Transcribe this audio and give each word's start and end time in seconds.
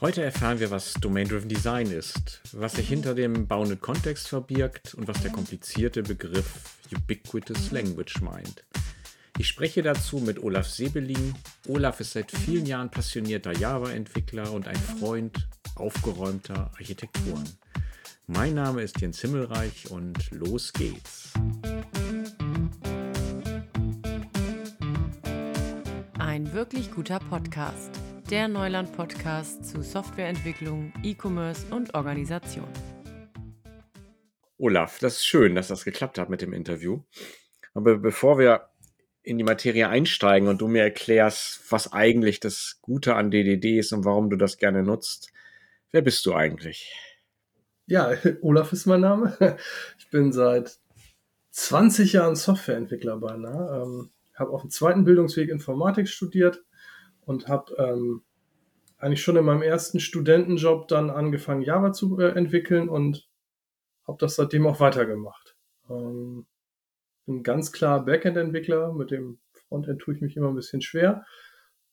Heute 0.00 0.22
erfahren 0.22 0.60
wir, 0.60 0.70
was 0.70 0.92
Domain-Driven 0.94 1.48
Design 1.48 1.90
ist, 1.90 2.42
was 2.52 2.74
sich 2.74 2.88
hinter 2.88 3.14
dem 3.14 3.46
Bounded 3.46 3.80
Context 3.80 4.28
verbirgt 4.28 4.92
und 4.94 5.08
was 5.08 5.22
der 5.22 5.32
komplizierte 5.32 6.02
Begriff 6.02 6.78
Ubiquitous 6.94 7.70
Language 7.70 8.20
meint. 8.20 8.64
Ich 9.38 9.48
spreche 9.48 9.82
dazu 9.82 10.18
mit 10.18 10.42
Olaf 10.42 10.68
Sebelin. 10.68 11.34
Olaf 11.66 12.00
ist 12.00 12.12
seit 12.12 12.30
vielen 12.30 12.66
Jahren 12.66 12.90
passionierter 12.90 13.52
Java-Entwickler 13.52 14.52
und 14.52 14.68
ein 14.68 14.76
Freund 14.76 15.48
aufgeräumter 15.74 16.70
Architekturen. 16.74 17.48
Mein 18.26 18.54
Name 18.54 18.82
ist 18.82 19.00
Jens 19.00 19.20
Himmelreich 19.20 19.90
und 19.90 20.30
los 20.30 20.72
geht's. 20.72 21.32
Ein 26.18 26.52
wirklich 26.52 26.90
guter 26.92 27.18
Podcast. 27.18 28.03
Der 28.30 28.48
Neuland-Podcast 28.48 29.66
zu 29.66 29.82
Softwareentwicklung, 29.82 30.94
E-Commerce 31.02 31.66
und 31.70 31.94
Organisation. 31.94 32.66
Olaf, 34.56 34.98
das 34.98 35.16
ist 35.16 35.26
schön, 35.26 35.54
dass 35.54 35.68
das 35.68 35.84
geklappt 35.84 36.18
hat 36.18 36.30
mit 36.30 36.40
dem 36.40 36.54
Interview. 36.54 37.02
Aber 37.74 37.98
bevor 37.98 38.38
wir 38.38 38.70
in 39.22 39.36
die 39.36 39.44
Materie 39.44 39.90
einsteigen 39.90 40.48
und 40.48 40.62
du 40.62 40.68
mir 40.68 40.82
erklärst, 40.84 41.70
was 41.70 41.92
eigentlich 41.92 42.40
das 42.40 42.78
Gute 42.80 43.14
an 43.14 43.30
DDD 43.30 43.78
ist 43.78 43.92
und 43.92 44.06
warum 44.06 44.30
du 44.30 44.36
das 44.36 44.56
gerne 44.56 44.82
nutzt, 44.82 45.30
wer 45.92 46.00
bist 46.00 46.24
du 46.24 46.32
eigentlich? 46.32 46.94
Ja, 47.86 48.14
Olaf 48.40 48.72
ist 48.72 48.86
mein 48.86 49.02
Name. 49.02 49.58
Ich 49.98 50.08
bin 50.08 50.32
seit 50.32 50.78
20 51.50 52.14
Jahren 52.14 52.36
Softwareentwickler 52.36 53.18
beinahe. 53.18 53.82
Ähm, 53.82 54.10
habe 54.34 54.50
auf 54.50 54.62
dem 54.62 54.70
zweiten 54.70 55.04
Bildungsweg 55.04 55.50
Informatik 55.50 56.08
studiert 56.08 56.63
und 57.26 57.48
habe 57.48 57.74
ähm, 57.78 58.22
eigentlich 58.98 59.22
schon 59.22 59.36
in 59.36 59.44
meinem 59.44 59.62
ersten 59.62 60.00
Studentenjob 60.00 60.88
dann 60.88 61.10
angefangen, 61.10 61.62
Java 61.62 61.92
zu 61.92 62.18
äh, 62.18 62.30
entwickeln 62.30 62.88
und 62.88 63.28
habe 64.06 64.18
das 64.18 64.36
seitdem 64.36 64.66
auch 64.66 64.80
weitergemacht. 64.80 65.56
Ähm, 65.88 66.46
bin 67.26 67.42
ganz 67.42 67.72
klar 67.72 68.04
Backend-Entwickler. 68.04 68.92
Mit 68.92 69.10
dem 69.10 69.38
Frontend 69.68 70.00
tue 70.00 70.14
ich 70.14 70.20
mich 70.20 70.36
immer 70.36 70.48
ein 70.48 70.54
bisschen 70.54 70.82
schwer. 70.82 71.24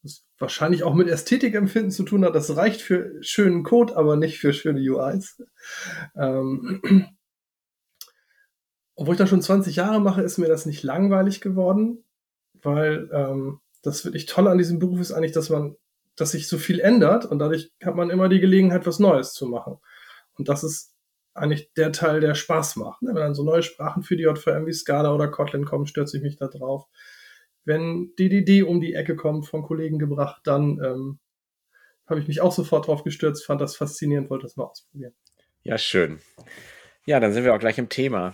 Das 0.04 0.26
wahrscheinlich 0.38 0.84
auch 0.84 0.94
mit 0.94 1.08
Ästhetikempfinden 1.08 1.92
zu 1.92 2.04
tun 2.04 2.26
hat. 2.26 2.36
Das 2.36 2.56
reicht 2.56 2.82
für 2.82 3.22
schönen 3.22 3.64
Code, 3.64 3.95
aber 3.95 4.16
nicht 4.16 4.40
für 4.40 4.52
schöne 4.52 4.82
UIs. 4.82 5.42
Ähm, 6.16 6.82
obwohl 8.95 9.16
ich 9.16 9.20
das 9.20 9.30
schon 9.30 9.42
20 9.42 9.78
Jahre 9.78 10.02
mache, 10.02 10.22
ist 10.22 10.38
mir 10.38 10.48
das 10.48 10.66
nicht 10.66 10.84
langweilig 10.84 11.40
geworden, 11.42 12.04
weil 12.62 13.10
ähm, 13.14 13.61
das 13.82 14.06
wirklich 14.06 14.26
toll 14.26 14.48
an 14.48 14.58
diesem 14.58 14.80
Beruf 14.80 15.00
ist 15.00 15.12
eigentlich, 15.12 15.32
dass 15.32 15.50
man, 15.50 15.76
dass 16.16 16.32
sich 16.32 16.48
so 16.48 16.58
viel 16.58 16.80
ändert 16.80 17.26
und 17.26 17.40
dadurch 17.40 17.72
hat 17.84 17.96
man 17.96 18.10
immer 18.10 18.30
die 18.30 18.40
Gelegenheit, 18.40 18.86
was 18.86 19.00
Neues 19.00 19.34
zu 19.34 19.48
machen. 19.48 19.78
Und 20.38 20.50
das 20.50 20.64
ist 20.64 20.96
eigentlich 21.34 21.72
der 21.73 21.92
Teil, 21.92 22.20
der 22.20 22.36
Spaß 22.36 22.76
macht. 22.76 23.02
Ne? 23.02 23.10
Wenn 23.10 23.22
dann 23.22 23.36
so 23.36 23.44
neue 23.44 23.64
Sprachen 23.64 24.04
für 24.04 24.18
die 24.18 24.23
JVM 24.23 24.66
wie 24.66 24.73
Scala 24.73 25.14
oder 25.14 25.30
Kotlin 25.30 25.66
kommen, 25.66 25.88
stürze 25.88 26.18
ich 26.18 26.23
mich 26.23 26.36
da 26.36 26.48
drauf. 26.48 26.88
Wenn 27.64 28.14
DDD 28.18 28.64
um 28.64 28.82
die 28.82 28.94
Ecke 28.94 29.16
kommt, 29.16 29.48
von 29.48 29.64
Kollegen 29.64 30.00
gebracht, 30.00 30.42
dann 30.45 30.80
ähm, 30.84 31.20
habe 32.08 32.20
ich 32.20 32.28
mich 32.28 32.42
auch 32.42 32.52
sofort 32.52 32.88
drauf 32.88 33.04
gestürzt, 33.04 33.45
fand 33.45 33.62
das 33.62 33.76
faszinierend, 33.76 34.30
wollte 34.30 34.44
das 34.44 34.58
mal 34.58 34.66
ausprobieren. 34.66 35.14
Ja, 35.64 35.78
schön. 35.78 36.20
Ja, 37.06 37.20
dann 37.20 37.34
sind 37.34 37.45
wir 37.45 37.54
auch 37.54 37.60
gleich 37.60 37.78
im 37.78 37.90
Thema. 37.90 38.34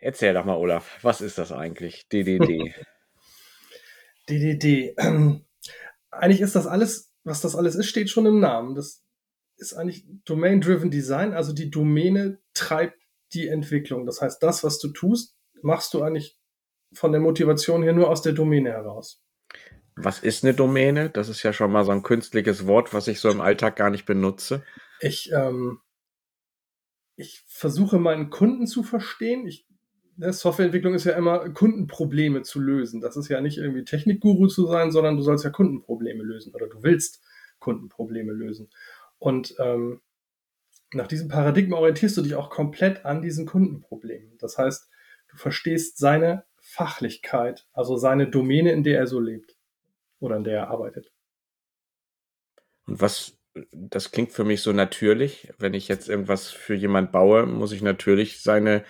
Erzähl 0.00 0.32
doch 0.34 0.44
mal, 0.44 0.56
Olaf, 0.56 0.98
was 1.02 1.20
ist 1.20 1.38
das 1.38 1.52
eigentlich, 1.52 2.08
DDD? 2.08 2.74
DDD. 4.30 4.94
Ähm, 4.98 5.44
eigentlich 6.10 6.40
ist 6.40 6.54
das 6.54 6.66
alles, 6.66 7.12
was 7.24 7.40
das 7.40 7.56
alles 7.56 7.74
ist, 7.74 7.86
steht 7.86 8.10
schon 8.10 8.26
im 8.26 8.40
Namen. 8.40 8.74
Das 8.74 9.04
ist 9.56 9.74
eigentlich 9.74 10.06
Domain-Driven 10.24 10.90
Design, 10.90 11.34
also 11.34 11.52
die 11.52 11.70
Domäne 11.70 12.38
treibt 12.54 12.98
die 13.34 13.48
Entwicklung. 13.48 14.06
Das 14.06 14.20
heißt, 14.22 14.42
das, 14.42 14.64
was 14.64 14.78
du 14.78 14.88
tust, 14.88 15.36
machst 15.62 15.94
du 15.94 16.02
eigentlich 16.02 16.38
von 16.92 17.12
der 17.12 17.20
Motivation 17.20 17.82
her 17.82 17.92
nur 17.92 18.08
aus 18.08 18.22
der 18.22 18.32
Domäne 18.32 18.70
heraus. 18.70 19.22
Was 19.96 20.20
ist 20.20 20.44
eine 20.44 20.54
Domäne? 20.54 21.10
Das 21.10 21.28
ist 21.28 21.42
ja 21.42 21.52
schon 21.52 21.70
mal 21.70 21.84
so 21.84 21.92
ein 21.92 22.02
künstliches 22.02 22.66
Wort, 22.66 22.94
was 22.94 23.06
ich 23.06 23.20
so 23.20 23.30
im 23.30 23.40
Alltag 23.40 23.76
gar 23.76 23.90
nicht 23.90 24.06
benutze. 24.06 24.64
Ich, 25.00 25.30
ähm, 25.32 25.80
ich 27.16 27.44
versuche 27.46 27.98
meinen 27.98 28.30
Kunden 28.30 28.66
zu 28.66 28.82
verstehen. 28.82 29.46
Ich, 29.46 29.66
Softwareentwicklung 30.20 30.94
ist 30.94 31.04
ja 31.04 31.12
immer, 31.12 31.50
Kundenprobleme 31.50 32.42
zu 32.42 32.60
lösen. 32.60 33.00
Das 33.00 33.16
ist 33.16 33.28
ja 33.28 33.40
nicht 33.40 33.58
irgendwie 33.58 33.84
Technikguru 33.84 34.46
zu 34.46 34.66
sein, 34.66 34.92
sondern 34.92 35.16
du 35.16 35.22
sollst 35.22 35.44
ja 35.44 35.50
Kundenprobleme 35.50 36.22
lösen 36.22 36.54
oder 36.54 36.66
du 36.66 36.82
willst 36.82 37.22
Kundenprobleme 37.58 38.32
lösen. 38.32 38.70
Und 39.18 39.54
ähm, 39.58 40.00
nach 40.92 41.06
diesem 41.06 41.28
Paradigma 41.28 41.76
orientierst 41.76 42.16
du 42.16 42.22
dich 42.22 42.34
auch 42.34 42.50
komplett 42.50 43.04
an 43.04 43.22
diesen 43.22 43.46
Kundenproblemen. 43.46 44.36
Das 44.38 44.58
heißt, 44.58 44.88
du 45.28 45.36
verstehst 45.36 45.98
seine 45.98 46.44
Fachlichkeit, 46.58 47.66
also 47.72 47.96
seine 47.96 48.28
Domäne, 48.28 48.72
in 48.72 48.82
der 48.82 48.98
er 48.98 49.06
so 49.06 49.20
lebt 49.20 49.56
oder 50.18 50.36
in 50.36 50.44
der 50.44 50.58
er 50.58 50.70
arbeitet. 50.70 51.12
Und 52.86 53.00
was, 53.00 53.38
das 53.72 54.10
klingt 54.10 54.32
für 54.32 54.44
mich 54.44 54.62
so 54.62 54.72
natürlich. 54.72 55.52
Wenn 55.58 55.74
ich 55.74 55.88
jetzt 55.88 56.08
irgendwas 56.08 56.50
für 56.50 56.74
jemand 56.74 57.12
baue, 57.12 57.46
muss 57.46 57.72
ich 57.72 57.82
natürlich 57.82 58.42
seine, 58.42 58.84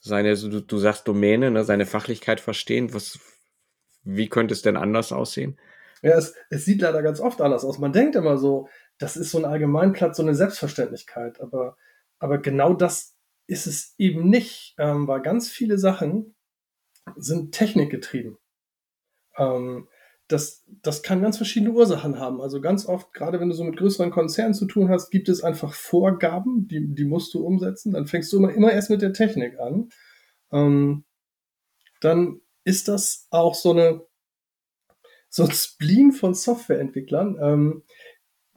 seine, 0.00 0.34
du, 0.34 0.60
du 0.60 0.78
sagst 0.78 1.06
Domäne, 1.06 1.50
ne, 1.50 1.64
seine 1.64 1.86
Fachlichkeit 1.86 2.40
verstehen. 2.40 2.92
Was, 2.94 3.18
wie 4.02 4.28
könnte 4.28 4.54
es 4.54 4.62
denn 4.62 4.76
anders 4.76 5.12
aussehen? 5.12 5.58
Ja, 6.02 6.16
es, 6.16 6.34
es 6.48 6.64
sieht 6.64 6.80
leider 6.80 7.02
ganz 7.02 7.20
oft 7.20 7.40
anders 7.40 7.64
aus. 7.64 7.78
Man 7.78 7.92
denkt 7.92 8.16
immer 8.16 8.38
so, 8.38 8.68
das 8.98 9.16
ist 9.16 9.30
so 9.30 9.38
ein 9.38 9.44
Allgemeinplatz, 9.44 10.16
so 10.16 10.22
eine 10.22 10.34
Selbstverständlichkeit. 10.34 11.40
Aber, 11.40 11.76
aber 12.18 12.38
genau 12.38 12.74
das 12.74 13.16
ist 13.46 13.66
es 13.66 13.94
eben 13.98 14.28
nicht, 14.28 14.74
ähm, 14.78 15.06
weil 15.06 15.20
ganz 15.20 15.50
viele 15.50 15.78
Sachen 15.78 16.34
sind 17.16 17.52
technikgetrieben. 17.52 18.38
Ähm, 19.36 19.88
das, 20.30 20.64
das 20.82 21.02
kann 21.02 21.22
ganz 21.22 21.36
verschiedene 21.36 21.72
Ursachen 21.72 22.18
haben. 22.18 22.40
Also 22.40 22.60
ganz 22.60 22.86
oft, 22.86 23.12
gerade 23.12 23.40
wenn 23.40 23.48
du 23.48 23.54
so 23.54 23.64
mit 23.64 23.76
größeren 23.76 24.10
Konzernen 24.10 24.54
zu 24.54 24.66
tun 24.66 24.88
hast, 24.88 25.10
gibt 25.10 25.28
es 25.28 25.42
einfach 25.42 25.74
Vorgaben, 25.74 26.68
die, 26.68 26.94
die 26.94 27.04
musst 27.04 27.34
du 27.34 27.44
umsetzen. 27.44 27.92
Dann 27.92 28.06
fängst 28.06 28.32
du 28.32 28.36
immer, 28.36 28.52
immer 28.52 28.72
erst 28.72 28.90
mit 28.90 29.02
der 29.02 29.12
Technik 29.12 29.58
an. 29.58 29.88
Ähm, 30.52 31.04
dann 32.00 32.40
ist 32.64 32.88
das 32.88 33.26
auch 33.30 33.54
so 33.54 33.72
eine 33.72 34.02
so 35.32 35.44
ein 35.44 35.52
Spleen 35.52 36.12
von 36.12 36.34
Softwareentwicklern. 36.34 37.38
Ähm, 37.40 37.82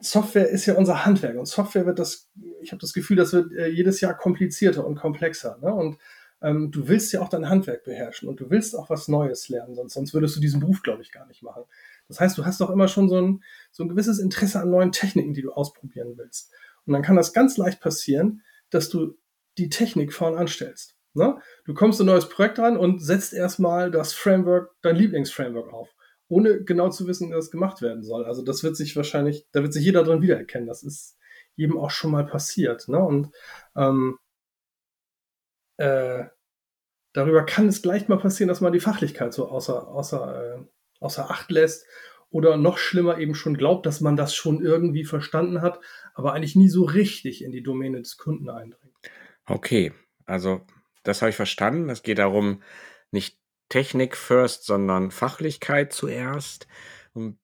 Software 0.00 0.48
ist 0.48 0.66
ja 0.66 0.74
unser 0.74 1.06
Handwerk 1.06 1.36
und 1.36 1.46
Software 1.46 1.86
wird 1.86 1.98
das, 1.98 2.30
ich 2.60 2.72
habe 2.72 2.80
das 2.80 2.92
Gefühl, 2.92 3.16
das 3.16 3.32
wird 3.32 3.52
äh, 3.52 3.68
jedes 3.68 4.00
Jahr 4.00 4.16
komplizierter 4.16 4.84
und 4.84 4.96
komplexer. 4.96 5.58
Ne? 5.62 5.72
Und 5.72 5.98
ähm, 6.44 6.70
du 6.70 6.86
willst 6.88 7.12
ja 7.12 7.20
auch 7.20 7.28
dein 7.28 7.48
Handwerk 7.48 7.84
beherrschen 7.84 8.28
und 8.28 8.38
du 8.38 8.50
willst 8.50 8.76
auch 8.76 8.90
was 8.90 9.08
Neues 9.08 9.48
lernen, 9.48 9.74
sonst, 9.74 9.94
sonst 9.94 10.14
würdest 10.14 10.36
du 10.36 10.40
diesen 10.40 10.60
Beruf, 10.60 10.82
glaube 10.82 11.02
ich, 11.02 11.10
gar 11.10 11.26
nicht 11.26 11.42
machen. 11.42 11.64
Das 12.06 12.20
heißt, 12.20 12.36
du 12.36 12.44
hast 12.44 12.60
doch 12.60 12.70
immer 12.70 12.86
schon 12.86 13.08
so 13.08 13.20
ein, 13.20 13.42
so 13.72 13.82
ein 13.82 13.88
gewisses 13.88 14.18
Interesse 14.18 14.60
an 14.60 14.70
neuen 14.70 14.92
Techniken, 14.92 15.34
die 15.34 15.42
du 15.42 15.52
ausprobieren 15.52 16.14
willst. 16.16 16.52
Und 16.86 16.92
dann 16.92 17.02
kann 17.02 17.16
das 17.16 17.32
ganz 17.32 17.56
leicht 17.56 17.80
passieren, 17.80 18.42
dass 18.70 18.90
du 18.90 19.16
die 19.56 19.70
Technik 19.70 20.12
vorn 20.12 20.36
anstellst. 20.36 20.96
Ne? 21.14 21.38
Du 21.64 21.74
kommst 21.74 22.00
in 22.00 22.04
ein 22.06 22.12
neues 22.12 22.28
Projekt 22.28 22.58
ran 22.58 22.76
und 22.76 23.00
setzt 23.00 23.32
erstmal 23.32 23.90
das 23.90 24.12
Framework, 24.12 24.74
dein 24.82 24.96
Lieblingsframework 24.96 25.72
auf 25.72 25.94
ohne 26.28 26.64
genau 26.64 26.88
zu 26.88 27.06
wissen, 27.06 27.28
wie 27.28 27.34
das 27.34 27.50
gemacht 27.50 27.82
werden 27.82 28.02
soll. 28.02 28.24
Also 28.24 28.42
das 28.42 28.62
wird 28.62 28.76
sich 28.76 28.96
wahrscheinlich, 28.96 29.46
da 29.52 29.62
wird 29.62 29.72
sich 29.72 29.84
jeder 29.84 30.02
drin 30.02 30.22
wiedererkennen. 30.22 30.66
Das 30.66 30.82
ist 30.82 31.16
jedem 31.54 31.78
auch 31.78 31.90
schon 31.90 32.10
mal 32.10 32.26
passiert. 32.26 32.88
Ne? 32.88 32.98
Und 32.98 33.30
ähm, 33.76 34.18
äh, 35.76 36.24
darüber 37.14 37.46
kann 37.46 37.68
es 37.68 37.80
gleich 37.80 38.08
mal 38.08 38.18
passieren, 38.18 38.48
dass 38.48 38.60
man 38.60 38.74
die 38.74 38.80
Fachlichkeit 38.80 39.32
so 39.32 39.48
außer, 39.48 39.88
außer, 39.88 40.58
äh, 40.58 40.64
außer 41.00 41.30
Acht 41.30 41.50
lässt 41.50 41.86
oder 42.28 42.58
noch 42.58 42.76
schlimmer 42.76 43.18
eben 43.18 43.34
schon 43.34 43.56
glaubt, 43.56 43.86
dass 43.86 44.02
man 44.02 44.16
das 44.16 44.34
schon 44.34 44.60
irgendwie 44.60 45.04
verstanden 45.04 45.62
hat, 45.62 45.80
aber 46.14 46.34
eigentlich 46.34 46.56
nie 46.56 46.68
so 46.68 46.84
richtig 46.84 47.42
in 47.42 47.52
die 47.52 47.62
Domäne 47.62 47.98
des 47.98 48.18
Kunden 48.18 48.50
eindringt. 48.50 48.92
Okay, 49.46 49.92
also 50.26 50.60
das 51.04 51.22
habe 51.22 51.30
ich 51.30 51.36
verstanden. 51.36 51.88
Es 51.88 52.02
geht 52.02 52.18
darum, 52.18 52.62
nicht 53.10 53.38
Technik 53.68 54.16
first, 54.16 54.64
sondern 54.64 55.10
Fachlichkeit 55.10 55.92
zuerst. 55.92 56.66
Und 57.12 57.38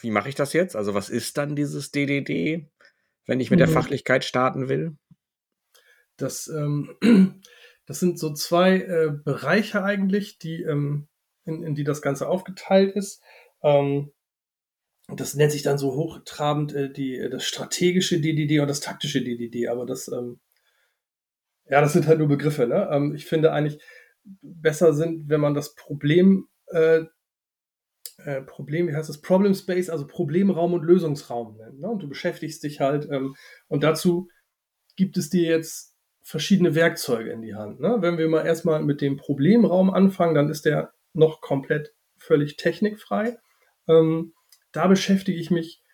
wie 0.00 0.10
mache 0.10 0.28
ich 0.28 0.34
das 0.34 0.52
jetzt? 0.52 0.76
Also 0.76 0.94
was 0.94 1.08
ist 1.08 1.38
dann 1.38 1.56
dieses 1.56 1.90
DDD, 1.90 2.68
wenn 3.26 3.40
ich 3.40 3.50
mit 3.50 3.60
der 3.60 3.68
mhm. 3.68 3.72
Fachlichkeit 3.72 4.24
starten 4.24 4.68
will? 4.68 4.96
Das, 6.18 6.48
ähm, 6.48 6.96
das 7.86 8.00
sind 8.00 8.18
so 8.18 8.32
zwei 8.32 8.80
äh, 8.80 9.10
Bereiche 9.24 9.82
eigentlich, 9.82 10.38
die, 10.38 10.62
ähm, 10.62 11.08
in, 11.44 11.62
in, 11.62 11.74
die 11.74 11.84
das 11.84 12.02
Ganze 12.02 12.28
aufgeteilt 12.28 12.94
ist. 12.94 13.22
Ähm, 13.62 14.12
das 15.08 15.34
nennt 15.34 15.52
sich 15.52 15.62
dann 15.62 15.78
so 15.78 15.94
hochtrabend 15.94 16.74
äh, 16.74 16.92
die, 16.92 17.16
äh, 17.16 17.30
das 17.30 17.44
strategische 17.44 18.20
DDD 18.20 18.60
und 18.60 18.68
das 18.68 18.80
taktische 18.80 19.22
DDD. 19.22 19.68
Aber 19.68 19.86
das, 19.86 20.08
ähm, 20.08 20.40
ja, 21.68 21.80
das 21.80 21.92
sind 21.92 22.06
halt 22.06 22.18
nur 22.18 22.28
Begriffe. 22.28 22.66
Ne? 22.66 22.88
Ähm, 22.90 23.14
ich 23.14 23.26
finde 23.26 23.52
eigentlich, 23.52 23.80
besser 24.42 24.92
sind, 24.92 25.28
wenn 25.28 25.40
man 25.40 25.54
das 25.54 25.74
Problem 25.74 26.48
äh, 26.72 27.04
äh, 28.18 28.42
Problem, 28.42 28.88
wie 28.88 28.94
heißt 28.94 29.08
das? 29.08 29.20
Problem 29.20 29.54
Space, 29.54 29.90
also 29.90 30.06
Problemraum 30.06 30.72
und 30.74 30.84
Lösungsraum 30.84 31.56
nennen. 31.56 31.80
Ne? 31.80 31.88
Und 31.88 32.02
du 32.02 32.08
beschäftigst 32.08 32.62
dich 32.62 32.80
halt, 32.80 33.08
ähm, 33.10 33.36
und 33.68 33.82
dazu 33.82 34.28
gibt 34.96 35.16
es 35.16 35.30
dir 35.30 35.42
jetzt 35.42 35.95
verschiedene 36.26 36.74
Werkzeuge 36.74 37.30
in 37.30 37.40
die 37.40 37.54
Hand. 37.54 37.78
Ne? 37.78 37.98
Wenn 38.00 38.18
wir 38.18 38.28
mal 38.28 38.44
erstmal 38.44 38.82
mit 38.82 39.00
dem 39.00 39.16
Problemraum 39.16 39.90
anfangen, 39.90 40.34
dann 40.34 40.50
ist 40.50 40.64
der 40.64 40.92
noch 41.12 41.40
komplett 41.40 41.94
völlig 42.18 42.56
technikfrei. 42.56 43.38
Ähm, 43.86 44.34
da 44.72 44.88
beschäftige 44.88 45.38
ich 45.38 45.52
mich 45.52 45.84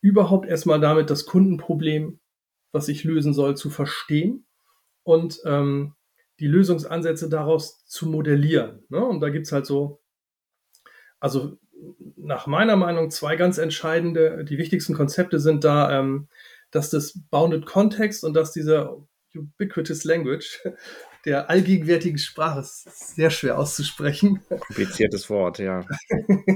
überhaupt 0.00 0.46
erstmal 0.46 0.78
damit, 0.78 1.10
das 1.10 1.26
Kundenproblem, 1.26 2.20
was 2.70 2.86
ich 2.86 3.02
lösen 3.02 3.34
soll, 3.34 3.56
zu 3.56 3.68
verstehen 3.68 4.46
und 5.02 5.40
ähm, 5.44 5.96
die 6.38 6.46
Lösungsansätze 6.46 7.28
daraus 7.28 7.84
zu 7.84 8.06
modellieren. 8.06 8.84
Ne? 8.90 9.04
Und 9.04 9.18
da 9.18 9.28
gibt 9.28 9.46
es 9.46 9.52
halt 9.52 9.66
so, 9.66 10.00
also 11.18 11.58
nach 12.14 12.46
meiner 12.46 12.76
Meinung 12.76 13.10
zwei 13.10 13.34
ganz 13.34 13.58
entscheidende, 13.58 14.44
die 14.44 14.56
wichtigsten 14.56 14.94
Konzepte 14.94 15.40
sind 15.40 15.64
da, 15.64 15.98
ähm, 15.98 16.28
dass 16.70 16.90
das 16.90 17.18
Bounded 17.28 17.66
Context 17.66 18.22
und 18.22 18.34
dass 18.34 18.52
dieser 18.52 19.04
Ubiquitous 19.34 20.04
Language 20.04 20.60
der 21.24 21.48
allgegenwärtigen 21.48 22.18
Sprache 22.18 22.60
ist 22.60 23.14
sehr 23.16 23.30
schwer 23.30 23.58
auszusprechen. 23.58 24.42
Kompliziertes 24.48 25.30
Wort, 25.30 25.58
ja. 25.58 25.86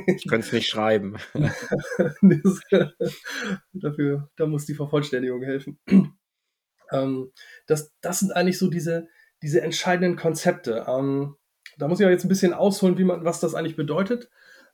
Ich 0.06 0.26
könnte 0.28 0.46
es 0.46 0.52
nicht 0.52 0.68
schreiben. 0.68 1.16
Dafür, 3.72 4.28
da 4.36 4.46
muss 4.46 4.66
die 4.66 4.74
Vervollständigung 4.74 5.42
helfen. 5.42 5.78
Ähm, 6.90 7.32
das, 7.66 7.92
das 8.00 8.20
sind 8.20 8.32
eigentlich 8.32 8.56
so 8.56 8.70
diese, 8.70 9.08
diese 9.42 9.60
entscheidenden 9.60 10.16
Konzepte. 10.16 10.86
Ähm, 10.88 11.36
da 11.76 11.86
muss 11.86 12.00
ich 12.00 12.06
auch 12.06 12.10
jetzt 12.10 12.24
ein 12.24 12.30
bisschen 12.30 12.54
ausholen, 12.54 12.96
wie 12.96 13.04
man, 13.04 13.26
was 13.26 13.40
das 13.40 13.54
eigentlich 13.54 13.76
bedeutet 13.76 14.30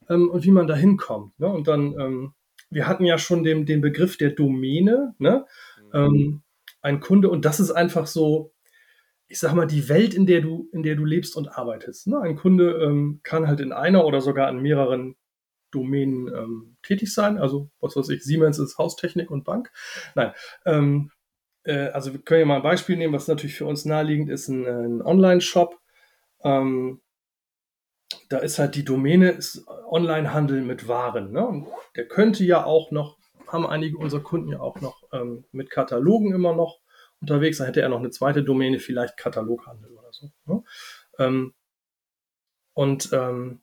ähm, 0.08 0.30
und 0.30 0.44
wie 0.44 0.52
man 0.52 0.68
da 0.68 0.76
hinkommt. 0.76 1.36
Ne? 1.40 1.48
Und 1.48 1.66
dann, 1.66 1.92
ähm, 1.98 2.34
wir 2.70 2.86
hatten 2.86 3.04
ja 3.04 3.18
schon 3.18 3.42
den, 3.42 3.66
den 3.66 3.80
Begriff 3.80 4.16
der 4.16 4.30
Domäne, 4.30 5.16
ne? 5.18 5.44
Mhm. 5.92 6.43
Ein 6.84 7.00
Kunde, 7.00 7.30
und 7.30 7.44
das 7.44 7.60
ist 7.60 7.70
einfach 7.70 8.06
so, 8.06 8.52
ich 9.26 9.40
sag 9.40 9.54
mal, 9.54 9.66
die 9.66 9.88
Welt, 9.88 10.12
in 10.12 10.26
der 10.26 10.42
du, 10.42 10.68
in 10.72 10.82
der 10.82 10.96
du 10.96 11.04
lebst 11.06 11.34
und 11.34 11.48
arbeitest. 11.48 12.08
Ne? 12.08 12.20
Ein 12.20 12.36
Kunde 12.36 12.78
ähm, 12.82 13.20
kann 13.22 13.48
halt 13.48 13.60
in 13.60 13.72
einer 13.72 14.04
oder 14.04 14.20
sogar 14.20 14.50
in 14.50 14.60
mehreren 14.60 15.16
Domänen 15.70 16.28
ähm, 16.28 16.76
tätig 16.82 17.14
sein. 17.14 17.38
Also, 17.38 17.70
was 17.80 17.96
weiß 17.96 18.10
ich, 18.10 18.22
Siemens 18.22 18.58
ist 18.58 18.76
Haustechnik 18.76 19.30
und 19.30 19.44
Bank. 19.44 19.72
Nein. 20.14 20.32
Ähm, 20.66 21.10
äh, 21.64 21.88
also, 21.88 22.12
wir 22.12 22.20
können 22.20 22.40
ja 22.40 22.46
mal 22.46 22.56
ein 22.56 22.62
Beispiel 22.62 22.98
nehmen, 22.98 23.14
was 23.14 23.28
natürlich 23.28 23.56
für 23.56 23.66
uns 23.66 23.86
naheliegend 23.86 24.28
ist: 24.28 24.48
ein, 24.48 24.66
ein 24.66 25.02
Online-Shop. 25.02 25.80
Ähm, 26.44 27.00
da 28.28 28.38
ist 28.38 28.58
halt 28.58 28.74
die 28.74 28.84
Domäne 28.84 29.38
Online-Handel 29.88 30.60
mit 30.60 30.86
Waren. 30.86 31.32
Ne? 31.32 31.66
Der 31.96 32.06
könnte 32.06 32.44
ja 32.44 32.64
auch 32.64 32.90
noch, 32.90 33.16
haben 33.48 33.66
einige 33.66 33.98
unserer 33.98 34.22
Kunden 34.22 34.48
ja 34.48 34.60
auch 34.60 34.80
noch 34.80 35.02
ähm, 35.12 35.44
mit 35.52 35.70
Katalogen 35.70 36.34
immer 36.34 36.54
noch 36.54 36.80
unterwegs. 37.20 37.58
Dann 37.58 37.66
hätte 37.66 37.82
er 37.82 37.88
noch 37.88 37.98
eine 37.98 38.10
zweite 38.10 38.42
Domäne, 38.42 38.78
vielleicht 38.78 39.16
Kataloghandel 39.16 39.90
oder 39.92 40.12
so. 40.12 40.30
Ne? 40.46 40.62
Ähm, 41.18 41.54
und 42.74 43.10
ähm, 43.12 43.60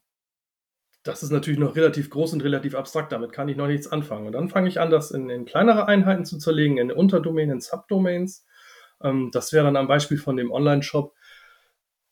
das 1.04 1.24
ist 1.24 1.32
natürlich 1.32 1.60
noch 1.60 1.76
relativ 1.76 2.10
groß 2.10 2.34
und 2.34 2.44
relativ 2.44 2.76
abstrakt. 2.76 3.12
Damit 3.12 3.32
kann 3.32 3.50
ich 3.50 3.58
noch 3.58 3.68
nichts 3.68 3.92
anfangen. 3.92 4.28
Und 4.28 4.34
dann 4.34 4.50
fange 4.50 4.70
ich 4.70 4.80
an, 4.80 4.92
das 4.92 5.12
in, 5.12 5.30
in 5.30 5.46
kleinere 5.46 5.88
Einheiten 5.88 6.26
zu 6.26 6.38
zerlegen, 6.38 6.78
in 6.78 6.92
Unterdomänen, 6.92 7.56
in 7.56 7.62
Subdomains. 7.62 8.46
Ähm, 9.02 9.30
das 9.32 9.52
wäre 9.52 9.66
dann 9.66 9.78
am 9.78 9.88
Beispiel 9.88 10.18
von 10.18 10.38
dem 10.38 10.52
Online-Shop. 10.52 11.14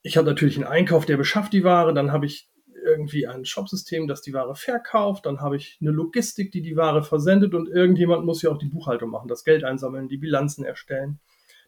Ich 0.02 0.18
habe 0.18 0.28
natürlich 0.28 0.56
einen 0.56 0.66
Einkauf, 0.68 1.06
der 1.06 1.18
beschafft 1.18 1.54
die 1.54 1.64
Ware. 1.64 1.94
Dann 1.94 2.12
habe 2.12 2.26
ich 2.26 2.49
irgendwie 2.84 3.28
ein 3.28 3.46
Shopsystem, 3.46 4.08
das 4.08 4.22
die 4.22 4.34
Ware 4.34 4.56
verkauft. 4.56 5.26
Dann 5.26 5.42
habe 5.42 5.58
ich 5.58 5.78
eine 5.82 5.92
Logistik, 5.92 6.52
die 6.52 6.62
die 6.62 6.76
Ware 6.76 7.04
versendet. 7.04 7.54
Und 7.54 7.68
irgendjemand 7.68 8.26
muss 8.26 8.42
ja 8.42 8.50
auch 8.50 8.58
die 8.58 8.68
Buchhaltung 8.68 9.10
machen, 9.10 9.28
das 9.28 9.44
Geld 9.44 9.64
einsammeln, 9.64 10.08
die 10.08 10.18
Bilanzen 10.18 10.66
erstellen. 10.66 11.20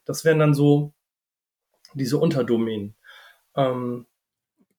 Das 0.05 0.25
wären 0.25 0.39
dann 0.39 0.53
so 0.53 0.93
diese 1.93 2.17
Unterdomänen. 2.17 2.95
Ähm, 3.55 4.05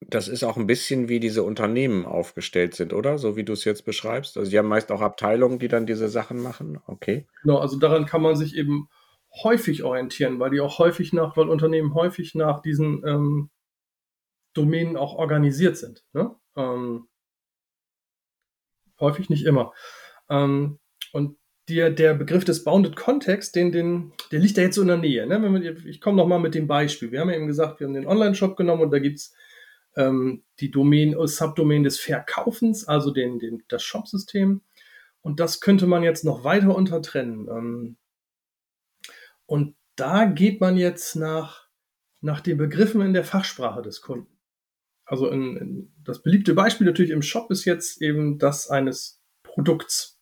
das 0.09 0.29
ist 0.29 0.43
auch 0.43 0.57
ein 0.57 0.67
bisschen 0.67 1.09
wie 1.09 1.21
diese 1.21 1.43
Unternehmen 1.43 2.07
aufgestellt 2.07 2.75
sind, 2.75 2.93
oder? 2.93 3.19
So 3.19 3.37
wie 3.37 3.45
du 3.45 3.53
es 3.53 3.65
jetzt 3.65 3.85
beschreibst. 3.85 4.37
Also 4.37 4.51
die 4.51 4.59
haben 4.59 4.69
meist 4.69 4.91
auch 4.91 5.01
Abteilungen, 5.01 5.59
die 5.59 5.69
dann 5.69 5.87
diese 5.87 6.09
Sachen 6.09 6.43
machen. 6.43 6.81
Okay. 6.87 7.27
Genau, 7.43 7.59
also 7.59 7.79
daran 7.79 8.07
kann 8.07 8.23
man 8.23 8.37
sich 8.37 8.57
eben 8.57 8.89
häufig 9.43 9.83
orientieren, 9.85 10.39
weil 10.41 10.51
die 10.51 10.61
auch 10.61 10.79
häufig 10.79 11.13
nach, 11.13 11.37
weil 11.37 11.49
Unternehmen 11.49 11.95
häufig 11.95 12.35
nach 12.35 12.61
diesen 12.61 13.03
ähm, 13.07 13.51
Domänen 14.55 14.97
auch 14.97 15.15
organisiert 15.15 15.77
sind. 15.77 16.05
Ne? 16.13 16.35
Ähm, 16.57 17.09
häufig 19.01 19.31
nicht 19.31 19.45
immer. 19.45 19.73
Ähm, 20.29 20.79
und 21.13 21.37
der, 21.69 21.91
der 21.91 22.15
Begriff 22.15 22.45
des 22.45 22.65
Bounded 22.65 22.97
Context, 22.97 23.55
den, 23.55 23.73
den, 23.73 24.13
der 24.31 24.41
liegt 24.41 24.59
da 24.59 24.63
jetzt 24.63 24.75
so 24.75 24.83
in 24.83 24.89
der 24.89 24.97
Nähe. 24.97 25.27
Ne? 25.27 25.63
Wir, 25.63 25.87
ich 25.87 26.01
komme 26.01 26.17
nochmal 26.17 26.41
mit 26.41 26.55
dem 26.55 26.67
Beispiel. 26.67 27.13
Wir 27.13 27.21
haben 27.21 27.31
ja 27.31 27.37
eben 27.37 27.47
gesagt, 27.47 27.81
wir 27.81 27.87
haben 27.87 27.95
den 27.95 28.07
Online-Shop 28.07 28.57
genommen 28.57 28.83
und 28.83 28.91
da 28.91 28.99
gibt 28.99 29.19
es 29.19 29.35
ähm, 29.97 30.45
die 30.61 30.71
Domain, 30.71 31.15
Subdomain 31.27 31.85
des 31.85 32.01
Verkaufens, 32.01 32.89
also 32.89 33.11
den, 33.11 33.39
den, 33.39 33.63
das 33.69 33.83
Shop-System. 33.83 34.63
Und 35.21 35.39
das 35.39 35.61
könnte 35.61 35.87
man 35.87 36.03
jetzt 36.03 36.25
noch 36.25 36.43
weiter 36.45 36.75
untertrennen. 36.75 37.49
Ähm, 37.49 37.97
und 39.47 39.77
da 39.97 40.25
geht 40.25 40.61
man 40.61 40.77
jetzt 40.77 41.15
nach, 41.15 41.69
nach 42.21 42.41
den 42.41 42.57
Begriffen 42.57 43.03
in 43.03 43.13
der 43.13 43.25
Fachsprache 43.25 43.83
des 43.83 44.01
Kunden. 44.01 44.33
Also 45.13 45.29
in, 45.29 45.57
in, 45.57 45.93
das 46.03 46.23
beliebte 46.23 46.55
Beispiel 46.55 46.87
natürlich 46.87 47.13
im 47.13 47.23
Shop 47.23 47.51
ist 47.51 47.65
jetzt 47.65 48.01
eben 48.01 48.39
das 48.39 48.71
eines 48.71 49.21
Produkts 49.43 50.13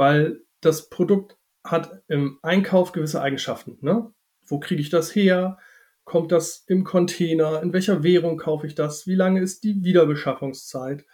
weil 0.00 0.40
das 0.62 0.88
Produkt 0.88 1.36
hat 1.62 2.02
im 2.08 2.38
Einkauf 2.40 2.92
gewisse 2.92 3.20
Eigenschaften. 3.20 3.76
Ne? 3.82 4.10
Wo 4.46 4.58
kriege 4.58 4.80
ich 4.80 4.88
das 4.88 5.14
her? 5.14 5.58
Kommt 6.04 6.32
das 6.32 6.64
im 6.66 6.84
Container? 6.84 7.62
In 7.62 7.74
welcher 7.74 8.02
Währung 8.02 8.38
kaufe 8.38 8.66
ich 8.66 8.74
das? 8.74 9.06
Wie 9.06 9.14
lange 9.14 9.42
ist 9.42 9.62
die 9.62 9.84
Wiederbeschaffungszeit? 9.84 11.04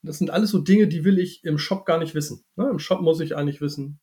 Das 0.00 0.16
sind 0.16 0.30
alles 0.30 0.52
so 0.52 0.58
Dinge, 0.60 0.88
die 0.88 1.04
will 1.04 1.18
ich 1.18 1.44
im 1.44 1.58
Shop 1.58 1.84
gar 1.84 1.98
nicht 1.98 2.14
wissen. 2.14 2.42
Ne? 2.56 2.66
Im 2.70 2.78
Shop 2.78 3.02
muss 3.02 3.20
ich 3.20 3.36
eigentlich 3.36 3.60
wissen, 3.60 4.00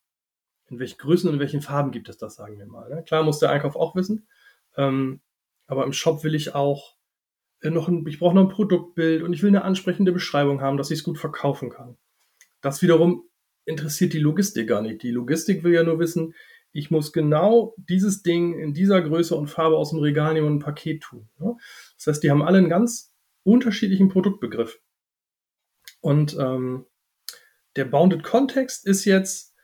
in 0.68 0.78
welchen 0.78 0.98
Größen 0.98 1.28
und 1.28 1.34
in 1.34 1.40
welchen 1.40 1.60
Farben 1.60 1.90
gibt 1.90 2.08
es 2.08 2.16
das, 2.16 2.36
sagen 2.36 2.60
wir 2.60 2.66
mal. 2.66 2.88
Ne? 2.90 3.02
Klar 3.02 3.24
muss 3.24 3.40
der 3.40 3.50
Einkauf 3.50 3.74
auch 3.74 3.96
wissen, 3.96 4.28
ähm, 4.76 5.20
aber 5.66 5.82
im 5.82 5.92
Shop 5.92 6.22
will 6.22 6.36
ich 6.36 6.54
auch 6.54 6.94
noch 7.62 7.88
ein, 7.88 8.06
ich 8.06 8.18
brauche 8.18 8.34
noch 8.34 8.42
ein 8.42 8.48
Produktbild 8.54 9.22
und 9.22 9.32
ich 9.32 9.42
will 9.42 9.48
eine 9.48 9.64
ansprechende 9.64 10.12
Beschreibung 10.12 10.60
haben, 10.60 10.76
dass 10.76 10.90
ich 10.90 11.00
es 11.00 11.04
gut 11.04 11.18
verkaufen 11.18 11.70
kann. 11.70 11.96
Das 12.60 12.82
wiederum 12.82 13.24
interessiert 13.64 14.12
die 14.12 14.18
Logistik 14.18 14.68
gar 14.68 14.82
nicht. 14.82 15.02
Die 15.02 15.10
Logistik 15.10 15.62
will 15.62 15.74
ja 15.74 15.82
nur 15.82 15.98
wissen, 15.98 16.34
ich 16.72 16.90
muss 16.90 17.12
genau 17.12 17.74
dieses 17.76 18.22
Ding 18.22 18.58
in 18.58 18.74
dieser 18.74 19.00
Größe 19.02 19.34
und 19.34 19.48
Farbe 19.48 19.76
aus 19.76 19.90
dem 19.90 20.00
Regal 20.00 20.34
nehmen 20.34 20.46
und 20.46 20.56
ein 20.56 20.60
Paket 20.60 21.02
tun. 21.02 21.28
Ne? 21.38 21.56
Das 21.96 22.06
heißt, 22.06 22.22
die 22.22 22.30
haben 22.30 22.42
alle 22.42 22.58
einen 22.58 22.68
ganz 22.68 23.14
unterschiedlichen 23.42 24.08
Produktbegriff. 24.08 24.80
Und 26.00 26.36
ähm, 26.38 26.86
der 27.76 27.86
Bounded 27.86 28.22
Context 28.22 28.86
ist 28.86 29.04
jetzt 29.04 29.54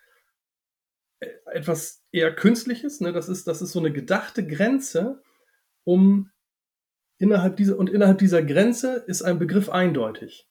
äh, 1.21 1.28
etwas 1.52 2.02
eher 2.11 2.35
Künstliches. 2.35 3.00
Ne? 3.00 3.12
Das, 3.12 3.28
ist, 3.28 3.47
das 3.47 3.62
ist 3.62 3.73
so 3.73 3.78
eine 3.78 3.92
gedachte 3.92 4.47
Grenze, 4.47 5.23
um 5.85 6.30
innerhalb 7.25 7.57
dieser 7.57 7.78
und 7.78 7.88
innerhalb 7.88 8.19
dieser 8.19 8.43
Grenze 8.43 9.02
ist 9.07 9.23
ein 9.23 9.38
Begriff 9.38 9.71
eindeutig. 9.71 10.47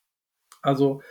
Also 0.63 1.03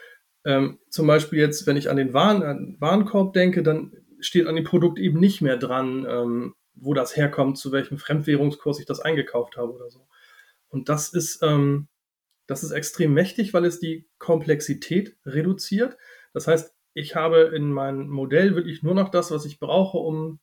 ähm, 0.45 0.81
zum 0.91 1.07
Beispiel 1.07 1.39
jetzt, 1.39 1.67
wenn 1.69 1.77
ich 1.77 1.89
an 1.89 1.97
den 1.97 2.13
Waren, 2.13 2.43
an 2.43 2.77
Warenkorb 2.81 3.33
denke, 3.33 3.63
dann 3.63 3.93
steht 4.19 4.49
an 4.49 4.57
dem 4.57 4.65
Produkt 4.65 4.99
eben 4.99 5.21
nicht 5.21 5.41
mehr 5.41 5.57
dran, 5.57 6.05
ähm, 6.09 6.55
wo 6.75 6.95
das 6.95 7.17
herkommt, 7.17 7.59
zu 7.59 7.71
welchem 7.71 7.97
Fremdwährungskurs 7.97 8.81
ich 8.81 8.87
das 8.87 9.01
eingekauft 9.01 9.57
habe 9.57 9.73
oder 9.73 9.89
so. 9.89 10.07
Und 10.69 10.89
das 10.89 11.13
ist, 11.13 11.43
ähm, 11.43 11.87
das 12.49 12.65
ist 12.65 12.73
extrem 12.73 13.15
mächtig, 13.15 13.55
weil 13.55 13.65
es 13.65 13.79
die 13.79 14.09
Komplexität 14.19 15.17
reduziert. 15.25 15.97
Das 16.33 16.49
heißt, 16.49 16.75
ich 16.95 17.15
habe 17.15 17.53
in 17.55 17.73
meinem 17.73 18.09
Modell 18.09 18.57
wirklich 18.57 18.83
nur 18.83 18.95
noch 18.95 19.11
das, 19.11 19.31
was 19.31 19.45
ich 19.45 19.61
brauche, 19.61 19.99
um, 19.99 20.41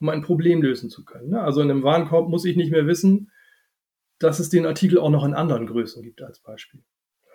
um 0.00 0.08
ein 0.10 0.22
Problem 0.22 0.60
lösen 0.60 0.90
zu 0.90 1.04
können. 1.04 1.30
Ne? 1.30 1.40
Also 1.40 1.62
in 1.62 1.70
einem 1.70 1.82
Warenkorb 1.82 2.28
muss 2.28 2.44
ich 2.44 2.56
nicht 2.56 2.70
mehr 2.70 2.86
wissen, 2.86 3.30
dass 4.18 4.38
es 4.38 4.48
den 4.48 4.66
Artikel 4.66 4.98
auch 4.98 5.10
noch 5.10 5.24
in 5.24 5.34
anderen 5.34 5.66
Größen 5.66 6.02
gibt 6.02 6.22
als 6.22 6.40
Beispiel. 6.40 6.82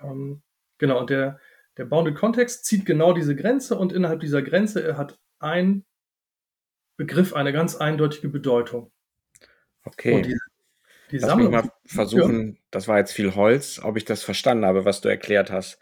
Ähm, 0.01 0.41
genau, 0.77 0.99
und 0.99 1.09
der, 1.09 1.39
der 1.77 1.85
Bounded 1.85 2.15
Context 2.15 2.65
zieht 2.65 2.85
genau 2.85 3.13
diese 3.13 3.35
Grenze 3.35 3.77
und 3.77 3.93
innerhalb 3.93 4.19
dieser 4.19 4.41
Grenze 4.41 4.97
hat 4.97 5.19
ein 5.39 5.85
Begriff 6.97 7.33
eine 7.33 7.53
ganz 7.53 7.75
eindeutige 7.75 8.29
Bedeutung. 8.29 8.91
Okay. 9.83 10.13
Und 10.13 10.25
die, 10.25 10.37
die 11.11 11.17
Lass 11.17 11.29
Sammlung, 11.29 11.51
mich 11.51 11.63
mal 11.63 11.71
versuchen, 11.85 12.53
ja. 12.53 12.61
das 12.71 12.87
war 12.87 12.97
jetzt 12.97 13.13
viel 13.13 13.35
Holz, 13.35 13.79
ob 13.83 13.97
ich 13.97 14.05
das 14.05 14.23
verstanden 14.23 14.65
habe, 14.65 14.85
was 14.85 15.01
du 15.01 15.09
erklärt 15.09 15.51
hast. 15.51 15.79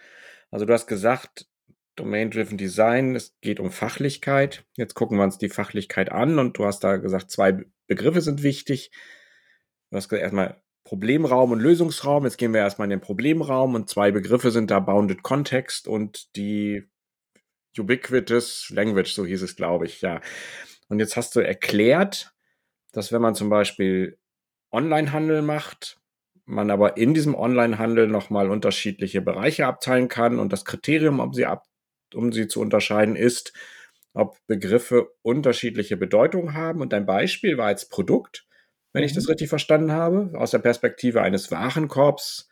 Also 0.49 0.65
du 0.65 0.73
hast 0.73 0.87
gesagt, 0.87 1.47
Domain-Driven 1.95 2.57
Design, 2.57 3.15
es 3.15 3.35
geht 3.41 3.59
um 3.59 3.71
Fachlichkeit. 3.71 4.65
Jetzt 4.77 4.93
gucken 4.93 5.17
wir 5.17 5.23
uns 5.23 5.37
die 5.37 5.49
Fachlichkeit 5.49 6.11
an 6.11 6.39
und 6.39 6.57
du 6.57 6.65
hast 6.65 6.83
da 6.83 6.97
gesagt, 6.97 7.29
zwei 7.31 7.65
Begriffe 7.87 8.21
sind 8.21 8.43
wichtig. 8.43 8.91
Du 9.89 9.97
hast 9.97 10.07
gesagt, 10.07 10.23
erstmal 10.23 10.60
Problemraum 10.91 11.53
und 11.53 11.61
Lösungsraum. 11.61 12.25
Jetzt 12.25 12.35
gehen 12.37 12.53
wir 12.53 12.59
erstmal 12.59 12.87
in 12.87 12.89
den 12.89 12.99
Problemraum 12.99 13.75
und 13.75 13.89
zwei 13.89 14.11
Begriffe 14.11 14.51
sind 14.51 14.71
da 14.71 14.81
Bounded 14.81 15.23
Context 15.23 15.87
und 15.87 16.35
die 16.35 16.83
Ubiquitous 17.79 18.69
Language, 18.71 19.13
so 19.13 19.25
hieß 19.25 19.41
es, 19.41 19.55
glaube 19.55 19.85
ich, 19.85 20.01
ja. 20.01 20.19
Und 20.89 20.99
jetzt 20.99 21.15
hast 21.15 21.33
du 21.33 21.39
erklärt, 21.39 22.33
dass 22.91 23.13
wenn 23.13 23.21
man 23.21 23.35
zum 23.35 23.49
Beispiel 23.49 24.17
Online-Handel 24.73 25.41
macht, 25.41 25.97
man 26.43 26.69
aber 26.69 26.97
in 26.97 27.13
diesem 27.13 27.35
Online-Handel 27.35 28.07
nochmal 28.07 28.51
unterschiedliche 28.51 29.21
Bereiche 29.21 29.67
abteilen 29.67 30.09
kann 30.09 30.39
und 30.39 30.51
das 30.51 30.65
Kriterium, 30.65 31.21
um 31.21 31.31
sie, 31.33 31.45
ab, 31.45 31.67
um 32.13 32.33
sie 32.33 32.49
zu 32.49 32.59
unterscheiden, 32.59 33.15
ist, 33.15 33.53
ob 34.13 34.35
Begriffe 34.45 35.13
unterschiedliche 35.21 35.95
Bedeutungen 35.95 36.53
haben. 36.53 36.81
Und 36.81 36.91
dein 36.91 37.05
Beispiel 37.05 37.57
war 37.57 37.69
jetzt 37.69 37.89
Produkt, 37.89 38.45
wenn 38.93 39.03
ich 39.03 39.13
das 39.13 39.29
richtig 39.29 39.49
verstanden 39.49 39.91
habe. 39.91 40.31
Aus 40.35 40.51
der 40.51 40.59
Perspektive 40.59 41.21
eines 41.21 41.51
Warenkorbs 41.51 42.49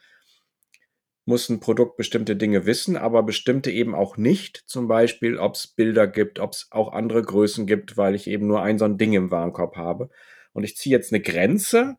muss 1.26 1.48
ein 1.50 1.60
Produkt 1.60 1.96
bestimmte 1.98 2.36
Dinge 2.36 2.66
wissen, 2.66 2.98
aber 2.98 3.24
bestimmte 3.24 3.72
eben 3.72 3.94
auch 3.94 4.18
nicht. 4.18 4.64
Zum 4.66 4.88
Beispiel, 4.88 5.38
ob 5.38 5.56
es 5.56 5.68
Bilder 5.68 6.08
gibt, 6.08 6.40
ob 6.40 6.54
es 6.54 6.68
auch 6.72 6.92
andere 6.92 7.22
Größen 7.22 7.68
gibt, 7.68 7.98
weil 7.98 8.16
ich 8.16 8.28
eben 8.28 8.48
nur 8.48 8.64
ein 8.64 8.80
so 8.80 8.86
ein 8.86 8.98
Ding 8.98 9.14
im 9.14 9.30
Warenkorb 9.30 9.76
habe. 9.76 10.10
Und 10.54 10.64
ich 10.64 10.76
ziehe 10.76 10.96
jetzt 10.96 11.14
eine 11.14 11.22
Grenze 11.22 11.98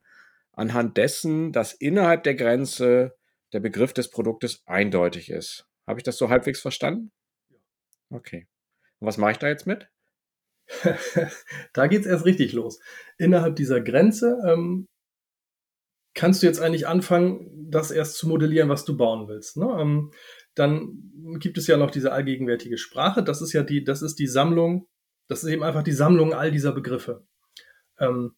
anhand 0.53 0.97
dessen, 0.97 1.53
dass 1.53 1.73
innerhalb 1.73 2.25
der 2.25 2.35
Grenze 2.35 3.17
der 3.53 3.61
Begriff 3.61 3.93
des 3.93 4.11
Produktes 4.11 4.63
eindeutig 4.67 5.31
ist. 5.31 5.67
Habe 5.87 6.01
ich 6.01 6.05
das 6.05 6.19
so 6.19 6.29
halbwegs 6.29 6.61
verstanden? 6.61 7.13
Okay. 8.11 8.49
Und 8.99 9.07
was 9.07 9.17
mache 9.17 9.33
ich 9.33 9.39
da 9.39 9.49
jetzt 9.49 9.67
mit? 9.67 9.89
da 11.73 11.87
geht 11.87 12.03
es 12.03 12.07
erst 12.07 12.25
richtig 12.25 12.53
los. 12.53 12.81
Innerhalb 13.19 13.57
dieser 13.57 13.81
Grenze 13.81 14.39
ähm, 14.47 14.89
kannst 16.15 16.43
du 16.43 16.47
jetzt 16.47 16.61
eigentlich 16.61 16.87
anfangen, 16.87 17.69
das 17.71 17.91
erst 17.91 18.17
zu 18.17 18.29
modellieren, 18.29 18.69
was 18.69 18.85
du 18.85 18.97
bauen 18.97 19.29
willst. 19.29 19.57
Ne? 19.57 19.67
Ähm, 19.79 20.13
dann 20.55 21.39
gibt 21.39 21.59
es 21.59 21.67
ja 21.67 21.77
noch 21.77 21.91
diese 21.91 22.13
allgegenwärtige 22.13 22.79
Sprache. 22.79 23.23
Das 23.23 23.41
ist 23.43 23.53
ja 23.53 23.63
die, 23.63 23.85
das 23.85 24.03
ist 24.03 24.19
die 24.19 24.27
Sammlung, 24.27 24.89
das 25.29 25.45
ist 25.45 25.51
eben 25.51 25.63
einfach 25.63 25.83
die 25.83 25.93
Sammlung 25.93 26.35
all 26.35 26.51
dieser 26.51 26.73
Begriffe. 26.73 27.25
Ähm, 27.99 28.35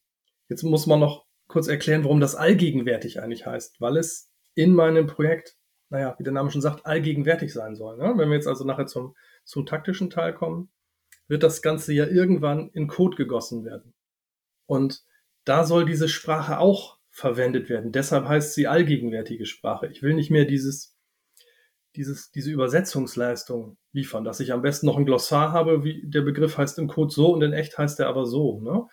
jetzt 0.48 0.62
muss 0.62 0.86
man 0.86 1.00
noch 1.00 1.26
kurz 1.48 1.68
erklären, 1.68 2.04
warum 2.04 2.20
das 2.20 2.34
allgegenwärtig 2.34 3.20
eigentlich 3.20 3.46
heißt, 3.46 3.80
weil 3.80 3.96
es 3.96 4.30
in 4.54 4.74
meinem 4.74 5.06
Projekt, 5.06 5.56
naja, 5.88 6.14
wie 6.18 6.24
der 6.24 6.32
Name 6.32 6.50
schon 6.50 6.60
sagt, 6.60 6.86
allgegenwärtig 6.86 7.52
sein 7.52 7.74
soll. 7.74 7.96
Ne? 7.96 8.14
Wenn 8.16 8.28
wir 8.28 8.36
jetzt 8.36 8.48
also 8.48 8.64
nachher 8.64 8.86
zum, 8.86 9.14
zum 9.44 9.66
taktischen 9.66 10.10
Teil 10.10 10.34
kommen, 10.34 10.70
wird 11.28 11.42
das 11.42 11.62
Ganze 11.62 11.92
ja 11.92 12.06
irgendwann 12.06 12.70
in 12.70 12.88
Code 12.88 13.16
gegossen 13.16 13.64
werden. 13.64 13.94
Und 14.66 15.04
da 15.44 15.64
soll 15.64 15.84
diese 15.84 16.08
Sprache 16.08 16.58
auch 16.58 16.98
verwendet 17.10 17.68
werden. 17.68 17.92
Deshalb 17.92 18.26
heißt 18.26 18.54
sie 18.54 18.66
allgegenwärtige 18.66 19.46
Sprache. 19.46 19.86
Ich 19.86 20.02
will 20.02 20.14
nicht 20.14 20.30
mehr 20.30 20.44
dieses, 20.44 20.96
dieses, 21.94 22.30
diese 22.30 22.50
Übersetzungsleistung 22.50 23.76
liefern, 23.92 24.24
dass 24.24 24.40
ich 24.40 24.52
am 24.52 24.62
besten 24.62 24.86
noch 24.86 24.96
ein 24.96 25.04
Glossar 25.04 25.52
habe, 25.52 25.84
wie 25.84 26.02
der 26.04 26.22
Begriff 26.22 26.56
heißt 26.56 26.78
im 26.78 26.88
Code 26.88 27.12
so 27.12 27.32
und 27.32 27.42
in 27.42 27.52
echt 27.52 27.76
heißt 27.76 28.00
er 28.00 28.08
aber 28.08 28.24
so. 28.24 28.60
Ne? 28.60 28.86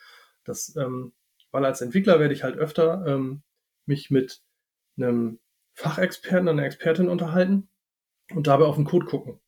Das, 0.43 0.75
ähm, 0.75 1.13
weil 1.51 1.65
als 1.65 1.81
Entwickler 1.81 2.19
werde 2.19 2.33
ich 2.33 2.43
halt 2.43 2.57
öfter 2.57 3.05
ähm, 3.07 3.43
mich 3.86 4.12
mit 4.12 4.41
einem 4.98 5.39
Fachexperten, 5.74 6.50
einer 6.50 6.65
Expertin 6.65 7.07
unterhalten 7.07 7.69
und 8.33 8.48
dabei 8.48 8.65
auf 8.65 8.75
den 8.75 8.86
Code 8.86 9.05
gucken. 9.05 9.39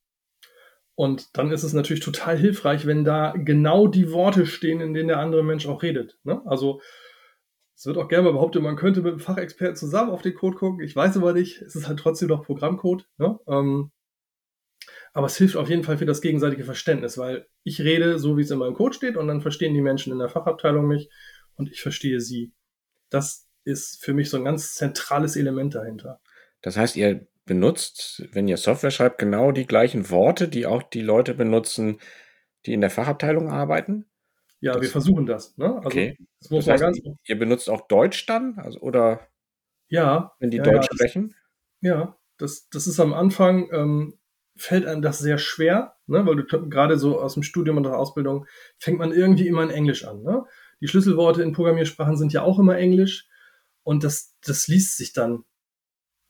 Und 0.95 1.37
dann 1.37 1.51
ist 1.51 1.63
es 1.63 1.73
natürlich 1.73 2.03
total 2.03 2.37
hilfreich, 2.37 2.85
wenn 2.85 3.03
da 3.03 3.33
genau 3.35 3.87
die 3.87 4.11
Worte 4.11 4.45
stehen, 4.45 4.81
in 4.81 4.93
denen 4.93 5.07
der 5.07 5.19
andere 5.19 5.43
Mensch 5.43 5.67
auch 5.67 5.81
redet. 5.83 6.19
Ne? 6.23 6.41
Also 6.45 6.81
es 7.75 7.85
wird 7.85 7.97
auch 7.97 8.07
gerne 8.07 8.25
mal 8.25 8.33
behauptet, 8.33 8.61
man 8.61 8.75
könnte 8.75 9.01
mit 9.01 9.13
einem 9.13 9.19
Fachexperten 9.19 9.75
zusammen 9.75 10.11
auf 10.11 10.21
den 10.21 10.35
Code 10.35 10.57
gucken. 10.57 10.81
Ich 10.81 10.95
weiß 10.95 11.17
aber 11.17 11.33
nicht. 11.33 11.61
Es 11.61 11.75
ist 11.75 11.87
halt 11.87 11.99
trotzdem 11.99 12.27
noch 12.27 12.45
Programmcode. 12.45 13.07
Ne? 13.17 13.39
Ähm, 13.47 13.91
aber 15.13 15.27
es 15.27 15.37
hilft 15.37 15.55
auf 15.55 15.69
jeden 15.69 15.83
Fall 15.83 15.97
für 15.97 16.05
das 16.05 16.21
gegenseitige 16.21 16.63
Verständnis, 16.63 17.17
weil 17.17 17.47
ich 17.63 17.81
rede 17.81 18.19
so, 18.19 18.37
wie 18.37 18.41
es 18.41 18.51
in 18.51 18.59
meinem 18.59 18.75
Code 18.75 18.93
steht 18.93 19.17
und 19.17 19.27
dann 19.27 19.41
verstehen 19.41 19.73
die 19.73 19.81
Menschen 19.81 20.13
in 20.13 20.19
der 20.19 20.29
Fachabteilung 20.29 20.87
mich 20.87 21.09
und 21.55 21.69
ich 21.69 21.81
verstehe 21.81 22.19
sie. 22.19 22.53
Das 23.09 23.49
ist 23.63 24.03
für 24.03 24.13
mich 24.13 24.29
so 24.29 24.37
ein 24.37 24.45
ganz 24.45 24.75
zentrales 24.75 25.35
Element 25.35 25.75
dahinter. 25.75 26.21
Das 26.61 26.77
heißt, 26.77 26.95
ihr 26.95 27.27
benutzt, 27.45 28.23
wenn 28.33 28.47
ihr 28.47 28.57
Software 28.57 28.91
schreibt, 28.91 29.17
genau 29.17 29.51
die 29.51 29.65
gleichen 29.65 30.09
Worte, 30.09 30.47
die 30.47 30.65
auch 30.65 30.83
die 30.83 31.01
Leute 31.01 31.33
benutzen, 31.33 31.99
die 32.65 32.73
in 32.73 32.81
der 32.81 32.89
Fachabteilung 32.89 33.49
arbeiten? 33.49 34.05
Ja, 34.59 34.73
das, 34.73 34.83
wir 34.83 34.89
versuchen 34.89 35.25
das. 35.25 35.57
Ne? 35.57 35.75
Also, 35.75 35.87
okay. 35.87 36.17
Das 36.39 36.51
muss 36.51 36.65
das 36.65 36.81
heißt, 36.81 37.01
ihr 37.25 37.39
benutzt 37.39 37.69
auch 37.69 37.87
Deutsch 37.87 38.25
dann? 38.27 38.59
Also, 38.59 38.79
oder 38.79 39.27
ja, 39.87 40.33
wenn 40.39 40.51
die 40.51 40.57
ja, 40.57 40.63
Deutsch 40.63 40.87
ja, 40.91 40.95
sprechen? 40.95 41.35
ja, 41.81 42.17
das, 42.37 42.69
das 42.69 42.87
ist 42.87 42.99
am 42.99 43.13
Anfang, 43.13 43.69
ähm, 43.73 44.19
fällt 44.55 44.85
einem 44.85 45.01
das 45.01 45.19
sehr 45.19 45.37
schwer, 45.37 45.97
ne? 46.07 46.25
weil 46.25 46.35
du 46.35 46.69
gerade 46.69 46.97
so 46.97 47.19
aus 47.19 47.33
dem 47.33 47.43
Studium 47.43 47.77
und 47.77 47.83
der 47.83 47.97
Ausbildung 47.97 48.45
fängt 48.77 48.99
man 48.99 49.11
irgendwie 49.11 49.47
immer 49.47 49.63
in 49.63 49.69
Englisch 49.69 50.05
an. 50.05 50.21
Ne? 50.21 50.45
Die 50.81 50.87
Schlüsselworte 50.87 51.41
in 51.41 51.53
Programmiersprachen 51.53 52.17
sind 52.17 52.33
ja 52.33 52.43
auch 52.43 52.59
immer 52.59 52.77
Englisch 52.77 53.27
und 53.83 54.03
das, 54.03 54.35
das 54.45 54.67
liest 54.67 54.97
sich 54.97 55.13
dann, 55.13 55.43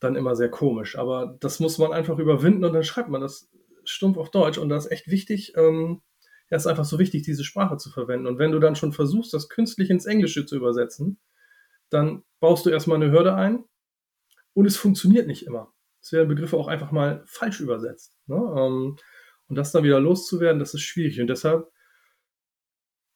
dann 0.02 0.16
immer 0.16 0.34
sehr 0.36 0.50
komisch. 0.50 0.98
Aber 0.98 1.36
das 1.40 1.60
muss 1.60 1.78
man 1.78 1.92
einfach 1.92 2.18
überwinden 2.18 2.64
und 2.64 2.72
dann 2.72 2.84
schreibt 2.84 3.08
man 3.08 3.20
das 3.20 3.50
stumpf 3.84 4.16
auf 4.18 4.30
Deutsch 4.30 4.58
und 4.58 4.68
das 4.68 4.86
ist 4.86 4.92
echt 4.92 5.08
wichtig, 5.08 5.54
ähm, 5.56 6.02
ja, 6.50 6.56
ist 6.56 6.66
einfach 6.66 6.84
so 6.84 6.98
wichtig, 6.98 7.22
diese 7.22 7.44
Sprache 7.44 7.76
zu 7.76 7.90
verwenden. 7.90 8.26
Und 8.26 8.38
wenn 8.38 8.52
du 8.52 8.58
dann 8.58 8.76
schon 8.76 8.92
versuchst, 8.92 9.32
das 9.32 9.48
künstlich 9.48 9.90
ins 9.90 10.06
Englische 10.06 10.44
zu 10.44 10.56
übersetzen, 10.56 11.18
dann 11.88 12.24
baust 12.40 12.66
du 12.66 12.70
erstmal 12.70 12.96
eine 12.96 13.10
Hürde 13.12 13.34
ein 13.34 13.64
und 14.54 14.66
es 14.66 14.76
funktioniert 14.76 15.26
nicht 15.26 15.46
immer. 15.46 15.72
Es 16.00 16.12
werden 16.12 16.28
Begriffe 16.28 16.56
auch 16.56 16.68
einfach 16.68 16.90
mal 16.90 17.22
falsch 17.26 17.60
übersetzt. 17.60 18.18
Ne? 18.26 18.36
Ähm, 18.36 18.96
und 19.48 19.56
das 19.56 19.72
dann 19.72 19.84
wieder 19.84 20.00
loszuwerden, 20.00 20.58
das 20.58 20.74
ist 20.74 20.82
schwierig. 20.82 21.20
Und 21.20 21.28
deshalb, 21.28 21.70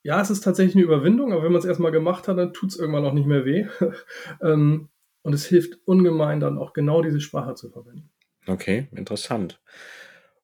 ja, 0.02 0.20
es 0.20 0.30
ist 0.30 0.42
tatsächlich 0.42 0.76
eine 0.76 0.84
Überwindung, 0.84 1.32
aber 1.32 1.42
wenn 1.42 1.52
man 1.52 1.58
es 1.58 1.64
erstmal 1.64 1.92
gemacht 1.92 2.28
hat, 2.28 2.38
dann 2.38 2.52
tut 2.52 2.70
es 2.70 2.78
irgendwann 2.78 3.04
auch 3.04 3.12
nicht 3.12 3.26
mehr 3.26 3.44
weh. 3.44 3.66
Ähm, 4.42 4.88
und 5.26 5.32
es 5.32 5.44
hilft 5.44 5.80
ungemein, 5.86 6.38
dann 6.38 6.56
auch 6.56 6.72
genau 6.72 7.02
diese 7.02 7.20
Sprache 7.20 7.56
zu 7.56 7.68
verwenden. 7.68 8.10
Okay, 8.46 8.86
interessant. 8.92 9.60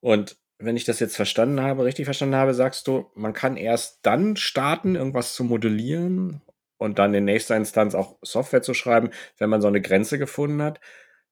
Und 0.01 0.37
wenn 0.59 0.77
ich 0.77 0.85
das 0.85 0.99
jetzt 0.99 1.15
verstanden 1.15 1.61
habe, 1.61 1.85
richtig 1.85 2.05
verstanden 2.05 2.35
habe, 2.35 2.53
sagst 2.53 2.89
du, 2.89 3.07
man 3.15 3.33
kann 3.33 3.57
erst 3.57 4.01
dann 4.03 4.35
starten, 4.35 4.97
irgendwas 4.97 5.37
zu 5.37 5.45
modellieren 5.45 6.43
und 6.79 6.99
dann 6.99 7.15
in 7.15 7.25
nächster 7.25 7.55
Instanz 7.55 7.95
auch 7.95 8.19
Software 8.23 8.63
zu 8.63 8.75
schreiben, 8.75 9.11
wenn 9.39 9.49
man 9.49 9.61
so 9.61 9.69
eine 9.69 9.81
Grenze 9.81 10.19
gefunden 10.19 10.61
hat. 10.61 10.81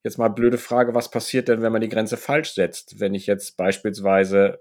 Jetzt 0.04 0.16
mal 0.16 0.28
blöde 0.28 0.56
Frage, 0.56 0.94
was 0.94 1.10
passiert 1.10 1.48
denn, 1.48 1.60
wenn 1.60 1.72
man 1.72 1.82
die 1.82 1.88
Grenze 1.88 2.16
falsch 2.16 2.54
setzt? 2.54 3.00
Wenn 3.00 3.14
ich 3.14 3.26
jetzt 3.26 3.56
beispielsweise 3.56 4.60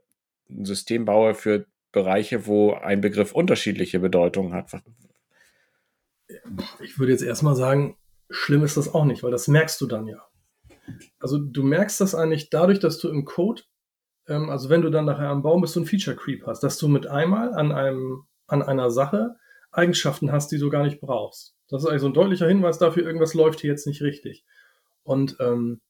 ein 0.49 0.65
System 0.65 1.05
baue 1.05 1.35
für 1.35 1.67
Bereiche, 1.91 2.47
wo 2.47 2.73
ein 2.73 3.01
Begriff 3.01 3.33
unterschiedliche 3.33 3.99
Bedeutungen 3.99 4.55
hat. 4.55 4.71
Ich 6.81 6.97
würde 6.97 7.11
jetzt 7.11 7.23
erstmal 7.23 7.55
sagen, 7.55 7.95
schlimm 8.29 8.63
ist 8.63 8.77
das 8.77 8.93
auch 8.93 9.05
nicht, 9.05 9.23
weil 9.23 9.31
das 9.31 9.47
merkst 9.47 9.79
du 9.81 9.87
dann 9.87 10.07
ja. 10.07 10.23
Also 11.19 11.37
du 11.37 11.63
merkst 11.63 12.01
das 12.01 12.15
eigentlich 12.15 12.49
dadurch, 12.49 12.79
dass 12.79 12.97
du 12.99 13.09
im 13.09 13.25
Code 13.25 13.61
ähm, 14.29 14.49
also 14.49 14.69
wenn 14.69 14.81
du 14.81 14.89
dann 14.89 15.05
nachher 15.05 15.29
am 15.29 15.41
Baum 15.41 15.61
bist, 15.61 15.73
so 15.73 15.81
ein 15.81 15.85
Feature 15.85 16.15
Creep 16.15 16.45
hast, 16.45 16.61
dass 16.61 16.77
du 16.77 16.87
mit 16.87 17.07
einmal 17.07 17.53
an 17.53 17.71
einem, 17.71 18.23
an 18.47 18.61
einer 18.61 18.91
Sache 18.91 19.35
Eigenschaften 19.71 20.31
hast, 20.31 20.51
die 20.51 20.57
du 20.57 20.69
gar 20.69 20.83
nicht 20.83 21.01
brauchst. 21.01 21.55
Das 21.67 21.83
ist 21.83 21.89
also 21.89 22.07
ein 22.07 22.13
deutlicher 22.13 22.47
Hinweis 22.47 22.77
dafür, 22.77 23.03
irgendwas 23.03 23.33
läuft 23.33 23.59
hier 23.59 23.71
jetzt 23.71 23.87
nicht 23.87 24.01
richtig. 24.01 24.45
Und 25.03 25.37
ähm, 25.39 25.81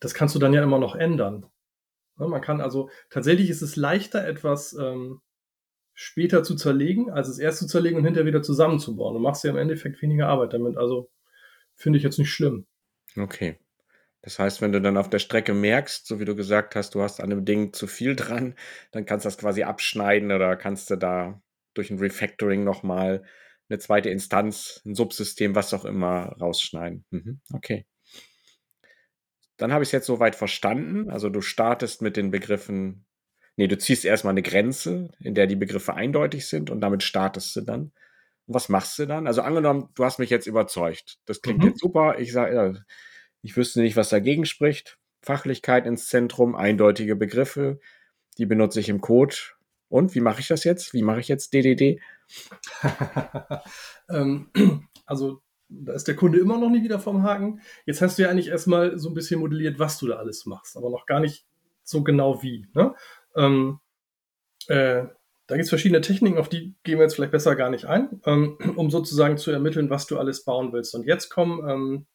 das 0.00 0.14
kannst 0.14 0.34
du 0.34 0.38
dann 0.38 0.52
ja 0.52 0.62
immer 0.62 0.78
noch 0.78 0.94
ändern. 0.94 1.46
Ne, 2.16 2.28
man 2.28 2.40
kann 2.40 2.60
also, 2.60 2.90
tatsächlich 3.10 3.50
ist 3.50 3.62
es 3.62 3.76
leichter, 3.76 4.26
etwas 4.26 4.74
ähm, 4.74 5.20
später 5.94 6.42
zu 6.42 6.54
zerlegen, 6.54 7.10
als 7.10 7.28
es 7.28 7.38
erst 7.38 7.58
zu 7.60 7.66
zerlegen 7.66 7.98
und 7.98 8.04
hinterher 8.04 8.26
wieder 8.26 8.42
zusammenzubauen. 8.42 9.14
Du 9.14 9.20
machst 9.20 9.44
ja 9.44 9.50
im 9.50 9.56
Endeffekt 9.56 10.02
weniger 10.02 10.28
Arbeit 10.28 10.52
damit. 10.52 10.76
Also 10.76 11.10
finde 11.78 11.96
ich 11.96 12.02
jetzt 12.02 12.18
nicht 12.18 12.30
schlimm. 12.30 12.66
Okay. 13.16 13.58
Das 14.20 14.38
heißt, 14.38 14.60
wenn 14.60 14.72
du 14.72 14.80
dann 14.80 14.96
auf 14.96 15.08
der 15.08 15.20
Strecke 15.20 15.54
merkst, 15.54 16.06
so 16.06 16.20
wie 16.20 16.24
du 16.24 16.34
gesagt 16.34 16.74
hast, 16.74 16.94
du 16.94 17.02
hast 17.02 17.20
an 17.20 17.30
dem 17.30 17.44
Ding 17.44 17.72
zu 17.72 17.86
viel 17.86 18.16
dran, 18.16 18.54
dann 18.90 19.06
kannst 19.06 19.24
du 19.24 19.28
das 19.28 19.38
quasi 19.38 19.62
abschneiden 19.62 20.32
oder 20.32 20.56
kannst 20.56 20.90
du 20.90 20.96
da 20.96 21.40
durch 21.74 21.90
ein 21.90 21.98
Refactoring 21.98 22.64
nochmal 22.64 23.24
eine 23.68 23.78
zweite 23.78 24.10
Instanz, 24.10 24.82
ein 24.84 24.94
Subsystem, 24.94 25.54
was 25.54 25.72
auch 25.72 25.84
immer, 25.84 26.36
rausschneiden. 26.40 27.04
Mhm, 27.10 27.40
okay. 27.52 27.86
Dann 29.56 29.72
habe 29.72 29.82
ich 29.82 29.88
es 29.88 29.92
jetzt 29.92 30.06
soweit 30.06 30.34
verstanden. 30.34 31.10
Also 31.10 31.28
du 31.28 31.40
startest 31.40 32.02
mit 32.02 32.16
den 32.16 32.30
Begriffen, 32.30 33.06
nee, 33.56 33.68
du 33.68 33.78
ziehst 33.78 34.04
erstmal 34.04 34.32
eine 34.32 34.42
Grenze, 34.42 35.10
in 35.20 35.34
der 35.34 35.46
die 35.46 35.56
Begriffe 35.56 35.94
eindeutig 35.94 36.46
sind 36.46 36.70
und 36.70 36.80
damit 36.80 37.02
startest 37.02 37.54
du 37.54 37.60
dann. 37.60 37.92
Und 38.48 38.54
was 38.54 38.70
machst 38.70 38.98
du 38.98 39.06
dann? 39.06 39.26
Also 39.26 39.42
angenommen, 39.42 39.90
du 39.94 40.04
hast 40.04 40.18
mich 40.18 40.30
jetzt 40.30 40.46
überzeugt. 40.46 41.18
Das 41.26 41.42
klingt 41.42 41.60
mhm. 41.60 41.68
jetzt 41.68 41.80
super. 41.80 42.18
Ich 42.18 42.32
sage, 42.32 42.54
ja, 42.54 42.72
ich 43.42 43.56
wüsste 43.56 43.80
nicht, 43.80 43.96
was 43.96 44.08
dagegen 44.08 44.46
spricht. 44.46 44.98
Fachlichkeit 45.22 45.86
ins 45.86 46.08
Zentrum, 46.08 46.56
eindeutige 46.56 47.14
Begriffe, 47.14 47.78
die 48.38 48.46
benutze 48.46 48.80
ich 48.80 48.88
im 48.88 49.00
Code. 49.00 49.36
Und 49.88 50.14
wie 50.14 50.20
mache 50.20 50.40
ich 50.40 50.48
das 50.48 50.64
jetzt? 50.64 50.94
Wie 50.94 51.02
mache 51.02 51.20
ich 51.20 51.28
jetzt 51.28 51.52
DDD? 51.52 52.00
ähm, 54.10 54.50
also 55.06 55.42
da 55.68 55.92
ist 55.92 56.08
der 56.08 56.16
Kunde 56.16 56.38
immer 56.38 56.58
noch 56.58 56.70
nicht 56.70 56.84
wieder 56.84 56.98
vom 56.98 57.22
Haken. 57.22 57.60
Jetzt 57.84 58.00
hast 58.00 58.18
du 58.18 58.22
ja 58.22 58.30
eigentlich 58.30 58.48
erstmal 58.48 58.98
so 58.98 59.10
ein 59.10 59.14
bisschen 59.14 59.40
modelliert, 59.40 59.78
was 59.78 59.98
du 59.98 60.06
da 60.06 60.16
alles 60.16 60.46
machst, 60.46 60.76
aber 60.76 60.88
noch 60.90 61.04
gar 61.04 61.20
nicht 61.20 61.46
so 61.82 62.02
genau 62.02 62.42
wie. 62.42 62.66
Ne? 62.74 62.94
Ähm, 63.36 63.80
äh, 64.68 65.06
da 65.48 65.56
gibt 65.56 65.64
es 65.64 65.70
verschiedene 65.70 66.02
Techniken, 66.02 66.36
auf 66.38 66.50
die 66.50 66.74
gehen 66.84 66.98
wir 66.98 67.04
jetzt 67.04 67.14
vielleicht 67.14 67.32
besser 67.32 67.56
gar 67.56 67.70
nicht 67.70 67.86
ein, 67.86 68.20
ähm, 68.26 68.58
um 68.76 68.90
sozusagen 68.90 69.38
zu 69.38 69.50
ermitteln, 69.50 69.88
was 69.88 70.06
du 70.06 70.18
alles 70.18 70.44
bauen 70.44 70.74
willst. 70.74 70.94
Und 70.94 71.06
jetzt 71.06 71.30
kommen, 71.30 71.66
ähm, 71.66 72.06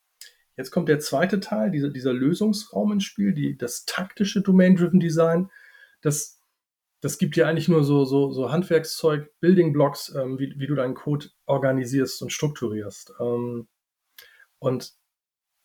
jetzt 0.55 0.69
kommt 0.69 0.87
der 0.87 0.99
zweite 0.99 1.39
Teil, 1.39 1.71
dieser, 1.71 1.89
dieser 1.89 2.13
Lösungsraum 2.13 2.91
ins 2.91 3.05
Spiel, 3.05 3.33
die, 3.33 3.57
das 3.57 3.85
taktische 3.85 4.41
Domain-Driven 4.41 4.99
Design. 4.99 5.49
Das, 6.01 6.39
das 7.01 7.17
gibt 7.17 7.35
dir 7.35 7.47
eigentlich 7.47 7.67
nur 7.67 7.83
so, 7.83 8.05
so, 8.05 8.31
so 8.31 8.51
Handwerkszeug, 8.51 9.31
Building 9.39 9.73
Blocks, 9.73 10.13
ähm, 10.15 10.37
wie, 10.37 10.53
wie 10.57 10.67
du 10.67 10.75
deinen 10.75 10.93
Code 10.93 11.29
organisierst 11.47 12.21
und 12.21 12.31
strukturierst. 12.31 13.13
Ähm, 13.19 13.67
und 14.59 14.93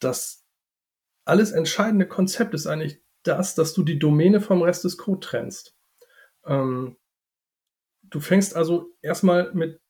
das 0.01 0.47
alles 1.27 1.53
entscheidende 1.53 2.09
Konzept 2.09 2.55
ist 2.55 2.67
eigentlich 2.67 3.03
das, 3.25 3.55
dass 3.55 3.75
du 3.75 3.83
die 3.83 3.99
Domäne 3.99 4.41
vom 4.41 4.63
Rest 4.63 4.85
des 4.85 4.97
Code 4.97 5.21
trennst. 5.21 5.77
Ähm, 6.47 6.97
du 8.11 8.21
fängst 8.21 8.57
also 8.57 8.93
erstmal 9.03 9.53
mit 9.55 9.81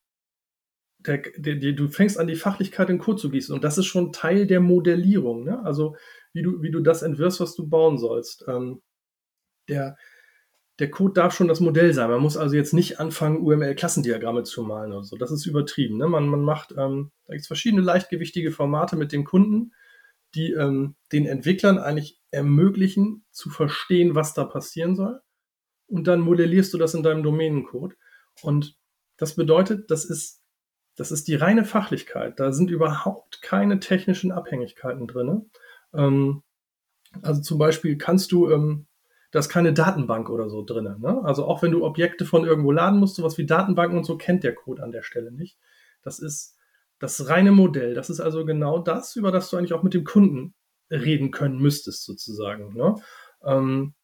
der, 0.99 1.23
der, 1.37 1.57
der, 1.57 1.73
du 1.73 1.89
fängst 1.89 2.19
an, 2.19 2.27
die 2.27 2.35
Fachlichkeit 2.35 2.91
in 2.91 2.99
Code 2.99 3.21
zu 3.21 3.31
gießen. 3.31 3.55
Und 3.55 3.65
das 3.65 3.79
ist 3.79 3.87
schon 3.87 4.13
Teil 4.13 4.47
der 4.47 4.61
Modellierung. 4.61 5.45
Ne? 5.45 5.63
Also, 5.65 5.97
wie 6.33 6.43
du, 6.43 6.61
wie 6.63 6.71
du 6.71 6.81
das 6.81 7.03
entwirfst, 7.03 7.41
was 7.41 7.55
du 7.55 7.69
bauen 7.69 7.99
sollst. 7.99 8.45
Ähm, 8.49 8.83
der, 9.69 9.97
der 10.79 10.91
Code 10.91 11.15
darf 11.15 11.35
schon 11.35 11.49
das 11.49 11.61
Modell 11.61 11.93
sein. 11.93 12.11
Man 12.11 12.21
muss 12.21 12.37
also 12.37 12.57
jetzt 12.57 12.75
nicht 12.75 13.01
anfangen, 13.01 13.39
UML-Klassendiagramme 13.39 14.43
zu 14.45 14.63
malen 14.63 14.93
oder 14.93 15.05
so. 15.05 15.17
Das 15.17 15.31
ist 15.31 15.47
übertrieben. 15.47 15.99
Ne? 15.99 16.09
Man, 16.09 16.27
man 16.27 16.43
macht, 16.43 16.73
ähm, 16.73 17.11
da 17.27 17.35
gibt 17.35 17.43
es 17.43 17.47
verschiedene 17.47 17.83
leichtgewichtige 17.83 18.51
Formate 18.51 18.97
mit 18.97 19.13
dem 19.13 19.25
Kunden, 19.25 19.73
die 20.35 20.53
ähm, 20.53 20.97
den 21.13 21.27
Entwicklern 21.27 21.79
eigentlich 21.79 22.21
ermöglichen, 22.31 23.25
zu 23.31 23.51
verstehen, 23.51 24.15
was 24.15 24.35
da 24.35 24.45
passieren 24.45 24.95
soll. 24.95 25.21
Und 25.87 26.07
dann 26.07 26.21
modellierst 26.21 26.73
du 26.75 26.79
das 26.79 26.95
in 26.95 27.03
deinem 27.03 27.23
Domänencode. 27.23 27.97
Und 28.43 28.77
das 29.17 29.35
bedeutet, 29.35 29.91
das 29.91 30.05
ist, 30.05 30.43
das 30.97 31.13
ist 31.13 31.29
die 31.29 31.35
reine 31.35 31.65
Fachlichkeit. 31.65 32.41
Da 32.41 32.53
sind 32.53 32.71
überhaupt 32.71 33.43
keine 33.43 33.81
technischen 33.81 34.33
Abhängigkeiten 34.33 35.07
drin. 35.07 35.51
Ähm, 35.95 36.43
also 37.23 37.41
zum 37.41 37.59
Beispiel 37.59 37.97
kannst 37.97 38.33
du, 38.33 38.51
ähm, 38.51 38.87
da 39.31 39.39
ist 39.39 39.49
keine 39.49 39.73
Datenbank 39.73 40.31
oder 40.31 40.49
so 40.49 40.65
drin. 40.65 40.97
Ne? 40.99 41.21
Also 41.25 41.45
auch 41.45 41.63
wenn 41.63 41.73
du 41.73 41.85
Objekte 41.85 42.25
von 42.25 42.45
irgendwo 42.45 42.73
laden 42.73 42.99
musst, 42.99 43.17
sowas 43.17 43.39
wie 43.39 43.47
Datenbanken 43.47 43.99
und 43.99 44.05
so 44.05 44.17
kennt 44.17 44.45
der 44.45 44.55
Code 44.55 44.83
an 44.83 44.93
der 44.93 45.03
Stelle 45.03 45.33
nicht. 45.33 45.59
Das 46.03 46.19
ist 46.19 46.57
das 46.99 47.29
reine 47.29 47.53
Modell. 47.53 47.95
Das 47.95 48.11
ist 48.11 48.21
also 48.21 48.45
genau 48.45 48.79
das, 48.79 49.17
über 49.17 49.31
das 49.31 49.51
du 49.51 49.57
eigentlich 49.57 49.75
auch 49.75 49.83
mit 49.83 49.95
dem 49.95 50.05
Kunden 50.05 50.55
reden 50.91 51.31
können 51.31 51.59
müsstest, 51.59 52.05
sozusagen. 52.05 52.75
Ne? 52.75 52.97
Ähm, 53.45 53.95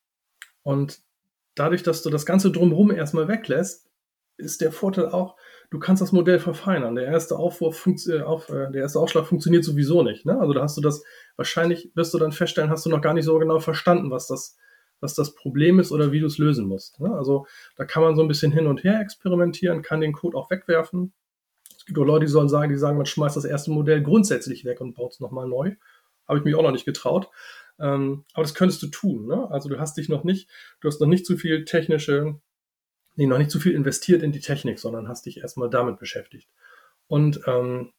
und 0.62 1.00
dadurch, 1.54 1.82
dass 1.82 2.02
du 2.02 2.10
das 2.10 2.26
Ganze 2.26 2.50
drumherum 2.50 2.90
erstmal 2.90 3.28
weglässt, 3.28 3.88
ist 4.36 4.60
der 4.60 4.72
Vorteil 4.72 5.08
auch, 5.08 5.36
du 5.70 5.78
kannst 5.78 6.02
das 6.02 6.12
Modell 6.12 6.38
verfeinern. 6.38 6.94
Der 6.94 7.06
erste 7.06 7.36
Aufwurf, 7.36 7.86
äh, 8.08 8.20
auf, 8.22 8.48
äh, 8.48 8.70
der 8.70 8.82
erste 8.82 8.98
Aufschlag 8.98 9.26
funktioniert 9.26 9.64
sowieso 9.64 10.02
nicht. 10.02 10.26
Ne? 10.26 10.38
Also 10.38 10.52
da 10.52 10.62
hast 10.62 10.76
du 10.76 10.80
das, 10.80 11.02
wahrscheinlich 11.36 11.90
wirst 11.94 12.14
du 12.14 12.18
dann 12.18 12.32
feststellen, 12.32 12.70
hast 12.70 12.86
du 12.86 12.90
noch 12.90 13.00
gar 13.00 13.14
nicht 13.14 13.24
so 13.24 13.38
genau 13.38 13.58
verstanden, 13.58 14.10
was 14.10 14.26
das, 14.26 14.56
was 15.00 15.14
das 15.14 15.34
Problem 15.34 15.78
ist 15.80 15.92
oder 15.92 16.12
wie 16.12 16.20
du 16.20 16.26
es 16.26 16.38
lösen 16.38 16.66
musst. 16.66 17.00
Ne? 17.00 17.12
Also 17.14 17.46
da 17.76 17.84
kann 17.84 18.02
man 18.02 18.16
so 18.16 18.22
ein 18.22 18.28
bisschen 18.28 18.52
hin 18.52 18.66
und 18.66 18.84
her 18.84 19.00
experimentieren, 19.00 19.82
kann 19.82 20.00
den 20.00 20.12
Code 20.12 20.36
auch 20.36 20.50
wegwerfen. 20.50 21.12
Es 21.76 21.84
gibt 21.86 21.98
auch 21.98 22.04
Leute, 22.04 22.24
die 22.24 22.30
sollen 22.30 22.48
sagen, 22.48 22.70
die 22.70 22.78
sagen, 22.78 22.96
man 22.96 23.06
schmeißt 23.06 23.36
das 23.36 23.44
erste 23.44 23.70
Modell 23.70 24.02
grundsätzlich 24.02 24.64
weg 24.64 24.80
und 24.80 24.94
baut 24.94 25.12
es 25.12 25.20
nochmal 25.20 25.46
neu. 25.46 25.74
Habe 26.26 26.38
ich 26.38 26.44
mich 26.44 26.54
auch 26.54 26.62
noch 26.62 26.72
nicht 26.72 26.86
getraut. 26.86 27.28
Ähm, 27.78 28.24
aber 28.32 28.44
das 28.44 28.54
könntest 28.54 28.82
du 28.82 28.86
tun. 28.86 29.26
Ne? 29.26 29.50
Also 29.50 29.68
du 29.68 29.78
hast 29.78 29.96
dich 29.96 30.08
noch 30.08 30.24
nicht, 30.24 30.48
du 30.80 30.88
hast 30.88 31.00
noch 31.00 31.08
nicht 31.08 31.26
zu 31.26 31.36
viel 31.36 31.64
technische, 31.64 32.40
nee, 33.16 33.26
noch 33.26 33.38
nicht 33.38 33.50
zu 33.50 33.60
viel 33.60 33.72
investiert 33.72 34.22
in 34.22 34.32
die 34.32 34.40
Technik, 34.40 34.78
sondern 34.78 35.08
hast 35.08 35.26
dich 35.26 35.38
erstmal 35.38 35.70
damit 35.70 35.98
beschäftigt. 35.98 36.48
Und 37.06 37.40
ähm, 37.46 37.92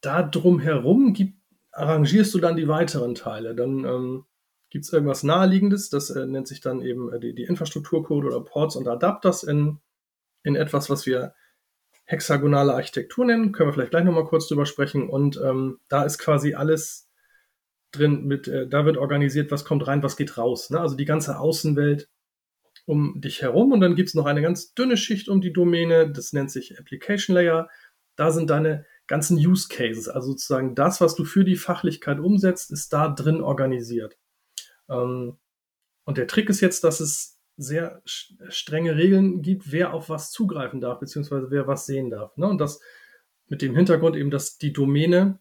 da 0.00 0.22
drumherum 0.22 1.12
gibt, 1.12 1.38
arrangierst 1.72 2.34
du 2.34 2.38
dann 2.38 2.56
die 2.56 2.68
weiteren 2.68 3.14
Teile. 3.14 3.54
Dann 3.54 3.84
ähm, 3.84 4.24
gibt 4.70 4.84
es 4.84 4.92
irgendwas 4.92 5.22
Naheliegendes, 5.22 5.90
das 5.90 6.10
äh, 6.10 6.26
nennt 6.26 6.48
sich 6.48 6.60
dann 6.60 6.82
eben 6.82 7.12
äh, 7.12 7.20
die, 7.20 7.34
die 7.34 7.44
Infrastrukturcode 7.44 8.24
oder 8.24 8.40
Ports 8.40 8.76
und 8.76 8.88
Adapters 8.88 9.42
in, 9.42 9.78
in 10.42 10.56
etwas, 10.56 10.90
was 10.90 11.06
wir 11.06 11.34
hexagonale 12.04 12.74
Architektur 12.74 13.24
nennen. 13.24 13.52
Können 13.52 13.68
wir 13.68 13.74
vielleicht 13.74 13.90
gleich 13.90 14.04
nochmal 14.04 14.24
kurz 14.24 14.48
drüber 14.48 14.66
sprechen. 14.66 15.08
Und 15.08 15.38
ähm, 15.44 15.78
da 15.88 16.04
ist 16.04 16.18
quasi 16.18 16.54
alles 16.54 17.08
drin 17.92 18.24
mit, 18.24 18.48
äh, 18.48 18.66
da 18.66 18.84
wird 18.84 18.96
organisiert, 18.96 19.50
was 19.50 19.64
kommt 19.64 19.86
rein, 19.86 20.02
was 20.02 20.16
geht 20.16 20.38
raus. 20.38 20.70
Ne? 20.70 20.80
Also 20.80 20.96
die 20.96 21.04
ganze 21.04 21.38
Außenwelt 21.38 22.08
um 22.88 23.20
dich 23.20 23.42
herum 23.42 23.72
und 23.72 23.80
dann 23.80 23.96
gibt 23.96 24.08
es 24.08 24.14
noch 24.14 24.24
eine 24.24 24.40
ganz 24.40 24.72
dünne 24.72 24.96
Schicht 24.96 25.28
um 25.28 25.42
die 25.42 25.52
Domäne, 25.52 26.10
das 26.10 26.32
nennt 26.32 26.50
sich 26.50 26.78
Application 26.78 27.34
Layer. 27.34 27.68
Da 28.16 28.30
sind 28.30 28.48
deine 28.48 28.86
ganzen 29.06 29.36
Use 29.36 29.68
Cases, 29.68 30.08
also 30.08 30.30
sozusagen 30.30 30.74
das, 30.74 31.00
was 31.02 31.14
du 31.14 31.24
für 31.24 31.44
die 31.44 31.56
Fachlichkeit 31.56 32.18
umsetzt, 32.18 32.70
ist 32.70 32.92
da 32.94 33.08
drin 33.08 33.42
organisiert. 33.42 34.16
Ähm, 34.88 35.36
und 36.04 36.16
der 36.16 36.26
Trick 36.26 36.48
ist 36.48 36.62
jetzt, 36.62 36.82
dass 36.82 37.00
es 37.00 37.38
sehr 37.58 38.00
strenge 38.04 38.96
Regeln 38.96 39.42
gibt, 39.42 39.70
wer 39.70 39.92
auf 39.92 40.08
was 40.08 40.30
zugreifen 40.30 40.80
darf, 40.80 40.98
beziehungsweise 40.98 41.50
wer 41.50 41.66
was 41.66 41.84
sehen 41.84 42.08
darf. 42.08 42.34
Ne? 42.38 42.48
Und 42.48 42.58
das 42.58 42.80
mit 43.48 43.60
dem 43.60 43.76
Hintergrund 43.76 44.16
eben, 44.16 44.30
dass 44.30 44.56
die 44.56 44.72
Domäne 44.72 45.40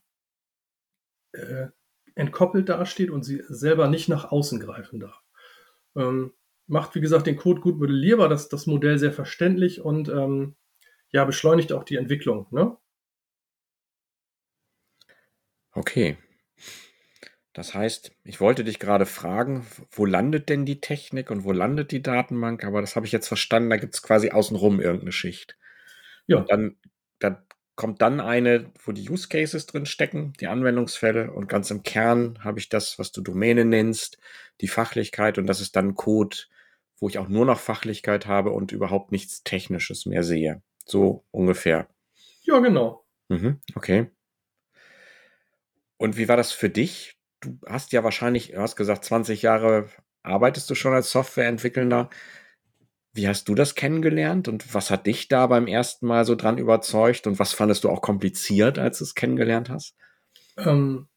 äh, 1.32 1.68
entkoppelt 2.16 2.68
dasteht 2.68 3.10
und 3.10 3.24
sie 3.24 3.42
selber 3.48 3.88
nicht 3.88 4.10
nach 4.10 4.32
außen 4.32 4.60
greifen 4.60 5.00
darf. 5.00 5.22
Macht, 6.68 6.96
wie 6.96 7.02
gesagt, 7.02 7.28
den 7.28 7.38
Code 7.38 7.62
gut 7.62 7.80
modellierbar, 7.80 8.30
das, 8.30 8.50
das 8.50 8.68
Modell 8.68 9.00
sehr 9.00 9.14
verständlich 9.14 9.82
und 9.82 10.10
ähm, 10.10 10.56
ja, 11.12 11.24
beschleunigt 11.24 11.72
auch 11.72 11.84
die 11.84 11.96
Entwicklung. 11.96 12.48
Ne? 12.52 12.78
Okay. 15.72 16.18
Das 17.54 17.74
heißt, 17.74 18.12
ich 18.24 18.40
wollte 18.40 18.64
dich 18.64 18.78
gerade 18.78 19.08
fragen, 19.08 19.66
wo 19.92 20.06
landet 20.06 20.50
denn 20.50 20.66
die 20.66 20.80
Technik 20.80 21.32
und 21.32 21.44
wo 21.44 21.52
landet 21.52 21.92
die 21.92 22.04
Datenbank? 22.04 22.64
Aber 22.64 22.82
das 22.82 22.96
habe 22.96 23.08
ich 23.08 23.12
jetzt 23.12 23.28
verstanden, 23.28 23.72
da 23.72 23.78
gibt 23.78 23.96
es 23.96 24.04
quasi 24.04 24.30
außenrum 24.30 24.80
irgendeine 24.80 25.12
Schicht. 25.12 25.58
Ja. 26.28 26.38
Und 26.38 26.52
dann, 26.52 26.76
dann 27.18 27.38
kommt 27.76 28.02
dann 28.02 28.20
eine, 28.20 28.72
wo 28.84 28.92
die 28.92 29.10
Use 29.10 29.28
Cases 29.28 29.66
drin 29.66 29.86
stecken, 29.86 30.34
die 30.40 30.48
Anwendungsfälle 30.48 31.32
und 31.32 31.48
ganz 31.48 31.72
im 31.72 31.84
Kern 31.84 32.38
habe 32.44 32.60
ich 32.60 32.70
das, 32.70 33.00
was 33.00 33.12
du 33.12 33.22
Domäne 33.22 33.66
nennst, 33.66 34.18
die 34.62 34.68
Fachlichkeit 34.68 35.38
und 35.38 35.48
das 35.48 35.62
ist 35.62 35.76
dann 35.76 35.96
Code, 35.96 36.38
wo 37.00 37.10
ich 37.10 37.18
auch 37.18 37.28
nur 37.28 37.46
noch 37.46 37.60
Fachlichkeit 37.60 38.28
habe 38.28 38.52
und 38.52 38.72
überhaupt 38.72 39.12
nichts 39.12 39.44
Technisches 39.44 40.06
mehr 40.06 40.24
sehe. 40.24 40.62
So 40.86 41.26
ungefähr. 41.32 41.88
Ja, 42.44 42.60
genau. 42.60 43.06
Mhm, 43.30 43.60
okay. 43.76 44.10
Und 45.98 46.18
wie 46.18 46.28
war 46.28 46.38
das 46.38 46.52
für 46.52 46.70
dich? 46.70 47.18
Du 47.42 47.60
hast 47.68 47.92
ja 47.92 48.04
wahrscheinlich, 48.04 48.52
du 48.52 48.62
hast 48.62 48.76
gesagt, 48.76 49.04
20 49.06 49.42
Jahre 49.42 49.90
arbeitest 50.24 50.70
du 50.70 50.76
schon 50.76 50.94
als 50.94 51.12
Softwareentwickler. 51.12 52.10
Wie 53.14 53.28
hast 53.28 53.50
du 53.50 53.56
das 53.56 53.76
kennengelernt 53.76 54.48
und 54.48 54.74
was 54.74 54.92
hat 54.92 55.08
dich 55.08 55.28
da 55.28 55.48
beim 55.48 55.68
ersten 55.68 56.06
Mal 56.06 56.26
so 56.26 56.36
dran 56.36 56.58
überzeugt 56.58 57.26
und 57.26 57.40
was 57.40 57.54
fandest 57.54 57.84
du 57.84 57.90
auch 57.90 58.02
kompliziert, 58.02 58.78
als 58.78 59.00
du 59.00 59.06
es 59.06 59.16
kennengelernt 59.16 59.70
hast? 59.70 59.96
Ähm, 60.58 61.08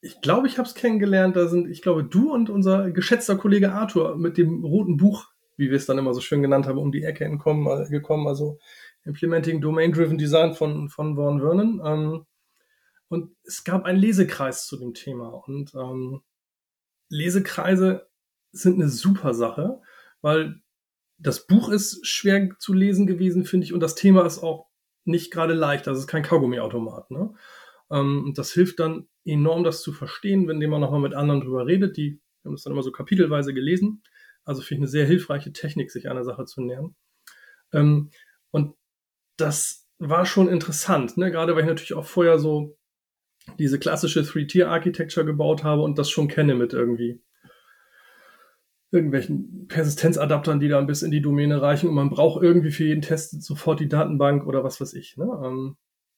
ich 0.00 0.20
glaube, 0.20 0.46
ich 0.46 0.58
habe 0.58 0.68
es 0.68 0.74
kennengelernt. 0.74 1.36
Da 1.36 1.48
sind, 1.48 1.68
ich 1.68 1.82
glaube, 1.82 2.04
du 2.04 2.32
und 2.32 2.50
unser 2.50 2.90
geschätzter 2.90 3.36
Kollege 3.36 3.72
Arthur 3.72 4.16
mit 4.16 4.36
dem 4.36 4.64
roten 4.64 4.96
Buch, 4.96 5.26
wie 5.56 5.70
wir 5.70 5.76
es 5.76 5.86
dann 5.86 5.98
immer 5.98 6.14
so 6.14 6.20
schön 6.20 6.42
genannt 6.42 6.66
haben, 6.66 6.78
um 6.78 6.92
die 6.92 7.04
Ecke 7.04 7.24
entkommen, 7.24 7.66
äh, 7.66 7.88
gekommen. 7.88 8.26
Also 8.28 8.58
Implementing 9.04 9.60
Domain-Driven 9.60 10.18
Design 10.18 10.54
von, 10.54 10.88
von 10.88 11.16
Vaughan 11.16 11.40
Vernon. 11.40 11.80
Ähm, 11.84 12.26
und 13.08 13.36
es 13.44 13.64
gab 13.64 13.84
einen 13.84 13.98
Lesekreis 13.98 14.66
zu 14.66 14.76
dem 14.76 14.94
Thema. 14.94 15.28
Und 15.28 15.74
ähm, 15.74 16.22
Lesekreise 17.08 18.08
sind 18.52 18.74
eine 18.74 18.88
super 18.88 19.32
Sache, 19.32 19.80
weil 20.22 20.60
das 21.18 21.46
Buch 21.46 21.68
ist 21.68 22.06
schwer 22.06 22.50
zu 22.58 22.72
lesen 22.72 23.06
gewesen, 23.06 23.44
finde 23.44 23.64
ich, 23.64 23.72
und 23.72 23.80
das 23.80 23.94
Thema 23.94 24.26
ist 24.26 24.42
auch 24.42 24.66
nicht 25.04 25.30
gerade 25.30 25.54
leicht. 25.54 25.88
Also 25.88 25.98
es 25.98 26.04
ist 26.04 26.10
kein 26.10 26.22
Kaugummiautomat. 26.22 27.10
Ne? 27.10 27.34
Ähm, 27.90 28.32
das 28.34 28.52
hilft 28.52 28.80
dann 28.80 29.08
enorm, 29.24 29.64
das 29.64 29.82
zu 29.82 29.92
verstehen, 29.92 30.48
wenn 30.48 30.58
man 30.70 30.80
nochmal 30.80 31.00
mit 31.00 31.14
anderen 31.14 31.40
drüber 31.40 31.66
redet. 31.66 31.96
Die 31.96 32.20
haben 32.44 32.52
das 32.52 32.62
dann 32.62 32.72
immer 32.72 32.82
so 32.82 32.92
kapitelweise 32.92 33.52
gelesen. 33.52 34.02
Also 34.44 34.62
finde 34.62 34.74
ich 34.74 34.80
eine 34.82 34.88
sehr 34.88 35.06
hilfreiche 35.06 35.52
Technik, 35.52 35.90
sich 35.90 36.08
einer 36.08 36.24
Sache 36.24 36.44
zu 36.44 36.60
nähern. 36.60 36.94
Ähm, 37.72 38.10
und 38.50 38.74
das 39.36 39.86
war 39.98 40.26
schon 40.26 40.48
interessant, 40.48 41.16
ne? 41.16 41.30
gerade 41.30 41.54
weil 41.54 41.62
ich 41.62 41.68
natürlich 41.68 41.94
auch 41.94 42.04
vorher 42.04 42.38
so 42.38 42.76
diese 43.58 43.78
klassische 43.78 44.24
Three-Tier-Architecture 44.24 45.24
gebaut 45.24 45.64
habe 45.64 45.82
und 45.82 45.98
das 45.98 46.10
schon 46.10 46.28
kenne 46.28 46.54
mit 46.54 46.72
irgendwie 46.72 47.22
irgendwelchen 48.90 49.66
Persistenzadaptern, 49.68 50.60
die 50.60 50.68
da 50.68 50.80
bis 50.82 51.02
in 51.02 51.10
die 51.10 51.20
Domäne 51.20 51.60
reichen 51.60 51.88
und 51.88 51.94
man 51.94 52.10
braucht 52.10 52.42
irgendwie 52.42 52.70
für 52.70 52.84
jeden 52.84 53.02
Test 53.02 53.42
sofort 53.42 53.80
die 53.80 53.88
Datenbank 53.88 54.46
oder 54.46 54.64
was 54.64 54.80
weiß 54.80 54.94
ich. 54.94 55.16
Ne? 55.16 55.76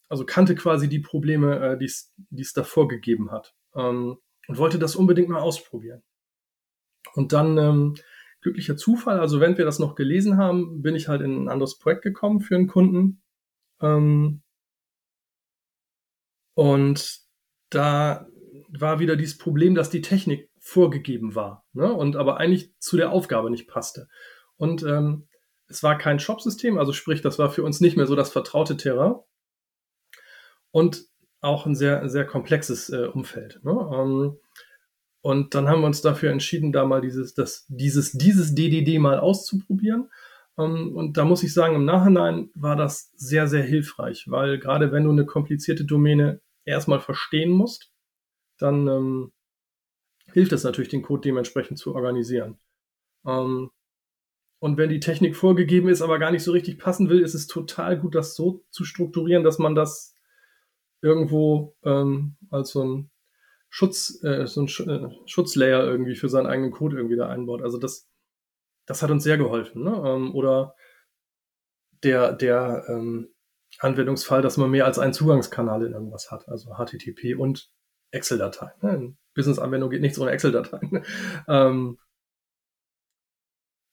Also 0.09 0.25
kannte 0.25 0.55
quasi 0.55 0.88
die 0.88 1.01
Probleme, 1.01 1.59
äh, 1.61 1.79
die 1.79 2.42
es 2.42 2.53
davor 2.53 2.88
gegeben 2.88 3.31
hat 3.31 3.55
ähm, 3.75 4.18
und 4.47 4.59
wollte 4.59 4.79
das 4.79 4.97
unbedingt 4.97 5.29
mal 5.29 5.40
ausprobieren. 5.40 6.03
Und 7.14 7.33
dann 7.33 7.59
ähm, 7.59 7.94
glücklicher 8.40 8.77
Zufall, 8.77 9.21
also 9.21 9.40
wenn 9.40 9.59
wir 9.59 9.64
das 9.64 9.79
noch 9.79 9.94
gelesen 9.94 10.37
haben, 10.37 10.83
bin 10.83 10.94
ich 10.94 11.09
halt 11.09 11.23
in 11.23 11.44
ein 11.44 11.49
anderes 11.49 11.79
Projekt 11.79 12.03
gekommen 12.03 12.40
für 12.40 12.57
einen 12.57 12.68
Kunden. 12.68 13.23
Ähm, 13.81 14.42
und 16.55 17.21
da 17.71 18.27
war 18.71 18.99
wieder 18.99 19.16
dieses 19.16 19.38
Problem, 19.38 19.75
dass 19.75 19.90
die 19.90 20.03
Technik 20.03 20.51
vorgegeben 20.59 21.35
war 21.35 21.64
ne? 21.73 21.92
und 21.92 22.16
aber 22.16 22.38
eigentlich 22.38 22.75
zu 22.79 22.97
der 22.97 23.12
Aufgabe 23.12 23.51
nicht 23.51 23.68
passte. 23.68 24.09
Und 24.57 24.83
ähm, 24.83 25.29
es 25.68 25.83
war 25.83 25.99
kein 25.99 26.18
Shop-System, 26.18 26.79
also 26.79 26.92
sprich, 26.92 27.21
das 27.21 27.38
war 27.38 27.51
für 27.51 27.62
uns 27.62 27.81
nicht 27.81 27.97
mehr 27.97 28.07
so 28.07 28.16
das 28.16 28.31
vertraute 28.31 28.77
Terrain 28.77 29.14
und 30.70 31.07
auch 31.40 31.66
ein 31.66 31.74
sehr, 31.74 32.09
sehr 32.09 32.24
komplexes 32.24 32.90
äh, 32.90 33.07
Umfeld. 33.07 33.61
Ne? 33.62 33.72
Ähm, 33.92 34.37
und 35.20 35.54
dann 35.54 35.68
haben 35.68 35.81
wir 35.81 35.87
uns 35.87 36.00
dafür 36.00 36.31
entschieden, 36.31 36.72
da 36.72 36.85
mal 36.85 37.00
dieses, 37.00 37.35
das, 37.35 37.66
dieses, 37.68 38.12
dieses 38.12 38.54
DDD 38.54 38.98
mal 38.98 39.18
auszuprobieren. 39.18 40.11
Ähm, 40.59 40.96
und 40.96 41.16
da 41.16 41.24
muss 41.24 41.42
ich 41.42 41.54
sagen, 41.54 41.76
im 41.76 41.85
Nachhinein 41.85 42.50
war 42.54 42.76
das 42.76 43.12
sehr, 43.16 43.46
sehr 43.46 43.62
hilfreich, 43.62 44.26
weil 44.28 44.59
gerade 44.59 44.92
wenn 44.92 45.04
du 45.04 45.11
eine 45.11 45.26
komplizierte 45.26 45.85
Domäne 45.85 46.40
erstmal 46.64 47.00
verstehen 47.00 47.50
musst, 47.50 47.92
dann 48.59 48.88
ähm, 48.88 49.33
hilft 50.33 50.52
es 50.52 50.64
natürlich, 50.64 50.88
den 50.88 51.02
Code 51.02 51.22
dementsprechend 51.22 51.78
zu 51.78 51.94
organisieren. 51.94 52.59
Ähm, 53.26 53.70
und 54.61 54.76
wenn 54.76 54.90
die 54.90 55.00
Technik 55.00 55.37
vorgegeben 55.37 55.88
ist, 55.88 56.02
aber 56.02 56.18
gar 56.18 56.33
nicht 56.33 56.42
so 56.42 56.50
richtig 56.50 56.78
passen 56.78 57.09
will, 57.09 57.20
ist 57.20 57.35
es 57.35 57.46
total 57.46 57.98
gut, 57.98 58.16
das 58.16 58.35
so 58.35 58.64
zu 58.70 58.85
strukturieren, 58.85 59.44
dass 59.44 59.59
man 59.59 59.76
das 59.76 60.14
irgendwo 61.00 61.76
ähm, 61.84 62.37
als 62.50 62.70
so 62.70 62.84
ein 62.84 63.11
Schutz, 63.70 64.22
äh, 64.24 64.46
so 64.46 64.62
ein 64.62 64.68
Sch 64.68 64.80
äh, 64.80 65.08
Schutzlayer 65.26 65.84
irgendwie 65.84 66.16
für 66.16 66.28
seinen 66.28 66.46
eigenen 66.46 66.70
Code 66.70 66.96
irgendwie 66.96 67.16
da 67.16 67.28
einbaut. 67.28 67.62
Also 67.62 67.78
das, 67.78 68.08
das 68.87 69.02
hat 69.02 69.11
uns 69.11 69.24
sehr 69.24 69.38
geholfen. 69.38 69.82
Ne? 69.82 70.02
Ähm, 70.04 70.34
oder 70.34 70.74
der, 72.02 72.32
der 72.32 72.84
ähm, 72.88 73.28
Anwendungsfall, 73.78 74.42
dass 74.42 74.56
man 74.56 74.70
mehr 74.70 74.87
als 74.87 74.98
einen 74.98 75.12
Zugangskanal 75.12 75.84
in 75.84 75.92
irgendwas 75.92 76.30
hat, 76.30 76.48
also 76.48 76.74
HTTP 76.74 77.34
und 77.34 77.70
Excel-Dateien. 78.11 78.72
Ne? 78.80 78.94
In 78.94 79.18
Business-Anwendung 79.34 79.90
geht 79.90 80.00
nichts 80.00 80.18
ohne 80.18 80.30
Excel-Dateien. 80.30 81.04
ähm, 81.48 81.98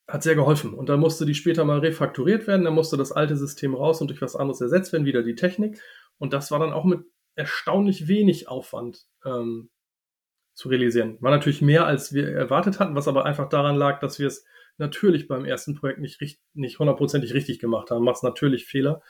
hat 0.07 0.23
sehr 0.23 0.35
geholfen. 0.35 0.73
Und 0.73 0.87
dann 0.89 0.99
musste 0.99 1.25
die 1.25 1.33
später 1.33 1.65
mal 1.65 1.79
refakturiert 1.79 2.47
werden, 2.47 2.63
dann 2.63 2.75
musste 2.75 2.95
das 2.95 3.11
alte 3.11 3.35
System 3.35 3.73
raus 3.73 4.01
und 4.01 4.09
durch 4.09 4.21
was 4.21 4.35
anderes 4.35 4.61
ersetzt 4.61 4.93
werden, 4.93 5.05
wieder 5.05 5.23
die 5.23 5.35
Technik. 5.35 5.81
Und 6.17 6.33
das 6.33 6.51
war 6.51 6.59
dann 6.59 6.73
auch 6.73 6.85
mit 6.85 7.05
erstaunlich 7.35 8.07
wenig 8.07 8.47
Aufwand 8.47 9.05
ähm, 9.25 9.69
zu 10.53 10.69
realisieren. 10.69 11.17
War 11.21 11.31
natürlich 11.31 11.61
mehr, 11.61 11.85
als 11.85 12.13
wir 12.13 12.29
erwartet 12.29 12.79
hatten, 12.79 12.95
was 12.95 13.07
aber 13.07 13.25
einfach 13.25 13.49
daran 13.49 13.75
lag, 13.75 13.99
dass 13.99 14.19
wir 14.19 14.27
es 14.27 14.45
natürlich 14.77 15.27
beim 15.27 15.45
ersten 15.45 15.75
Projekt 15.75 15.99
nicht, 15.99 16.39
nicht 16.53 16.79
hundertprozentig 16.79 17.33
richtig 17.33 17.59
gemacht 17.59 17.91
haben. 17.91 18.03
Macht 18.03 18.23
natürlich 18.23 18.65
Fehler. 18.65 19.01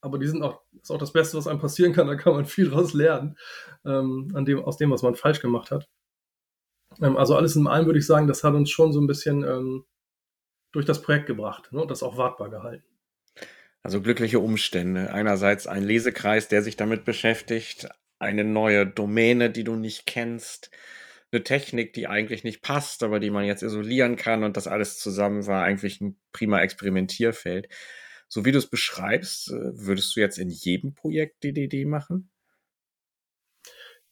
Aber 0.00 0.18
die 0.18 0.26
sind 0.26 0.42
auch, 0.42 0.62
ist 0.80 0.90
auch 0.90 0.98
das 0.98 1.12
Beste, 1.12 1.36
was 1.36 1.46
einem 1.46 1.60
passieren 1.60 1.92
kann. 1.92 2.06
Da 2.06 2.14
kann 2.14 2.32
man 2.32 2.46
viel 2.46 2.70
draus 2.70 2.94
lernen, 2.94 3.36
ähm, 3.84 4.32
an 4.34 4.44
dem, 4.44 4.64
aus 4.64 4.78
dem, 4.78 4.90
was 4.90 5.02
man 5.02 5.14
falsch 5.14 5.40
gemacht 5.40 5.70
hat. 5.70 5.88
Ähm, 7.00 7.16
also 7.16 7.36
alles 7.36 7.56
in 7.56 7.66
allem 7.66 7.86
würde 7.86 7.98
ich 7.98 8.06
sagen, 8.06 8.26
das 8.26 8.44
hat 8.44 8.54
uns 8.54 8.70
schon 8.70 8.92
so 8.92 9.00
ein 9.00 9.06
bisschen 9.06 9.44
ähm, 9.44 9.84
durch 10.72 10.86
das 10.86 11.02
Projekt 11.02 11.26
gebracht 11.26 11.72
ne, 11.72 11.82
und 11.82 11.90
das 11.90 12.02
auch 12.02 12.16
wartbar 12.16 12.48
gehalten. 12.48 12.89
Also 13.82 14.02
glückliche 14.02 14.40
Umstände. 14.40 15.12
Einerseits 15.12 15.66
ein 15.66 15.82
Lesekreis, 15.82 16.48
der 16.48 16.62
sich 16.62 16.76
damit 16.76 17.04
beschäftigt, 17.04 17.88
eine 18.18 18.44
neue 18.44 18.86
Domäne, 18.86 19.50
die 19.50 19.64
du 19.64 19.76
nicht 19.76 20.06
kennst, 20.06 20.70
eine 21.32 21.42
Technik, 21.42 21.92
die 21.94 22.06
eigentlich 22.06 22.44
nicht 22.44 22.60
passt, 22.60 23.02
aber 23.02 23.20
die 23.20 23.30
man 23.30 23.44
jetzt 23.44 23.62
isolieren 23.62 24.16
kann 24.16 24.44
und 24.44 24.56
das 24.56 24.66
alles 24.66 24.98
zusammen 24.98 25.46
war 25.46 25.62
eigentlich 25.62 26.00
ein 26.00 26.18
prima 26.32 26.60
Experimentierfeld. 26.60 27.68
So 28.28 28.44
wie 28.44 28.52
du 28.52 28.58
es 28.58 28.68
beschreibst, 28.68 29.50
äh, 29.50 29.78
würdest 29.78 30.14
du 30.14 30.20
jetzt 30.20 30.38
in 30.38 30.50
jedem 30.50 30.94
Projekt 30.94 31.42
DDD 31.42 31.84
machen? 31.84 32.30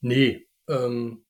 Nee, 0.01 0.47
ähm, 0.69 1.25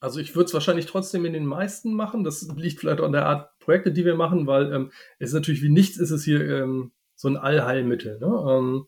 also 0.00 0.18
ich 0.20 0.34
würde 0.34 0.46
es 0.46 0.54
wahrscheinlich 0.54 0.86
trotzdem 0.86 1.24
in 1.24 1.32
den 1.32 1.46
meisten 1.46 1.94
machen. 1.94 2.24
Das 2.24 2.42
liegt 2.56 2.80
vielleicht 2.80 3.00
an 3.00 3.12
der 3.12 3.26
Art 3.26 3.58
Projekte, 3.58 3.92
die 3.92 4.04
wir 4.04 4.16
machen, 4.16 4.46
weil 4.46 4.72
ähm, 4.72 4.92
es 5.18 5.30
ist 5.30 5.34
natürlich 5.34 5.62
wie 5.62 5.68
nichts 5.68 5.96
ist 5.96 6.10
es 6.10 6.24
hier 6.24 6.40
ähm, 6.40 6.92
so 7.22 7.28
ein 7.28 7.36
Allheilmittel. 7.36 8.18
Ne? 8.18 8.26
Ähm, 8.26 8.86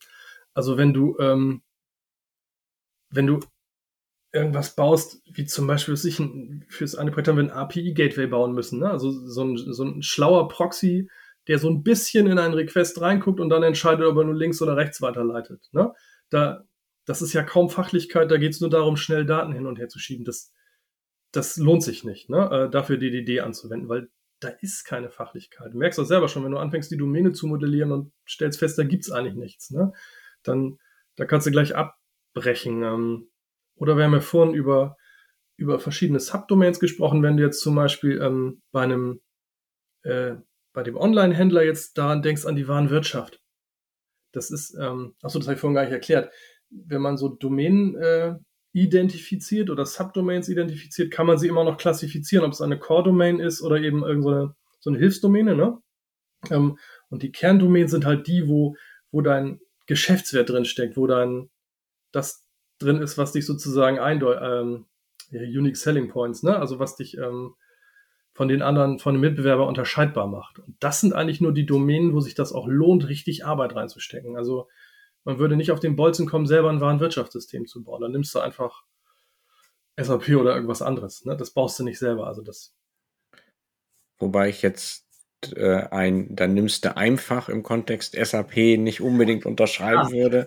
also 0.54 0.76
wenn 0.76 0.92
du, 0.92 1.16
ähm, 1.20 1.62
wenn 3.10 3.26
du 3.28 3.40
irgendwas 4.32 4.74
baust, 4.74 5.22
wie 5.32 5.46
zum 5.46 5.68
Beispiel 5.68 5.96
sich 5.96 6.18
ein, 6.18 6.66
fürs 6.68 6.96
eine 6.96 7.12
Projekt 7.12 7.28
haben 7.28 7.36
wir 7.36 7.44
ein 7.44 7.50
API-Gateway 7.50 8.26
bauen 8.26 8.52
müssen, 8.52 8.80
ne? 8.80 8.90
also 8.90 9.10
so 9.10 9.44
ein, 9.44 9.56
so 9.56 9.84
ein 9.84 10.02
schlauer 10.02 10.48
Proxy, 10.48 11.08
der 11.46 11.60
so 11.60 11.70
ein 11.70 11.84
bisschen 11.84 12.26
in 12.26 12.38
einen 12.38 12.54
Request 12.54 13.00
reinguckt 13.00 13.38
und 13.38 13.50
dann 13.50 13.62
entscheidet, 13.62 14.04
ob 14.04 14.16
er 14.16 14.24
nur 14.24 14.34
links 14.34 14.60
oder 14.60 14.76
rechts 14.76 15.00
weiterleitet. 15.00 15.68
Ne? 15.70 15.92
Da, 16.30 16.64
das 17.04 17.22
ist 17.22 17.34
ja 17.34 17.44
kaum 17.44 17.70
Fachlichkeit, 17.70 18.30
da 18.30 18.36
geht 18.36 18.52
es 18.52 18.60
nur 18.60 18.70
darum, 18.70 18.96
schnell 18.96 19.24
Daten 19.24 19.52
hin 19.52 19.66
und 19.66 19.78
her 19.78 19.88
zu 19.88 20.00
schieben. 20.00 20.24
Das, 20.24 20.52
das 21.30 21.56
lohnt 21.56 21.84
sich 21.84 22.02
nicht, 22.02 22.28
ne? 22.28 22.50
äh, 22.50 22.70
dafür 22.70 22.96
DDD 22.96 23.40
anzuwenden, 23.40 23.88
weil 23.88 24.08
da 24.44 24.50
ist 24.60 24.84
keine 24.84 25.10
Fachlichkeit. 25.10 25.72
Du 25.72 25.78
merkst 25.78 25.98
das 25.98 26.08
selber 26.08 26.28
schon, 26.28 26.44
wenn 26.44 26.52
du 26.52 26.58
anfängst, 26.58 26.90
die 26.90 26.96
Domäne 26.96 27.32
zu 27.32 27.46
modellieren 27.46 27.92
und 27.92 28.12
stellst 28.28 28.58
fest, 28.58 28.78
da 28.78 28.84
gibt's 28.84 29.10
eigentlich 29.10 29.34
nichts, 29.34 29.70
ne? 29.70 29.92
Dann, 30.42 30.78
da 31.16 31.24
kannst 31.24 31.46
du 31.46 31.50
gleich 31.50 31.74
abbrechen. 31.74 32.82
Ähm, 32.82 33.30
oder 33.76 33.96
wir 33.96 34.04
haben 34.04 34.12
ja 34.12 34.20
vorhin 34.20 34.54
über, 34.54 34.96
über 35.56 35.78
verschiedene 35.78 36.20
Subdomains 36.20 36.78
gesprochen, 36.78 37.22
wenn 37.22 37.36
du 37.36 37.42
jetzt 37.42 37.60
zum 37.60 37.74
Beispiel 37.74 38.20
ähm, 38.20 38.62
bei 38.70 38.82
einem, 38.82 39.20
äh, 40.02 40.34
bei 40.72 40.82
dem 40.82 40.96
Online-Händler 40.96 41.62
jetzt 41.62 41.96
daran 41.96 42.22
denkst, 42.22 42.44
an 42.44 42.56
die 42.56 42.68
Warenwirtschaft. 42.68 43.40
Das 44.32 44.50
ist, 44.50 44.76
ähm, 44.78 45.14
achso, 45.22 45.38
das 45.38 45.46
habe 45.46 45.54
ich 45.54 45.60
vorhin 45.60 45.74
gar 45.74 45.84
nicht 45.84 45.92
erklärt. 45.92 46.32
Wenn 46.68 47.00
man 47.00 47.16
so 47.16 47.28
Domänen 47.28 47.96
äh, 47.96 48.34
identifiziert 48.74 49.70
oder 49.70 49.86
Subdomains 49.86 50.48
identifiziert, 50.48 51.12
kann 51.12 51.26
man 51.26 51.38
sie 51.38 51.46
immer 51.46 51.62
noch 51.62 51.78
klassifizieren, 51.78 52.44
ob 52.44 52.52
es 52.52 52.60
eine 52.60 52.78
Core-Domain 52.78 53.38
ist 53.38 53.62
oder 53.62 53.76
eben 53.76 54.02
irgendeine 54.02 54.54
so 54.80 54.90
eine 54.90 54.98
Hilfsdomäne. 54.98 55.54
Ne? 55.54 55.78
Ähm, 56.50 56.78
und 57.08 57.22
die 57.22 57.30
Kerndomänen 57.32 57.88
sind 57.88 58.04
halt 58.04 58.26
die, 58.26 58.48
wo, 58.48 58.76
wo 59.12 59.20
dein 59.22 59.60
Geschäftswert 59.86 60.50
drin 60.50 60.64
steckt, 60.64 60.96
wo 60.96 61.06
dein 61.06 61.50
das 62.10 62.46
drin 62.78 63.00
ist, 63.00 63.16
was 63.16 63.32
dich 63.32 63.46
sozusagen 63.46 63.98
eindeutig, 64.00 64.42
ähm, 64.42 64.86
Unique 65.30 65.76
Selling 65.76 66.08
Points, 66.08 66.42
ne? 66.42 66.58
also 66.58 66.80
was 66.80 66.96
dich 66.96 67.16
ähm, 67.16 67.54
von 68.34 68.48
den 68.48 68.62
anderen, 68.62 68.98
von 68.98 69.14
den 69.14 69.20
Mitbewerbern 69.20 69.68
unterscheidbar 69.68 70.26
macht. 70.26 70.58
Und 70.58 70.76
das 70.80 71.00
sind 71.00 71.12
eigentlich 71.12 71.40
nur 71.40 71.52
die 71.52 71.66
Domänen, 71.66 72.12
wo 72.12 72.20
sich 72.20 72.34
das 72.34 72.52
auch 72.52 72.66
lohnt, 72.66 73.08
richtig 73.08 73.46
Arbeit 73.46 73.76
reinzustecken. 73.76 74.36
Also 74.36 74.68
man 75.24 75.38
würde 75.38 75.56
nicht 75.56 75.70
auf 75.70 75.80
den 75.80 75.96
Bolzen 75.96 76.26
kommen, 76.26 76.46
selber 76.46 76.70
ein 76.70 76.80
Warenwirtschaftssystem 76.80 77.66
zu 77.66 77.82
bauen. 77.82 78.02
Dann 78.02 78.12
nimmst 78.12 78.34
du 78.34 78.40
einfach 78.40 78.84
SAP 79.98 80.30
oder 80.30 80.54
irgendwas 80.54 80.82
anderes. 80.82 81.24
Ne? 81.24 81.36
Das 81.36 81.50
baust 81.50 81.78
du 81.78 81.84
nicht 81.84 81.98
selber. 81.98 82.26
Also 82.26 82.42
das. 82.42 82.74
Wobei 84.18 84.48
ich 84.48 84.62
jetzt 84.62 85.04
äh, 85.52 85.86
ein, 85.90 86.34
dann 86.34 86.54
nimmst 86.54 86.84
du 86.84 86.96
einfach 86.96 87.48
im 87.48 87.62
Kontext 87.62 88.16
SAP 88.16 88.56
nicht 88.78 89.00
unbedingt 89.00 89.46
unterschreiben 89.46 90.08
ah. 90.08 90.10
würde. 90.10 90.46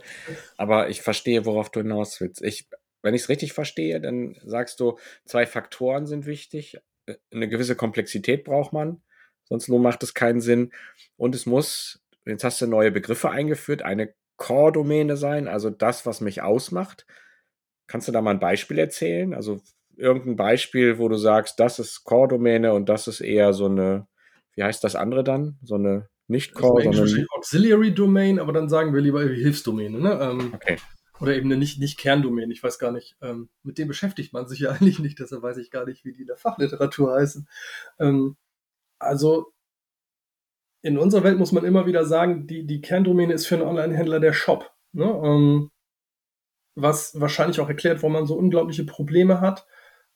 Aber 0.58 0.90
ich 0.90 1.02
verstehe, 1.02 1.46
worauf 1.46 1.72
du 1.72 1.82
hinaus 1.82 2.20
willst. 2.22 2.42
Ich, 2.42 2.70
wenn 3.02 3.14
ich 3.14 3.24
es 3.24 3.30
richtig 3.30 3.54
verstehe, 3.54 4.00
dann 4.02 4.36
sagst 4.46 4.80
du, 4.80 4.98
zwei 5.26 5.46
Faktoren 5.46 6.06
sind 6.06 6.26
wichtig. 6.26 6.78
Äh, 7.06 7.16
eine 7.32 7.50
gewisse 7.50 7.76
Komplexität 7.76 8.44
braucht 8.44 8.74
man, 8.74 9.02
sonst 9.46 9.70
nur 9.70 9.80
macht 9.80 10.04
es 10.04 10.14
keinen 10.14 10.42
Sinn. 10.42 10.72
Und 11.16 11.36
es 11.36 11.46
muss, 11.46 12.04
jetzt 12.26 12.44
hast 12.44 12.62
du 12.62 12.68
neue 12.68 12.92
Begriffe 12.92 13.30
eingeführt, 13.30 13.82
eine 13.82 14.14
Core-Domäne 14.38 15.18
sein, 15.18 15.48
also 15.48 15.70
das, 15.70 16.06
was 16.06 16.22
mich 16.22 16.42
ausmacht. 16.42 17.06
Kannst 17.88 18.08
du 18.08 18.12
da 18.12 18.22
mal 18.22 18.32
ein 18.32 18.40
Beispiel 18.40 18.80
erzählen? 18.80 19.34
Also 19.34 19.60
irgendein 19.96 20.36
Beispiel, 20.36 21.00
wo 21.00 21.10
du 21.10 21.18
sagst, 21.18 21.60
das 21.60 21.80
ist 21.80 22.04
Core-Domäne 22.04 22.74
und 22.74 22.88
das 22.90 23.08
ist 23.08 23.22
eher 23.22 23.54
so 23.54 23.66
eine, 23.66 24.08
wie 24.54 24.64
heißt 24.64 24.84
das 24.84 24.96
andere 24.96 25.24
dann? 25.24 25.58
So 25.64 25.76
eine 25.76 26.08
nicht 26.28 26.54
Core, 26.54 26.84
sondern 26.84 27.26
Auxiliary 27.36 27.94
Domain, 27.94 28.40
aber 28.40 28.52
dann 28.52 28.70
sagen 28.70 28.94
wir 28.94 29.02
lieber 29.02 29.24
Hilfsdomäne, 29.24 30.00
ne? 30.00 30.20
Ähm, 30.22 30.54
okay. 30.54 30.78
Oder 31.20 31.36
eben 31.36 31.46
eine 31.46 31.58
nicht, 31.58 31.80
nicht 31.80 31.98
Kerndomäne, 31.98 32.54
ich 32.54 32.62
weiß 32.62 32.78
gar 32.78 32.92
nicht. 32.92 33.16
Ähm, 33.22 33.50
mit 33.64 33.78
dem 33.78 33.88
beschäftigt 33.88 34.34
man 34.34 34.48
sich 34.48 34.60
ja 34.60 34.70
eigentlich 34.72 35.00
nicht, 35.00 35.20
deshalb 35.20 35.42
weiß 35.42 35.58
ich 35.58 35.72
gar 35.72 35.86
nicht, 35.86 36.06
wie 36.06 36.12
die 36.12 36.22
in 36.22 36.28
der 36.28 36.38
Fachliteratur 36.38 37.14
heißen. 37.14 37.48
Ähm, 38.00 38.36
also 39.00 39.54
in 40.82 40.98
unserer 40.98 41.24
Welt 41.24 41.38
muss 41.38 41.52
man 41.52 41.66
immer 41.66 41.86
wieder 41.86 42.06
sagen, 42.06 42.48
die, 42.48 42.66
die 42.66 42.82
Kerndomäne 42.82 43.34
ist 43.34 43.48
für 43.48 43.56
einen 43.56 43.68
Online-Händler 43.68 44.20
der 44.20 44.34
Shop. 44.34 44.72
Ne? 44.94 45.06
Ähm, 45.06 45.72
was 46.76 47.20
wahrscheinlich 47.20 47.60
auch 47.60 47.70
erklärt, 47.70 47.98
warum 47.98 48.14
man 48.14 48.28
so 48.28 48.36
unglaubliche 48.36 48.86
Probleme 48.86 49.42
hat, 49.42 49.66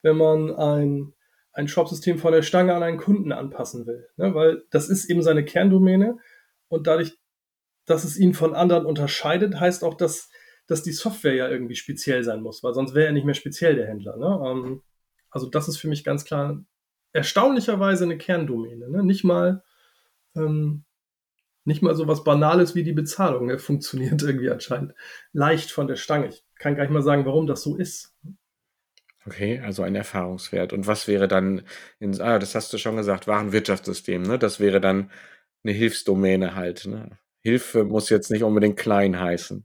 wenn 0.02 0.16
man 0.16 0.54
ein, 0.54 1.12
ein 1.52 1.68
Shop-System 1.68 2.18
von 2.18 2.32
der 2.32 2.42
Stange 2.42 2.74
an 2.74 2.82
einen 2.82 2.98
Kunden 2.98 3.32
anpassen 3.32 3.86
will. 3.86 4.08
Ne? 4.16 4.34
Weil 4.34 4.62
das 4.70 4.88
ist 4.88 5.10
eben 5.10 5.22
seine 5.22 5.44
Kerndomäne 5.44 6.18
und 6.68 6.86
dadurch, 6.86 7.18
dass 7.84 8.04
es 8.04 8.16
ihn 8.16 8.32
von 8.32 8.54
anderen 8.54 8.86
unterscheidet, 8.86 9.58
heißt 9.58 9.82
auch, 9.82 9.94
dass, 9.94 10.30
dass 10.68 10.84
die 10.84 10.92
Software 10.92 11.34
ja 11.34 11.48
irgendwie 11.48 11.74
speziell 11.74 12.22
sein 12.22 12.40
muss, 12.40 12.62
weil 12.62 12.74
sonst 12.74 12.94
wäre 12.94 13.06
er 13.06 13.12
nicht 13.12 13.26
mehr 13.26 13.34
speziell 13.34 13.74
der 13.74 13.88
Händler. 13.88 14.16
Ne? 14.16 14.40
Ähm, 14.48 14.82
also 15.30 15.48
das 15.48 15.66
ist 15.66 15.78
für 15.78 15.88
mich 15.88 16.04
ganz 16.04 16.24
klar 16.24 16.64
erstaunlicherweise 17.12 18.04
eine 18.04 18.18
Kerndomäne. 18.18 18.88
Ne? 18.88 19.02
Nicht 19.02 19.24
mal 19.24 19.64
ähm, 20.36 20.84
nicht 21.64 21.82
mal 21.82 21.94
so 21.94 22.08
was 22.08 22.24
Banales 22.24 22.74
wie 22.74 22.82
die 22.82 22.92
Bezahlung. 22.92 23.50
Er 23.50 23.58
funktioniert 23.58 24.22
irgendwie 24.22 24.50
anscheinend 24.50 24.94
leicht 25.32 25.70
von 25.70 25.86
der 25.86 25.96
Stange. 25.96 26.28
Ich 26.28 26.44
kann 26.58 26.74
gar 26.74 26.84
nicht 26.84 26.92
mal 26.92 27.02
sagen, 27.02 27.24
warum 27.24 27.46
das 27.46 27.62
so 27.62 27.76
ist. 27.76 28.14
Okay, 29.24 29.60
also 29.60 29.82
ein 29.82 29.94
Erfahrungswert. 29.94 30.72
Und 30.72 30.86
was 30.86 31.06
wäre 31.06 31.28
dann, 31.28 31.62
in, 32.00 32.20
ah, 32.20 32.38
das 32.38 32.54
hast 32.54 32.72
du 32.72 32.78
schon 32.78 32.96
gesagt, 32.96 33.28
Warenwirtschaftssystem, 33.28 34.22
ne? 34.22 34.38
Das 34.38 34.58
wäre 34.58 34.80
dann 34.80 35.10
eine 35.62 35.72
Hilfsdomäne 35.72 36.56
halt. 36.56 36.86
Ne? 36.86 37.18
Hilfe 37.40 37.84
muss 37.84 38.10
jetzt 38.10 38.30
nicht 38.30 38.42
unbedingt 38.42 38.76
klein 38.76 39.18
heißen. 39.20 39.64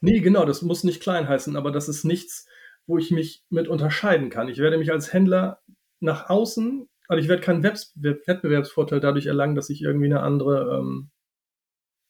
Nee, 0.00 0.20
genau, 0.20 0.44
das 0.44 0.62
muss 0.62 0.84
nicht 0.84 1.02
klein 1.02 1.28
heißen, 1.28 1.56
aber 1.56 1.70
das 1.70 1.88
ist 1.88 2.04
nichts, 2.04 2.46
wo 2.86 2.98
ich 2.98 3.10
mich 3.10 3.44
mit 3.48 3.68
unterscheiden 3.68 4.30
kann. 4.30 4.48
Ich 4.48 4.58
werde 4.58 4.78
mich 4.78 4.90
als 4.90 5.12
Händler 5.12 5.60
nach 6.00 6.28
außen, 6.28 6.88
also 7.08 7.22
ich 7.22 7.28
werde 7.28 7.42
keinen 7.42 7.62
Wettbewerbsvorteil 7.62 9.00
dadurch 9.00 9.26
erlangen, 9.26 9.54
dass 9.54 9.70
ich 9.70 9.82
irgendwie 9.82 10.06
eine 10.06 10.20
andere 10.20 10.78
ähm, 10.78 11.10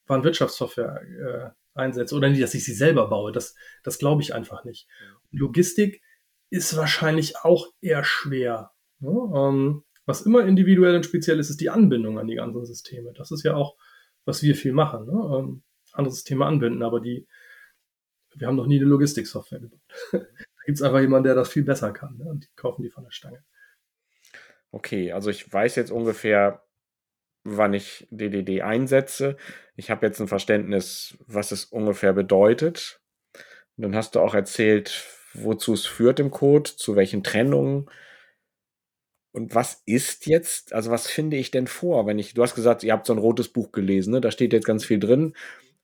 Warenwirtschaftssoftware 0.07 1.01
äh, 1.03 1.79
einsetze 1.79 2.15
oder 2.15 2.29
nicht, 2.29 2.41
dass 2.41 2.53
ich 2.53 2.65
sie 2.65 2.73
selber 2.73 3.07
baue. 3.09 3.31
Das, 3.31 3.55
das 3.83 3.99
glaube 3.99 4.21
ich 4.21 4.33
einfach 4.33 4.63
nicht. 4.63 4.87
Logistik 5.31 6.01
ist 6.49 6.75
wahrscheinlich 6.75 7.37
auch 7.37 7.67
eher 7.81 8.03
schwer. 8.03 8.71
Ne? 8.99 9.09
Ähm, 9.35 9.83
was 10.05 10.21
immer 10.21 10.45
individuell 10.45 10.95
und 10.95 11.05
speziell 11.05 11.39
ist, 11.39 11.49
ist 11.49 11.61
die 11.61 11.69
Anbindung 11.69 12.17
an 12.17 12.27
die 12.27 12.35
ganzen 12.35 12.65
Systeme. 12.65 13.13
Das 13.13 13.31
ist 13.31 13.43
ja 13.43 13.55
auch, 13.55 13.75
was 14.25 14.41
wir 14.41 14.55
viel 14.55 14.73
machen. 14.73 15.05
Ne? 15.05 15.37
Ähm, 15.37 15.63
andere 15.93 16.13
Systeme 16.13 16.45
anbinden, 16.45 16.83
aber 16.83 17.01
die, 17.01 17.27
wir 18.35 18.47
haben 18.47 18.55
noch 18.55 18.67
nie 18.67 18.77
eine 18.77 18.85
Logistiksoftware 18.85 19.59
gebaut. 19.59 19.81
da 20.11 20.19
gibt 20.65 20.77
es 20.77 20.81
einfach 20.81 21.01
jemanden, 21.01 21.25
der 21.25 21.35
das 21.35 21.49
viel 21.49 21.63
besser 21.63 21.91
kann. 21.91 22.17
Ne? 22.17 22.25
Und 22.25 22.45
die 22.45 22.49
kaufen 22.55 22.83
die 22.83 22.89
von 22.89 23.03
der 23.03 23.11
Stange. 23.11 23.43
Okay, 24.71 25.11
also 25.11 25.29
ich 25.29 25.51
weiß 25.51 25.75
jetzt 25.75 25.91
ungefähr, 25.91 26.63
wann 27.43 27.73
ich 27.73 28.07
DDD 28.09 28.61
einsetze. 28.61 29.37
Ich 29.75 29.89
habe 29.89 30.05
jetzt 30.05 30.19
ein 30.19 30.27
Verständnis, 30.27 31.17
was 31.27 31.51
es 31.51 31.65
ungefähr 31.65 32.13
bedeutet. 32.13 32.99
Und 33.77 33.83
dann 33.83 33.95
hast 33.95 34.15
du 34.15 34.19
auch 34.19 34.33
erzählt, 34.33 35.05
wozu 35.33 35.73
es 35.73 35.85
führt 35.85 36.19
im 36.19 36.31
Code, 36.31 36.69
zu 36.75 36.95
welchen 36.95 37.23
Trennungen. 37.23 37.89
Und 39.31 39.55
was 39.55 39.83
ist 39.85 40.25
jetzt, 40.25 40.73
also 40.73 40.89
was 40.91 41.07
finde 41.07 41.37
ich 41.37 41.51
denn 41.51 41.67
vor, 41.67 42.07
wenn 42.07 42.19
ich, 42.19 42.33
du 42.33 42.41
hast 42.41 42.55
gesagt, 42.55 42.83
ihr 42.83 42.91
habt 42.91 43.05
so 43.05 43.13
ein 43.13 43.19
rotes 43.19 43.49
Buch 43.49 43.71
gelesen, 43.71 44.11
ne? 44.13 44.21
da 44.21 44.31
steht 44.31 44.51
jetzt 44.51 44.65
ganz 44.65 44.83
viel 44.83 44.99
drin. 44.99 45.33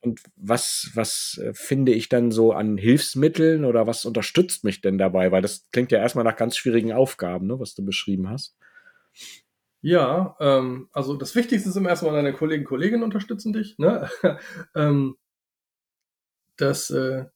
Und 0.00 0.20
was, 0.36 0.90
was 0.94 1.40
äh, 1.42 1.54
finde 1.54 1.92
ich 1.92 2.10
dann 2.10 2.30
so 2.30 2.52
an 2.52 2.76
Hilfsmitteln 2.76 3.64
oder 3.64 3.86
was 3.86 4.04
unterstützt 4.04 4.64
mich 4.64 4.82
denn 4.82 4.98
dabei? 4.98 5.32
Weil 5.32 5.40
das 5.40 5.70
klingt 5.72 5.92
ja 5.92 5.98
erstmal 5.98 6.24
nach 6.24 6.36
ganz 6.36 6.56
schwierigen 6.56 6.92
Aufgaben, 6.92 7.46
ne, 7.46 7.58
was 7.58 7.74
du 7.74 7.84
beschrieben 7.84 8.28
hast. 8.28 8.54
Ja, 9.82 10.36
ähm, 10.40 10.88
also 10.92 11.14
das 11.14 11.34
Wichtigste 11.34 11.68
ist 11.68 11.76
immer 11.76 11.90
erstmal, 11.90 12.14
deine 12.14 12.32
Kollegen 12.32 12.64
Kolleginnen 12.64 13.02
unterstützen 13.02 13.52
dich. 13.52 13.76
Ne? 13.78 14.08
ähm, 14.74 15.16
das, 16.56 16.88
äh, 16.90 17.26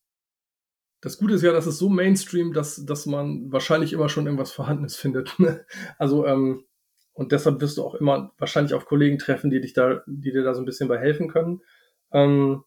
das 1.02 1.18
Gute 1.18 1.34
ist 1.34 1.42
ja, 1.42 1.52
dass 1.52 1.66
es 1.66 1.78
so 1.78 1.88
Mainstream, 1.88 2.52
dass, 2.52 2.84
dass 2.86 3.06
man 3.06 3.52
wahrscheinlich 3.52 3.92
immer 3.92 4.08
schon 4.08 4.26
irgendwas 4.26 4.52
Vorhandenes 4.52 4.96
findet. 5.02 5.38
Ne? 5.38 5.66
also, 5.98 6.26
ähm, 6.26 6.64
und 7.12 7.32
deshalb 7.32 7.60
wirst 7.60 7.76
du 7.78 7.84
auch 7.84 7.96
immer 7.96 8.32
wahrscheinlich 8.38 8.74
auf 8.74 8.86
Kollegen 8.86 9.18
treffen, 9.18 9.50
die 9.50 9.60
dich 9.60 9.72
da, 9.74 10.02
die 10.06 10.32
dir 10.32 10.44
da 10.44 10.54
so 10.54 10.62
ein 10.62 10.66
bisschen 10.66 10.88
bei 10.88 10.98
helfen 10.98 11.28
können. 11.28 11.60
Ähm, 12.12 12.64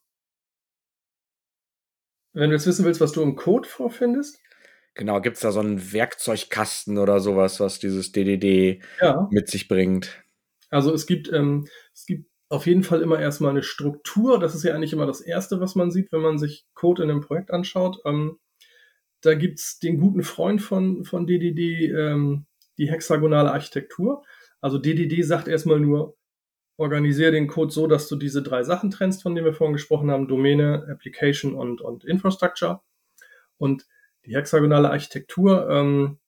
wenn 2.34 2.50
du 2.50 2.56
jetzt 2.56 2.68
wissen 2.68 2.86
willst, 2.86 3.02
was 3.02 3.14
du 3.14 3.22
im 3.22 3.36
Code 3.36 3.68
vorfindest. 3.68 4.40
Genau, 4.94 5.22
gibt 5.22 5.38
es 5.38 5.42
da 5.42 5.52
so 5.52 5.62
einen 5.62 5.94
Werkzeugkasten 5.94 6.98
oder 6.98 7.20
sowas, 7.20 7.60
was 7.60 7.80
dieses 7.80 8.12
DDD 8.12 8.82
ja. 9.02 9.28
mit 9.32 9.50
sich 9.50 9.68
bringt? 9.68 10.22
Also 10.70 10.94
es 10.94 11.06
gibt, 11.06 11.32
ähm, 11.32 11.68
es 11.94 12.06
gibt 12.06 12.30
auf 12.50 12.68
jeden 12.68 12.84
Fall 12.84 13.02
immer 13.02 13.20
erstmal 13.20 13.52
eine 13.52 13.64
Struktur. 13.64 14.38
Das 14.38 14.56
ist 14.56 14.64
ja 14.64 14.76
eigentlich 14.76 14.92
immer 14.92 15.06
das 15.06 15.22
Erste, 15.22 15.62
was 15.62 15.76
man 15.76 15.92
sieht, 15.92 16.12
wenn 16.12 16.22
man 16.22 16.38
sich 16.38 16.66
Code 16.74 17.04
in 17.04 17.10
einem 17.10 17.22
Projekt 17.22 17.52
anschaut. 17.52 18.00
Ähm, 18.06 18.40
da 19.22 19.36
gibt's 19.36 19.80
den 19.80 20.00
guten 20.00 20.24
Freund 20.24 20.62
von, 20.62 21.06
von 21.06 21.26
DDD, 21.26 21.92
ähm, 21.92 22.46
die 22.78 22.90
hexagonale 22.90 23.52
Architektur. 23.52 24.24
Also 24.60 24.78
DDD 24.78 25.24
sagt 25.24 25.48
erstmal 25.48 25.80
nur, 25.80 26.18
organisiere 26.78 27.32
den 27.32 27.48
Code 27.48 27.72
so, 27.72 27.88
dass 27.88 28.08
du 28.08 28.16
diese 28.16 28.42
drei 28.42 28.64
Sachen 28.64 28.90
trennst, 28.90 29.22
von 29.22 29.36
denen 29.36 29.46
wir 29.46 29.54
vorhin 29.54 29.74
gesprochen 29.74 30.12
haben, 30.12 30.28
Domäne, 30.28 30.88
Application 30.90 31.54
und, 31.54 31.80
und 31.80 32.04
Infrastructure. 32.04 32.82
Und 33.58 33.86
die 34.26 34.36
hexagonale 34.36 34.90
Architektur 34.90 35.70
ähm, 35.70 36.20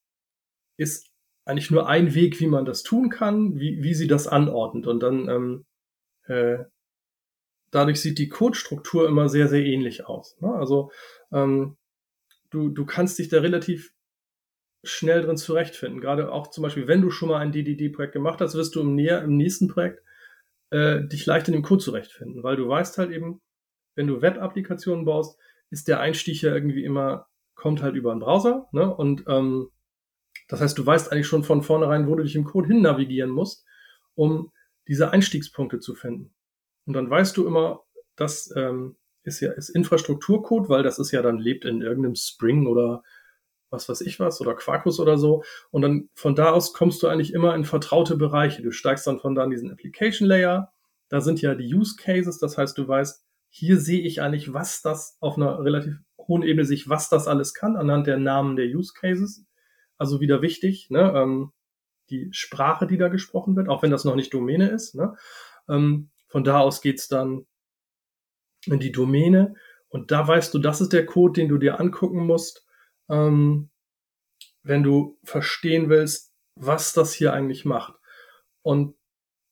ist 0.78 1.10
eigentlich 1.46 1.72
nur 1.72 1.88
ein 1.88 2.16
Weg, 2.16 2.40
wie 2.40 2.48
man 2.48 2.66
das 2.66 2.84
tun 2.84 3.10
kann, 3.10 3.60
wie, 3.60 3.84
wie 3.84 3.94
sie 3.94 4.08
das 4.08 4.28
anordnet. 4.28 4.88
Und 4.88 5.02
dann 5.02 5.28
ähm, 5.28 5.66
äh, 6.26 6.64
dadurch 7.72 8.02
sieht 8.02 8.20
die 8.20 8.30
Codestruktur 8.30 9.08
immer 9.08 9.30
sehr, 9.30 9.48
sehr 9.48 9.64
ähnlich 9.64 10.06
aus. 10.06 10.38
Ne? 10.40 10.54
Also 10.54 10.92
ähm, 11.32 11.78
du, 12.50 12.70
du 12.70 12.86
kannst 12.86 13.20
dich 13.20 13.30
da 13.30 13.42
relativ 13.42 13.94
schnell 14.84 15.22
drin 15.22 15.38
zurechtfinden. 15.38 16.02
Gerade 16.02 16.32
auch 16.32 16.48
zum 16.48 16.62
Beispiel, 16.62 16.88
wenn 16.88 17.02
du 17.02 17.10
schon 17.10 17.30
mal 17.30 17.40
ein 17.40 17.52
DDD-Projekt 17.52 18.14
gemacht 18.14 18.42
hast, 18.42 18.56
wirst 18.56 18.76
du 18.76 18.82
im, 18.82 18.96
näher, 18.96 19.22
im 19.22 19.38
nächsten 19.38 19.68
Projekt 19.68 20.04
äh, 20.72 21.04
dich 21.06 21.26
leicht 21.26 21.48
in 21.48 21.54
dem 21.54 21.64
Code 21.64 21.84
zurechtfinden, 21.84 22.44
weil 22.44 22.56
du 22.56 22.68
weißt 22.68 22.98
halt 22.98 23.12
eben, 23.12 23.42
wenn 23.96 24.08
du 24.08 24.22
Web-Applikationen 24.22 25.06
baust, 25.06 25.40
ist 25.70 25.88
der 25.88 26.00
Einstieg 26.00 26.42
ja 26.42 26.54
irgendwie 26.54 26.84
immer, 26.84 27.28
kommt 27.64 27.82
halt 27.82 27.96
über 27.96 28.12
einen 28.12 28.20
Browser, 28.20 28.68
ne? 28.74 28.94
Und 28.94 29.24
ähm, 29.30 29.70
das 30.50 30.60
heißt, 30.60 30.78
du 30.78 30.86
weißt 30.86 31.14
eigentlich 31.14 31.28
schon 31.28 31.46
von 31.46 31.64
vornherein, 31.64 32.10
wo 32.10 32.16
du 32.16 32.24
dich 32.24 32.36
im 32.36 32.44
Code 32.44 32.68
hin 32.68 32.82
navigieren 32.82 33.30
musst, 33.30 33.66
um 34.16 34.52
diese 34.90 35.12
Einstiegspunkte 35.12 35.80
zu 35.80 35.96
finden. 35.96 36.36
Und 36.86 36.92
dann 36.92 37.10
weißt 37.10 37.38
du 37.38 37.48
immer, 37.48 37.80
das 38.18 38.54
ähm, 38.58 38.98
ist 39.24 39.40
ja 39.40 39.54
ist 39.54 39.70
Infrastrukturcode, 39.70 40.68
weil 40.68 40.84
das 40.84 41.00
ist 41.00 41.12
ja 41.12 41.22
dann 41.22 41.38
lebt 41.38 41.64
in 41.64 41.82
irgendeinem 41.82 42.16
Spring 42.16 42.68
oder 42.68 43.02
was 43.70 43.88
weiß 43.88 44.02
ich 44.02 44.20
was 44.20 44.42
oder 44.42 44.56
Quarkus 44.56 45.00
oder 45.00 45.18
so. 45.18 45.42
Und 45.72 45.84
dann 45.84 46.10
von 46.16 46.36
da 46.36 46.52
aus 46.52 46.74
kommst 46.74 47.02
du 47.02 47.08
eigentlich 47.08 47.34
immer 47.34 47.56
in 47.56 47.64
vertraute 47.64 48.18
Bereiche. 48.18 48.62
Du 48.62 48.72
steigst 48.72 49.08
dann 49.08 49.22
von 49.22 49.36
da 49.36 49.46
in 49.46 49.52
diesen 49.52 49.72
Application 49.72 50.28
Layer. 50.28 50.74
Da 51.08 51.22
sind 51.22 51.42
ja 51.42 51.56
die 51.56 51.74
Use 51.74 51.96
Cases. 51.96 52.38
Das 52.40 52.58
heißt, 52.58 52.78
du 52.78 52.86
weißt, 52.86 53.24
hier 53.48 53.80
sehe 53.80 54.02
ich 54.02 54.22
eigentlich, 54.22 54.52
was 54.52 54.82
das 54.82 55.16
auf 55.22 55.38
einer 55.38 55.64
relativ 55.64 55.96
hohen 56.28 56.44
Ebene 56.44 56.66
sich, 56.66 56.90
was 56.90 57.10
das 57.10 57.28
alles 57.28 57.54
kann 57.54 57.76
anhand 57.76 58.08
der 58.08 58.18
Namen 58.18 58.56
der 58.56 58.68
Use 58.68 58.94
Cases. 58.94 59.46
Also 59.98 60.20
wieder 60.20 60.42
wichtig, 60.42 60.90
ne? 60.90 61.14
Ähm, 61.16 61.52
die 62.10 62.30
Sprache, 62.32 62.88
die 62.88 62.98
da 62.98 63.08
gesprochen 63.08 63.56
wird, 63.56 63.70
auch 63.70 63.84
wenn 63.84 63.92
das 63.92 64.06
noch 64.06 64.16
nicht 64.16 64.34
Domäne 64.34 64.70
ist. 64.70 64.96
Ne? 64.96 65.16
Ähm, 65.70 66.10
von 66.28 66.44
da 66.44 66.60
aus 66.60 66.82
geht's 66.82 67.08
dann 67.08 67.46
in 68.66 68.80
die 68.80 68.92
Domäne 68.92 69.56
und 69.90 70.12
da 70.12 70.28
weißt 70.28 70.54
du, 70.54 70.60
das 70.60 70.82
ist 70.82 70.94
der 70.94 71.06
Code, 71.06 71.42
den 71.42 71.50
du 71.50 71.58
dir 71.58 71.80
angucken 71.80 72.26
musst, 72.26 72.66
ähm, 73.10 73.70
wenn 74.64 74.84
du 74.84 75.20
verstehen 75.24 75.90
willst, 75.90 76.34
was 76.56 76.94
das 76.94 77.14
hier 77.14 77.34
eigentlich 77.34 77.66
macht. 77.66 77.96
Und 78.62 78.96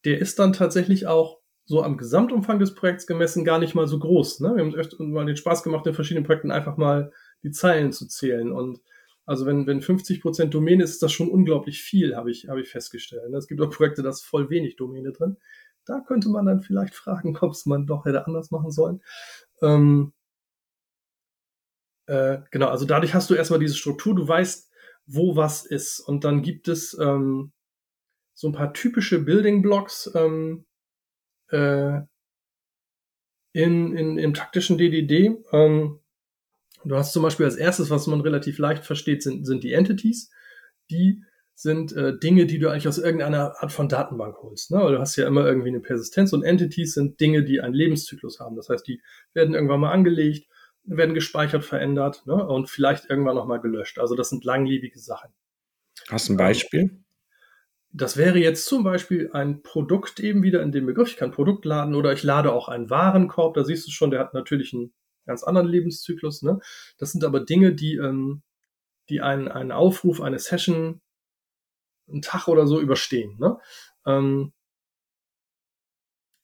der 0.05 0.19
ist 0.19 0.39
dann 0.39 0.53
tatsächlich 0.53 1.07
auch 1.07 1.40
so 1.71 1.81
am 1.83 1.97
Gesamtumfang 1.97 2.59
des 2.59 2.75
Projekts 2.75 3.07
gemessen 3.07 3.45
gar 3.45 3.57
nicht 3.57 3.75
mal 3.75 3.87
so 3.87 3.97
groß. 3.97 4.41
Ne? 4.41 4.49
Wir 4.55 4.59
haben 4.59 4.73
uns 4.73 4.77
echt 4.77 4.99
mal 4.99 5.25
den 5.25 5.37
Spaß 5.37 5.63
gemacht, 5.63 5.87
in 5.87 5.93
verschiedenen 5.93 6.25
Projekten 6.25 6.51
einfach 6.51 6.75
mal 6.75 7.13
die 7.43 7.51
Zeilen 7.51 7.93
zu 7.93 8.07
zählen 8.07 8.51
und 8.51 8.81
also 9.25 9.45
wenn, 9.45 9.67
wenn 9.67 9.81
50 9.81 10.21
Prozent 10.21 10.53
Domäne 10.53 10.83
ist, 10.83 10.91
ist 10.91 11.03
das 11.03 11.13
schon 11.13 11.29
unglaublich 11.29 11.81
viel, 11.81 12.17
habe 12.17 12.29
ich, 12.29 12.49
habe 12.49 12.59
ich 12.59 12.67
festgestellt. 12.67 13.33
Es 13.33 13.47
gibt 13.47 13.61
auch 13.61 13.69
Projekte, 13.69 14.03
da 14.03 14.09
ist 14.09 14.23
voll 14.23 14.49
wenig 14.49 14.75
Domäne 14.75 15.13
drin. 15.13 15.37
Da 15.85 16.01
könnte 16.01 16.27
man 16.27 16.45
dann 16.45 16.59
vielleicht 16.59 16.93
fragen, 16.93 17.37
ob 17.41 17.53
es 17.53 17.65
man 17.65 17.87
doch 17.87 18.03
hätte 18.03 18.27
anders 18.27 18.51
machen 18.51 18.71
sollen. 18.71 19.01
Ähm, 19.61 20.11
äh, 22.07 22.39
genau, 22.51 22.67
also 22.67 22.83
dadurch 22.85 23.13
hast 23.13 23.29
du 23.29 23.35
erstmal 23.35 23.61
diese 23.61 23.75
Struktur, 23.77 24.13
du 24.13 24.27
weißt, 24.27 24.69
wo 25.05 25.37
was 25.37 25.65
ist. 25.65 26.01
Und 26.01 26.25
dann 26.25 26.41
gibt 26.41 26.67
es 26.67 26.97
ähm, 26.99 27.53
so 28.33 28.49
ein 28.49 28.53
paar 28.53 28.73
typische 28.73 29.19
Building 29.19 29.61
Blocks 29.61 30.11
ähm, 30.13 30.65
äh, 31.51 32.01
in, 33.53 33.95
in, 33.95 34.17
im 34.17 34.33
taktischen 34.33 34.77
DDD. 34.77 35.43
Ähm, 35.51 36.01
Du 36.83 36.95
hast 36.95 37.13
zum 37.13 37.23
Beispiel 37.23 37.45
als 37.45 37.55
erstes, 37.55 37.89
was 37.89 38.07
man 38.07 38.21
relativ 38.21 38.57
leicht 38.57 38.85
versteht, 38.85 39.21
sind, 39.23 39.45
sind 39.45 39.63
die 39.63 39.73
Entities. 39.73 40.31
Die 40.89 41.23
sind 41.53 41.93
äh, 41.93 42.17
Dinge, 42.17 42.47
die 42.47 42.57
du 42.57 42.69
eigentlich 42.69 42.87
aus 42.87 42.97
irgendeiner 42.97 43.61
Art 43.61 43.71
von 43.71 43.87
Datenbank 43.87 44.37
holst. 44.41 44.71
Ne? 44.71 44.79
Weil 44.79 44.93
du 44.93 44.99
hast 44.99 45.15
ja 45.15 45.27
immer 45.27 45.45
irgendwie 45.45 45.69
eine 45.69 45.79
Persistenz 45.79 46.33
und 46.33 46.43
Entities 46.43 46.93
sind 46.93 47.19
Dinge, 47.19 47.43
die 47.43 47.61
einen 47.61 47.75
Lebenszyklus 47.75 48.39
haben. 48.39 48.55
Das 48.55 48.69
heißt, 48.69 48.87
die 48.87 49.01
werden 49.33 49.53
irgendwann 49.53 49.79
mal 49.79 49.91
angelegt, 49.91 50.47
werden 50.83 51.13
gespeichert, 51.13 51.63
verändert 51.63 52.23
ne? 52.25 52.47
und 52.47 52.69
vielleicht 52.69 53.09
irgendwann 53.09 53.35
nochmal 53.35 53.61
gelöscht. 53.61 53.99
Also 53.99 54.15
das 54.15 54.29
sind 54.29 54.43
langlebige 54.43 54.99
Sachen. 54.99 55.29
Hast 56.09 56.29
du 56.29 56.33
ein 56.33 56.37
Beispiel? 56.37 57.00
Das 57.93 58.15
wäre 58.15 58.39
jetzt 58.39 58.65
zum 58.65 58.83
Beispiel 58.83 59.31
ein 59.33 59.63
Produkt 59.63 60.19
eben 60.19 60.43
wieder 60.43 60.61
in 60.61 60.71
dem 60.71 60.85
Begriff. 60.85 61.09
Ich 61.09 61.17
kann 61.17 61.31
Produkt 61.31 61.65
laden 61.65 61.93
oder 61.93 62.13
ich 62.13 62.23
lade 62.23 62.53
auch 62.53 62.69
einen 62.69 62.89
Warenkorb. 62.89 63.53
Da 63.53 63.65
siehst 63.65 63.85
du 63.85 63.91
schon, 63.91 64.11
der 64.11 64.21
hat 64.21 64.33
natürlich 64.33 64.73
einen 64.73 64.93
ganz 65.25 65.43
anderen 65.43 65.67
Lebenszyklus. 65.67 66.41
Ne? 66.41 66.59
Das 66.97 67.11
sind 67.11 67.23
aber 67.23 67.41
Dinge, 67.41 67.73
die, 67.73 67.95
ähm, 67.95 68.43
die 69.09 69.21
einen, 69.21 69.49
einen 69.49 69.71
Aufruf, 69.71 70.21
eine 70.21 70.39
Session, 70.39 71.01
einen 72.07 72.21
Tag 72.21 72.47
oder 72.47 72.65
so 72.65 72.79
überstehen. 72.79 73.37
Ne? 73.39 73.57
Ähm, 74.05 74.53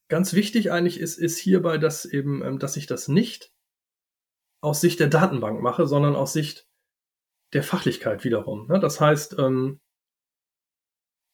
ganz 0.09 0.33
wichtig 0.33 0.71
eigentlich 0.71 0.99
ist, 0.99 1.17
ist 1.17 1.37
hierbei, 1.37 1.77
dass 1.77 2.05
eben, 2.05 2.43
ähm, 2.43 2.59
dass 2.59 2.75
ich 2.75 2.87
das 2.87 3.07
nicht 3.07 3.53
aus 4.61 4.81
Sicht 4.81 4.99
der 4.99 5.07
Datenbank 5.07 5.61
mache, 5.61 5.87
sondern 5.87 6.15
aus 6.15 6.33
Sicht 6.33 6.67
der 7.53 7.63
Fachlichkeit 7.63 8.23
wiederum. 8.23 8.67
Ne? 8.67 8.79
Das 8.79 8.99
heißt, 8.99 9.37
ähm, 9.39 9.79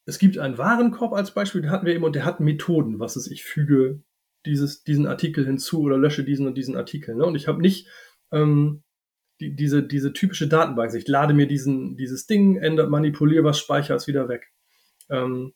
es 0.05 0.19
gibt 0.19 0.37
einen 0.37 0.57
Warenkorb 0.57 1.13
als 1.13 1.33
Beispiel, 1.33 1.61
den 1.61 1.71
hatten 1.71 1.85
wir 1.85 1.93
eben, 1.93 2.03
und 2.03 2.15
der 2.15 2.25
hat 2.25 2.39
Methoden, 2.39 2.99
was 2.99 3.15
es 3.15 3.27
ich 3.27 3.43
füge 3.43 4.03
dieses, 4.45 4.83
diesen 4.83 5.07
Artikel 5.07 5.45
hinzu 5.45 5.81
oder 5.81 5.97
lösche 5.97 6.23
diesen 6.23 6.47
und 6.47 6.55
diesen 6.57 6.75
Artikel. 6.75 7.15
Ne? 7.15 7.25
Und 7.25 7.35
ich 7.35 7.47
habe 7.47 7.61
nicht 7.61 7.87
ähm, 8.31 8.83
die, 9.39 9.55
diese, 9.55 9.83
diese 9.83 10.13
typische 10.13 10.47
Datenbank. 10.47 10.93
Ich 10.93 11.07
lade 11.07 11.33
mir 11.33 11.47
diesen, 11.47 11.95
dieses 11.95 12.25
Ding, 12.27 12.57
ändert, 12.57 12.89
manipuliere 12.89 13.43
was, 13.43 13.59
speichere 13.59 13.95
es 13.95 14.07
wieder 14.07 14.27
weg. 14.27 14.51
Ähm, 15.09 15.53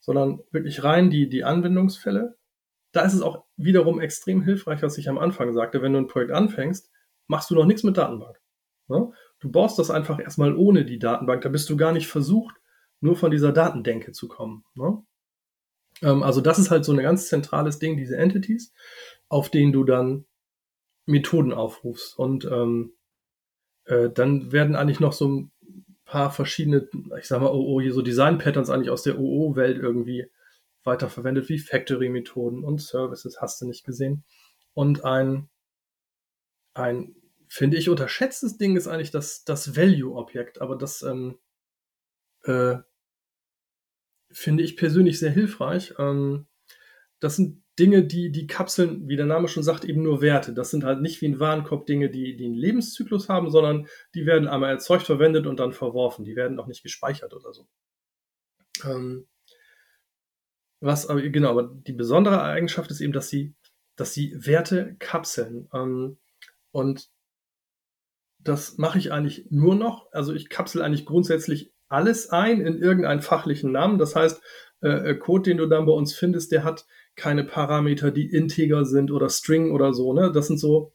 sondern 0.00 0.40
wirklich 0.52 0.84
rein 0.84 1.10
die, 1.10 1.28
die 1.28 1.44
Anwendungsfälle. 1.44 2.36
Da 2.92 3.02
ist 3.02 3.14
es 3.14 3.22
auch 3.22 3.44
wiederum 3.56 4.00
extrem 4.00 4.42
hilfreich, 4.42 4.82
was 4.82 4.96
ich 4.96 5.08
am 5.08 5.18
Anfang 5.18 5.52
sagte. 5.52 5.82
Wenn 5.82 5.92
du 5.92 5.98
ein 5.98 6.06
Projekt 6.06 6.32
anfängst, 6.32 6.90
machst 7.26 7.50
du 7.50 7.54
noch 7.54 7.66
nichts 7.66 7.82
mit 7.82 7.96
Datenbank. 7.96 8.40
Ne? 8.88 9.12
Du 9.40 9.50
baust 9.50 9.78
das 9.78 9.90
einfach 9.90 10.18
erstmal 10.18 10.56
ohne 10.56 10.84
die 10.84 10.98
Datenbank. 10.98 11.42
Da 11.42 11.48
bist 11.48 11.68
du 11.68 11.76
gar 11.76 11.92
nicht 11.92 12.06
versucht, 12.06 12.56
nur 13.00 13.16
von 13.16 13.30
dieser 13.30 13.52
Datendenke 13.52 14.12
zu 14.12 14.28
kommen. 14.28 14.64
Ne? 14.74 15.02
Ähm, 16.02 16.22
also 16.22 16.40
das 16.40 16.58
ist 16.58 16.70
halt 16.70 16.84
so 16.84 16.92
ein 16.92 16.98
ganz 16.98 17.28
zentrales 17.28 17.78
Ding, 17.78 17.96
diese 17.96 18.16
Entities, 18.16 18.72
auf 19.28 19.50
denen 19.50 19.72
du 19.72 19.84
dann 19.84 20.26
Methoden 21.06 21.52
aufrufst. 21.52 22.18
Und 22.18 22.44
ähm, 22.44 22.92
äh, 23.84 24.10
dann 24.10 24.52
werden 24.52 24.76
eigentlich 24.76 25.00
noch 25.00 25.12
so 25.12 25.28
ein 25.28 25.52
paar 26.04 26.30
verschiedene, 26.30 26.88
ich 27.18 27.26
sag 27.26 27.40
mal, 27.40 27.50
OO, 27.50 27.80
hier 27.80 27.92
so 27.92 28.02
Design-Patterns 28.02 28.70
eigentlich 28.70 28.90
aus 28.90 29.02
der 29.02 29.18
OO-Welt 29.18 29.78
irgendwie 29.78 30.30
weiterverwendet, 30.84 31.48
wie 31.48 31.58
Factory-Methoden 31.58 32.64
und 32.64 32.80
Services, 32.80 33.40
hast 33.40 33.60
du 33.60 33.66
nicht 33.66 33.84
gesehen. 33.84 34.24
Und 34.74 35.04
ein, 35.04 35.48
ein 36.74 37.14
finde 37.48 37.76
ich, 37.76 37.88
unterschätztes 37.88 38.56
Ding 38.56 38.76
ist 38.76 38.86
eigentlich 38.86 39.10
das, 39.10 39.44
das 39.44 39.76
Value-Objekt, 39.76 40.60
aber 40.60 40.76
das 40.76 41.02
ähm, 41.02 41.38
äh, 42.44 42.76
finde 44.38 44.62
ich 44.62 44.76
persönlich 44.76 45.18
sehr 45.18 45.30
hilfreich. 45.30 45.94
Ähm, 45.98 46.46
das 47.20 47.36
sind 47.36 47.62
Dinge, 47.78 48.04
die, 48.04 48.30
die 48.30 48.46
kapseln, 48.46 49.08
wie 49.08 49.16
der 49.16 49.26
Name 49.26 49.48
schon 49.48 49.62
sagt, 49.62 49.84
eben 49.84 50.02
nur 50.02 50.20
Werte. 50.20 50.52
Das 50.52 50.70
sind 50.70 50.84
halt 50.84 51.00
nicht 51.00 51.20
wie 51.20 51.26
ein 51.26 51.40
Warenkorb 51.40 51.86
Dinge, 51.86 52.08
die, 52.10 52.36
die 52.36 52.46
einen 52.46 52.54
Lebenszyklus 52.54 53.28
haben, 53.28 53.50
sondern 53.50 53.86
die 54.14 54.26
werden 54.26 54.48
einmal 54.48 54.70
erzeugt, 54.70 55.04
verwendet 55.04 55.46
und 55.46 55.60
dann 55.60 55.72
verworfen. 55.72 56.24
Die 56.24 56.36
werden 56.36 56.58
auch 56.58 56.66
nicht 56.66 56.82
gespeichert 56.82 57.34
oder 57.34 57.52
so. 57.52 57.68
Ähm, 58.84 59.26
was 60.80 61.06
aber, 61.08 61.22
genau, 61.22 61.50
aber 61.50 61.64
die 61.74 61.92
besondere 61.92 62.42
Eigenschaft 62.42 62.90
ist 62.90 63.00
eben, 63.00 63.12
dass 63.12 63.28
sie, 63.28 63.54
dass 63.96 64.14
sie 64.14 64.34
Werte 64.36 64.96
kapseln. 64.98 65.68
Ähm, 65.72 66.18
und 66.70 67.10
das 68.38 68.78
mache 68.78 68.98
ich 68.98 69.12
eigentlich 69.12 69.46
nur 69.50 69.74
noch. 69.74 70.12
Also 70.12 70.32
ich 70.32 70.48
kapsel 70.48 70.82
eigentlich 70.82 71.06
grundsätzlich 71.06 71.72
alles 71.88 72.30
ein 72.30 72.60
in 72.60 72.78
irgendeinen 72.78 73.22
fachlichen 73.22 73.72
Namen. 73.72 73.98
Das 73.98 74.14
heißt, 74.14 74.42
äh, 74.82 75.10
äh, 75.10 75.14
Code, 75.16 75.50
den 75.50 75.58
du 75.58 75.66
dann 75.66 75.86
bei 75.86 75.92
uns 75.92 76.14
findest, 76.14 76.52
der 76.52 76.64
hat 76.64 76.86
keine 77.16 77.44
Parameter, 77.44 78.10
die 78.10 78.30
integer 78.30 78.84
sind 78.84 79.10
oder 79.10 79.28
String 79.28 79.72
oder 79.72 79.92
so. 79.92 80.12
Ne? 80.12 80.30
Das 80.32 80.46
sind 80.46 80.58
so, 80.58 80.92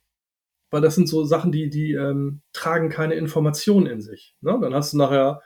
weil 0.71 0.81
das 0.81 0.95
sind 0.95 1.09
so 1.09 1.23
Sachen, 1.25 1.51
die, 1.51 1.69
die 1.69 1.93
ähm, 1.93 2.41
tragen 2.53 2.89
keine 2.89 3.15
Informationen 3.15 3.87
in 3.87 4.01
sich. 4.01 4.35
Ne? 4.41 4.57
Dann 4.61 4.73
hast 4.73 4.93
du 4.93 4.97
nachher 4.97 5.41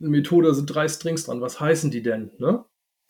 eine 0.00 0.10
Methode, 0.10 0.48
da 0.48 0.54
sind 0.54 0.66
drei 0.66 0.88
Strings 0.88 1.24
dran. 1.24 1.40
Was 1.40 1.60
heißen 1.60 1.90
die 1.90 2.02
denn? 2.02 2.32
Ne? 2.38 2.64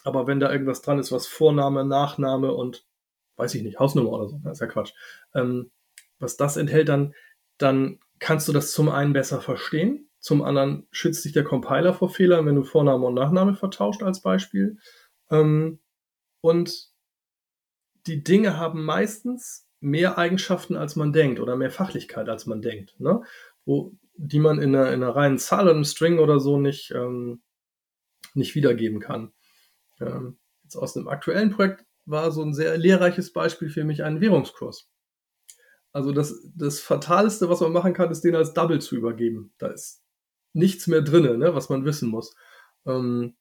Aber 0.05 0.27
wenn 0.27 0.41
da 0.41 0.53
irgendwas 0.53 0.83
dran 0.83 0.99
ist, 0.99 1.11
was 1.11 1.27
Vorname, 1.27 1.85
Nachname 1.85 2.53
und 2.53 2.87
weiß 3.37 3.55
ich 3.55 3.63
nicht, 3.63 3.79
Hausnummer 3.79 4.11
oder 4.11 4.29
so, 4.29 4.37
das 4.37 4.45
ne? 4.45 4.53
ist 4.53 4.61
ja 4.61 4.67
Quatsch. 4.67 4.93
Ähm, 5.35 5.71
was 6.19 6.37
das 6.37 6.57
enthält, 6.57 6.89
dann, 6.89 7.15
dann 7.59 7.99
kannst 8.21 8.47
du 8.47 8.53
das 8.53 8.73
zum 8.73 8.89
einen 8.89 9.13
besser 9.13 9.41
verstehen 9.41 10.09
zum 10.23 10.43
anderen 10.43 10.87
schützt 10.93 11.25
dich 11.25 11.33
der 11.33 11.43
Compiler 11.43 11.93
vor 11.93 12.09
Fehlern, 12.09 12.47
wenn 12.47 12.55
du 12.55 12.63
Vorname 12.63 13.07
und 13.07 13.15
Nachname 13.15 13.55
vertauscht 13.55 14.05
als 14.05 14.23
Beispiel. 14.23 14.79
Ähm, 15.31 15.81
und 16.41 16.91
die 18.07 18.23
Dinge 18.23 18.57
haben 18.57 18.85
meistens 18.85 19.69
mehr 19.81 20.19
Eigenschaften, 20.19 20.77
als 20.77 20.95
man 20.95 21.13
denkt 21.13 21.41
oder 21.41 21.57
mehr 21.57 21.73
Fachlichkeit, 21.73 22.29
als 22.29 22.47
man 22.47 22.63
denkt, 22.63 22.99
ne? 23.01 23.23
Wo, 23.65 23.97
die 24.15 24.39
man 24.39 24.61
in 24.61 24.77
einer, 24.77 24.93
in 24.93 25.03
einer 25.03 25.15
reinen 25.15 25.39
Zahl 25.39 25.65
oder 25.65 25.75
einem 25.75 25.85
String 25.85 26.21
oder 26.21 26.39
so 26.39 26.57
nicht, 26.57 26.93
ähm, 26.93 27.43
nicht 28.35 28.55
wiedergeben 28.55 29.01
kann. 29.01 29.33
Ähm, 30.01 30.39
jetzt 30.63 30.77
aus 30.77 30.97
einem 30.97 31.09
aktuellen 31.09 31.51
Projekt 31.51 31.85
war 32.05 32.31
so 32.31 32.43
ein 32.43 32.55
sehr 32.55 32.79
lehrreiches 32.79 33.33
Beispiel 33.33 33.71
für 33.71 33.83
mich 33.83 34.05
ein 34.05 34.21
Währungskurs. 34.21 34.89
Also 35.91 36.13
das, 36.13 36.49
das 36.55 36.79
Fatalste, 36.81 37.49
was 37.49 37.61
man 37.61 37.73
machen 37.73 37.93
kann, 37.93 38.11
ist 38.11 38.23
den 38.23 38.37
als 38.37 38.55
Double 38.55 38.81
zu 38.81 38.97
übergeben. 38.97 39.53
Da 39.59 39.67
ist 39.67 40.02
nichts 40.53 40.87
mehr 40.87 41.03
drin, 41.03 41.39
ne, 41.39 41.55
was 41.55 41.69
man 41.69 41.85
wissen 41.85 42.09
muss. 42.09 42.35
Ähm, 42.87 43.35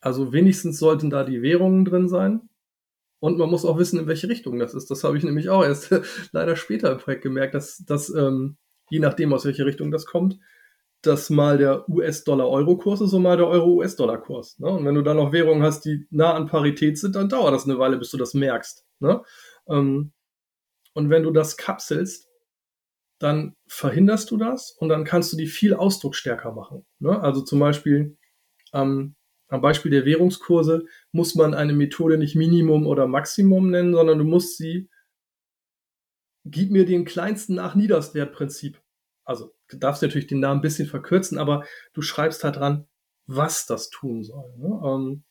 also 0.00 0.32
wenigstens 0.32 0.78
sollten 0.78 1.10
da 1.10 1.24
die 1.24 1.42
Währungen 1.42 1.84
drin 1.84 2.08
sein. 2.08 2.48
Und 3.20 3.36
man 3.36 3.50
muss 3.50 3.66
auch 3.66 3.78
wissen, 3.78 3.98
in 3.98 4.06
welche 4.06 4.30
Richtung 4.30 4.58
das 4.58 4.72
ist. 4.72 4.90
Das 4.90 5.04
habe 5.04 5.18
ich 5.18 5.24
nämlich 5.24 5.50
auch 5.50 5.62
erst 5.62 5.90
leider 6.32 6.56
später 6.56 6.92
im 6.92 6.98
Projekt 6.98 7.22
gemerkt, 7.22 7.54
dass, 7.54 7.84
dass 7.84 8.08
ähm, 8.08 8.56
je 8.88 8.98
nachdem, 8.98 9.32
aus 9.32 9.44
welche 9.44 9.66
Richtung 9.66 9.90
das 9.90 10.06
kommt, 10.06 10.38
dass 11.02 11.30
mal 11.30 11.58
der 11.58 11.88
US-Dollar-Euro-Kurs 11.88 13.00
ist 13.02 13.12
und 13.12 13.22
mal 13.22 13.36
der 13.36 13.46
Euro-US-Dollar-Kurs. 13.46 14.58
Ne? 14.58 14.68
Und 14.68 14.84
wenn 14.84 14.94
du 14.94 15.02
dann 15.02 15.16
noch 15.16 15.32
Währungen 15.32 15.62
hast, 15.62 15.84
die 15.84 16.06
nah 16.10 16.34
an 16.34 16.46
Parität 16.46 16.98
sind, 16.98 17.14
dann 17.14 17.28
dauert 17.28 17.54
das 17.54 17.64
eine 17.64 17.78
Weile, 17.78 17.98
bis 17.98 18.10
du 18.10 18.16
das 18.16 18.34
merkst. 18.34 18.84
Ne? 19.00 19.22
Ähm, 19.68 20.12
und 20.94 21.10
wenn 21.10 21.22
du 21.22 21.30
das 21.30 21.56
kapselst, 21.56 22.29
dann 23.20 23.54
verhinderst 23.68 24.30
du 24.30 24.38
das 24.38 24.72
und 24.72 24.88
dann 24.88 25.04
kannst 25.04 25.32
du 25.32 25.36
die 25.36 25.46
viel 25.46 25.74
ausdrucksstärker 25.74 26.52
machen. 26.52 26.86
Ne? 26.98 27.20
Also 27.20 27.42
zum 27.42 27.60
Beispiel 27.60 28.16
ähm, 28.72 29.14
am 29.48 29.60
Beispiel 29.60 29.90
der 29.90 30.06
Währungskurse 30.06 30.86
muss 31.12 31.34
man 31.34 31.54
eine 31.54 31.74
Methode 31.74 32.16
nicht 32.16 32.34
Minimum 32.34 32.86
oder 32.86 33.06
Maximum 33.06 33.70
nennen, 33.70 33.94
sondern 33.94 34.18
du 34.18 34.24
musst 34.24 34.56
sie, 34.56 34.88
gib 36.44 36.70
mir 36.70 36.86
den 36.86 37.04
kleinsten 37.04 37.54
nach 37.54 37.74
Niederstwertprinzip. 37.74 38.80
Also 39.24 39.52
du 39.68 39.76
darfst 39.76 40.02
natürlich 40.02 40.28
den 40.28 40.40
Namen 40.40 40.60
ein 40.60 40.62
bisschen 40.62 40.88
verkürzen, 40.88 41.36
aber 41.36 41.64
du 41.92 42.00
schreibst 42.00 42.42
halt 42.42 42.56
dran, 42.56 42.88
was 43.26 43.66
das 43.66 43.90
tun 43.90 44.24
soll. 44.24 44.56
Ne? 44.56 44.80
Ähm, 44.84 45.24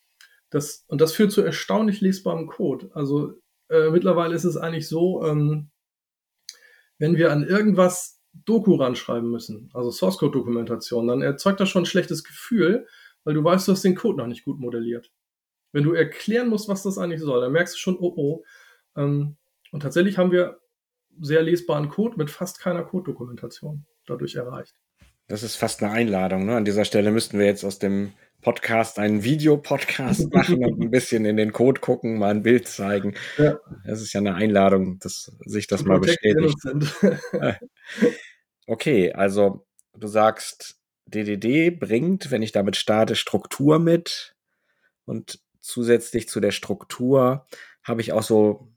das, 0.50 0.84
und 0.86 1.00
das 1.00 1.12
führt 1.12 1.32
zu 1.32 1.42
erstaunlich 1.42 2.00
lesbarem 2.00 2.46
Code. 2.46 2.90
Also 2.94 3.32
äh, 3.68 3.90
mittlerweile 3.90 4.34
ist 4.34 4.44
es 4.44 4.56
eigentlich 4.56 4.88
so, 4.88 5.24
ähm, 5.24 5.70
wenn 7.00 7.16
wir 7.16 7.32
an 7.32 7.42
irgendwas 7.42 8.20
Doku 8.44 8.76
ranschreiben 8.76 9.28
müssen, 9.28 9.70
also 9.74 9.90
Source 9.90 10.18
Code 10.18 10.38
Dokumentation, 10.38 11.08
dann 11.08 11.22
erzeugt 11.22 11.58
das 11.58 11.68
schon 11.68 11.82
ein 11.82 11.86
schlechtes 11.86 12.22
Gefühl, 12.22 12.86
weil 13.24 13.34
du 13.34 13.42
weißt, 13.42 13.66
du 13.66 13.72
hast 13.72 13.82
den 13.82 13.96
Code 13.96 14.18
noch 14.18 14.26
nicht 14.26 14.44
gut 14.44 14.60
modelliert. 14.60 15.10
Wenn 15.72 15.82
du 15.82 15.94
erklären 15.94 16.48
musst, 16.48 16.68
was 16.68 16.82
das 16.82 16.98
eigentlich 16.98 17.20
soll, 17.20 17.40
dann 17.40 17.52
merkst 17.52 17.74
du 17.74 17.78
schon, 17.78 17.96
oh 17.98 18.12
oh. 18.16 18.44
Ähm, 18.96 19.36
und 19.72 19.80
tatsächlich 19.80 20.18
haben 20.18 20.30
wir 20.30 20.60
sehr 21.20 21.42
lesbaren 21.42 21.88
Code 21.88 22.16
mit 22.16 22.30
fast 22.30 22.60
keiner 22.60 22.84
Code-Dokumentation 22.84 23.86
dadurch 24.06 24.34
erreicht. 24.36 24.76
Das 25.26 25.42
ist 25.42 25.56
fast 25.56 25.82
eine 25.82 25.92
Einladung. 25.92 26.44
Ne? 26.44 26.56
An 26.56 26.64
dieser 26.64 26.84
Stelle 26.84 27.10
müssten 27.12 27.38
wir 27.38 27.46
jetzt 27.46 27.64
aus 27.64 27.78
dem 27.78 28.12
Podcast 28.40 28.98
einen 28.98 29.22
Videopodcast 29.22 30.30
machen 30.32 30.64
und 30.64 30.80
ein 30.80 30.90
bisschen 30.90 31.24
in 31.24 31.36
den 31.36 31.52
Code 31.52 31.80
gucken, 31.80 32.18
mal 32.18 32.30
ein 32.30 32.42
Bild 32.42 32.68
zeigen. 32.68 33.14
Ja. 33.36 33.58
Das 33.84 34.00
ist 34.00 34.12
ja 34.12 34.20
eine 34.20 34.34
Einladung, 34.34 34.98
dass 34.98 35.32
sich 35.44 35.66
das 35.66 35.84
mal 35.84 36.00
bestätigt. 36.00 36.56
okay, 38.66 39.12
also 39.12 39.66
du 39.96 40.06
sagst, 40.06 40.80
DDD 41.06 41.70
bringt, 41.70 42.30
wenn 42.30 42.42
ich 42.42 42.52
damit 42.52 42.76
starte, 42.76 43.16
Struktur 43.16 43.78
mit 43.78 44.34
und 45.04 45.40
zusätzlich 45.60 46.28
zu 46.28 46.40
der 46.40 46.52
Struktur 46.52 47.46
habe 47.82 48.00
ich 48.00 48.12
auch 48.12 48.22
so 48.22 48.68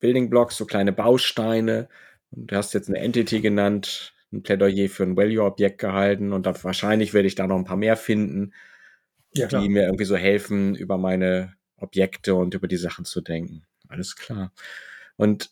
Building 0.00 0.30
Blocks, 0.30 0.56
so 0.56 0.66
kleine 0.66 0.92
Bausteine 0.92 1.88
und 2.30 2.50
du 2.50 2.56
hast 2.56 2.74
jetzt 2.74 2.88
eine 2.88 2.98
Entity 2.98 3.40
genannt, 3.40 4.14
ein 4.32 4.42
Plädoyer 4.42 4.88
für 4.88 5.04
ein 5.04 5.16
Value-Objekt 5.16 5.78
gehalten 5.78 6.32
und 6.32 6.46
dann 6.46 6.62
wahrscheinlich 6.62 7.14
werde 7.14 7.26
ich 7.26 7.34
da 7.34 7.46
noch 7.46 7.56
ein 7.56 7.64
paar 7.64 7.76
mehr 7.76 7.96
finden 7.96 8.52
ja, 9.34 9.46
die 9.46 9.68
mir 9.68 9.84
irgendwie 9.84 10.04
so 10.04 10.16
helfen, 10.16 10.74
über 10.74 10.98
meine 10.98 11.54
Objekte 11.76 12.34
und 12.34 12.54
über 12.54 12.68
die 12.68 12.76
Sachen 12.76 13.04
zu 13.04 13.20
denken. 13.20 13.64
Alles 13.88 14.16
klar. 14.16 14.52
Und 15.16 15.50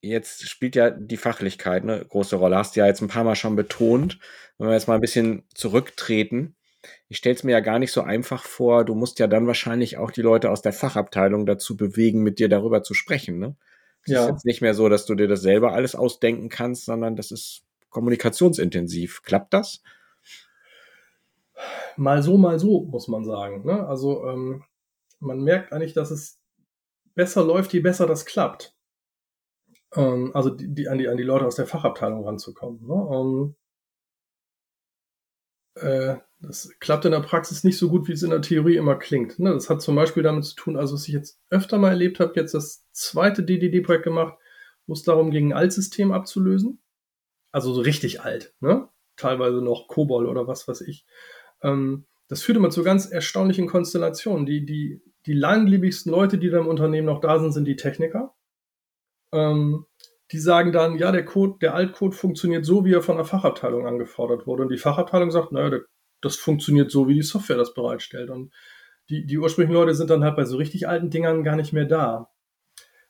jetzt 0.00 0.48
spielt 0.48 0.76
ja 0.76 0.90
die 0.90 1.16
Fachlichkeit 1.16 1.82
eine 1.82 2.04
große 2.04 2.36
Rolle. 2.36 2.56
Hast 2.56 2.76
du 2.76 2.80
ja 2.80 2.86
jetzt 2.86 3.00
ein 3.00 3.08
paar 3.08 3.24
Mal 3.24 3.36
schon 3.36 3.56
betont. 3.56 4.18
Wenn 4.58 4.68
wir 4.68 4.74
jetzt 4.74 4.88
mal 4.88 4.94
ein 4.94 5.00
bisschen 5.00 5.44
zurücktreten, 5.54 6.56
ich 7.08 7.18
stelle 7.18 7.34
es 7.34 7.44
mir 7.44 7.52
ja 7.52 7.60
gar 7.60 7.78
nicht 7.78 7.92
so 7.92 8.02
einfach 8.02 8.44
vor. 8.44 8.84
Du 8.84 8.94
musst 8.94 9.18
ja 9.18 9.26
dann 9.26 9.46
wahrscheinlich 9.46 9.98
auch 9.98 10.10
die 10.10 10.22
Leute 10.22 10.50
aus 10.50 10.62
der 10.62 10.72
Fachabteilung 10.72 11.44
dazu 11.44 11.76
bewegen, 11.76 12.22
mit 12.22 12.38
dir 12.38 12.48
darüber 12.48 12.82
zu 12.82 12.94
sprechen. 12.94 13.38
Ne? 13.38 13.56
Es 14.04 14.12
ja. 14.12 14.24
ist 14.24 14.30
jetzt 14.30 14.44
nicht 14.46 14.62
mehr 14.62 14.74
so, 14.74 14.88
dass 14.88 15.04
du 15.06 15.14
dir 15.14 15.28
das 15.28 15.42
selber 15.42 15.72
alles 15.72 15.94
ausdenken 15.94 16.48
kannst, 16.48 16.86
sondern 16.86 17.16
das 17.16 17.30
ist 17.30 17.62
kommunikationsintensiv. 17.90 19.22
Klappt 19.22 19.52
das? 19.52 19.82
Mal 21.96 22.22
so, 22.22 22.36
mal 22.36 22.58
so, 22.58 22.84
muss 22.84 23.08
man 23.08 23.24
sagen. 23.24 23.64
Ne? 23.64 23.86
Also 23.86 24.26
ähm, 24.26 24.64
man 25.18 25.42
merkt 25.42 25.72
eigentlich, 25.72 25.94
dass 25.94 26.10
es 26.10 26.40
besser 27.14 27.44
läuft, 27.44 27.72
je 27.72 27.80
besser 27.80 28.06
das 28.06 28.24
klappt. 28.24 28.74
Ähm, 29.94 30.30
also 30.34 30.50
die, 30.50 30.72
die, 30.72 30.88
an, 30.88 30.98
die, 30.98 31.08
an 31.08 31.16
die 31.16 31.22
Leute 31.22 31.46
aus 31.46 31.56
der 31.56 31.66
Fachabteilung 31.66 32.24
ranzukommen. 32.24 32.86
Ne? 32.86 33.08
Ähm, 33.12 33.56
äh, 35.74 36.16
das 36.40 36.70
klappt 36.80 37.04
in 37.04 37.12
der 37.12 37.20
Praxis 37.20 37.64
nicht 37.64 37.76
so 37.78 37.90
gut, 37.90 38.08
wie 38.08 38.12
es 38.12 38.22
in 38.22 38.30
der 38.30 38.40
Theorie 38.40 38.76
immer 38.76 38.96
klingt. 38.96 39.38
Ne? 39.38 39.52
Das 39.52 39.68
hat 39.68 39.82
zum 39.82 39.94
Beispiel 39.94 40.22
damit 40.22 40.44
zu 40.44 40.54
tun, 40.54 40.76
also 40.76 40.94
was 40.94 41.06
ich 41.06 41.14
jetzt 41.14 41.38
öfter 41.50 41.78
mal 41.78 41.90
erlebt 41.90 42.18
habe, 42.20 42.32
jetzt 42.36 42.54
das 42.54 42.86
zweite 42.92 43.42
DDD-Projekt 43.42 44.04
gemacht, 44.04 44.38
wo 44.86 44.94
es 44.94 45.02
darum 45.02 45.30
ging, 45.30 45.48
ein 45.48 45.56
Altsystem 45.56 46.12
abzulösen. 46.12 46.82
Also 47.52 47.74
so 47.74 47.80
richtig 47.80 48.22
alt, 48.22 48.54
ne? 48.60 48.88
Teilweise 49.16 49.60
noch 49.60 49.88
Kobol 49.88 50.26
oder 50.26 50.46
was 50.46 50.66
weiß 50.66 50.80
ich. 50.82 51.04
Ähm, 51.62 52.06
das 52.28 52.42
führt 52.42 52.58
immer 52.58 52.70
zu 52.70 52.82
ganz 52.82 53.10
erstaunlichen 53.10 53.66
Konstellationen. 53.66 54.46
Die, 54.46 54.64
die, 54.64 55.02
die 55.26 55.32
langlebigsten 55.32 56.12
Leute, 56.12 56.38
die 56.38 56.50
da 56.50 56.58
im 56.58 56.68
Unternehmen 56.68 57.06
noch 57.06 57.20
da 57.20 57.38
sind, 57.38 57.52
sind 57.52 57.64
die 57.64 57.76
Techniker. 57.76 58.34
Ähm, 59.32 59.86
die 60.32 60.38
sagen 60.38 60.72
dann, 60.72 60.96
ja, 60.96 61.10
der 61.10 61.24
Code, 61.24 61.58
der 61.60 61.74
Altcode 61.74 62.14
funktioniert 62.14 62.64
so, 62.64 62.84
wie 62.84 62.92
er 62.92 63.02
von 63.02 63.16
der 63.16 63.24
Fachabteilung 63.24 63.86
angefordert 63.86 64.46
wurde. 64.46 64.62
Und 64.62 64.70
die 64.70 64.78
Fachabteilung 64.78 65.30
sagt, 65.30 65.50
naja, 65.50 65.80
das 66.20 66.36
funktioniert 66.36 66.90
so, 66.90 67.08
wie 67.08 67.14
die 67.14 67.22
Software 67.22 67.56
das 67.56 67.74
bereitstellt. 67.74 68.30
Und 68.30 68.52
die, 69.08 69.26
die 69.26 69.38
ursprünglichen 69.38 69.74
Leute 69.74 69.94
sind 69.94 70.10
dann 70.10 70.22
halt 70.22 70.36
bei 70.36 70.44
so 70.44 70.56
richtig 70.56 70.86
alten 70.86 71.10
Dingern 71.10 71.42
gar 71.42 71.56
nicht 71.56 71.72
mehr 71.72 71.84
da. 71.84 72.30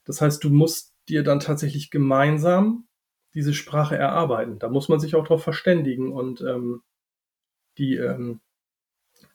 Das 0.05 0.23
heißt, 0.23 0.43
du 0.43 0.51
musst 0.51 0.95
dir 1.09 1.23
dann 1.23 1.41
tatsächlich 1.41 1.91
gemeinsam 1.91 2.89
diese 3.35 3.53
Sprache 3.53 3.97
erarbeiten. 3.97 4.59
Da 4.59 4.69
muss 4.69 4.89
man 4.89 4.99
sich 4.99 5.15
auch 5.15 5.25
darauf 5.25 5.43
verständigen 5.43 6.13
und 6.13 6.41
ähm, 6.41 6.83
die, 7.81 7.97
ähm, 7.97 8.41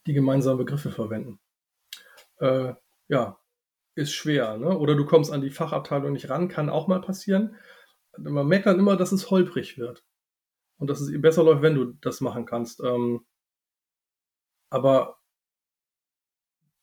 die 0.05 0.13
gemeinsamen 0.13 0.59
Begriffe 0.59 0.91
verwenden. 0.91 1.39
Äh, 2.39 2.73
ja, 3.07 3.39
ist 3.95 4.13
schwer. 4.13 4.57
Ne? 4.57 4.77
Oder 4.77 4.95
du 4.95 5.05
kommst 5.05 5.31
an 5.31 5.41
die 5.41 5.49
Fachabteilung 5.49 6.13
nicht 6.13 6.29
ran, 6.29 6.47
kann 6.47 6.69
auch 6.69 6.87
mal 6.87 7.01
passieren. 7.01 7.55
Man 8.17 8.47
merkt 8.47 8.67
dann 8.67 8.79
immer, 8.79 8.97
dass 8.97 9.11
es 9.11 9.31
holprig 9.31 9.77
wird. 9.77 10.05
Und 10.77 10.89
dass 10.89 11.01
es 11.01 11.21
besser 11.21 11.43
läuft, 11.43 11.61
wenn 11.61 11.75
du 11.75 11.93
das 12.01 12.21
machen 12.21 12.45
kannst. 12.45 12.81
Ähm, 12.81 13.25
aber 14.69 15.17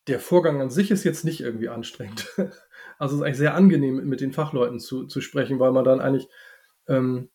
der 0.09 0.19
Vorgang 0.19 0.61
an 0.61 0.71
sich 0.71 0.91
ist 0.91 1.05
jetzt 1.05 1.25
nicht 1.25 1.41
irgendwie 1.41 1.69
anstrengend. 1.69 2.29
Also 2.99 3.17
es 3.17 3.21
ist 3.21 3.27
eigentlich 3.27 3.39
sehr 3.39 3.55
angenehm, 3.57 4.09
mit 4.09 4.21
den 4.21 4.33
Fachleuten 4.33 4.79
zu, 4.79 5.07
zu 5.07 5.21
sprechen, 5.21 5.59
weil 5.59 5.73
man 5.73 5.85
dann 5.85 6.01
eigentlich 6.01 6.29
ähm, 6.87 7.32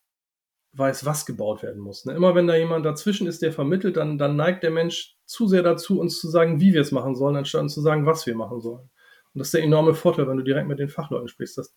weiß, 0.73 1.05
was 1.05 1.25
gebaut 1.25 1.63
werden 1.63 1.81
muss. 1.81 2.05
Ne? 2.05 2.13
Immer 2.13 2.35
wenn 2.35 2.47
da 2.47 2.55
jemand 2.55 2.85
dazwischen 2.85 3.27
ist, 3.27 3.41
der 3.41 3.51
vermittelt, 3.51 3.97
dann, 3.97 4.17
dann 4.17 4.35
neigt 4.35 4.63
der 4.63 4.71
Mensch 4.71 5.15
zu 5.25 5.47
sehr 5.47 5.63
dazu, 5.63 5.99
uns 5.99 6.19
zu 6.19 6.29
sagen, 6.29 6.59
wie 6.59 6.73
wir 6.73 6.81
es 6.81 6.91
machen 6.91 7.15
sollen, 7.15 7.35
anstatt 7.35 7.69
zu 7.71 7.81
sagen, 7.81 8.05
was 8.05 8.25
wir 8.25 8.35
machen 8.35 8.61
sollen. 8.61 8.89
Und 9.33 9.39
das 9.39 9.47
ist 9.47 9.53
der 9.53 9.63
enorme 9.63 9.93
Vorteil, 9.93 10.27
wenn 10.27 10.37
du 10.37 10.43
direkt 10.43 10.67
mit 10.67 10.79
den 10.79 10.89
Fachleuten 10.89 11.27
sprichst, 11.27 11.57
dass 11.57 11.73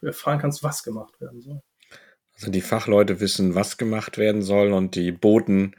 du 0.00 0.06
erfahren 0.06 0.38
kannst, 0.38 0.62
was 0.62 0.82
gemacht 0.82 1.20
werden 1.20 1.40
soll. 1.40 1.60
Also 2.34 2.50
die 2.50 2.60
Fachleute 2.60 3.20
wissen, 3.20 3.54
was 3.54 3.76
gemacht 3.76 4.16
werden 4.16 4.42
soll 4.42 4.72
und 4.72 4.94
die 4.94 5.12
Boten 5.12 5.74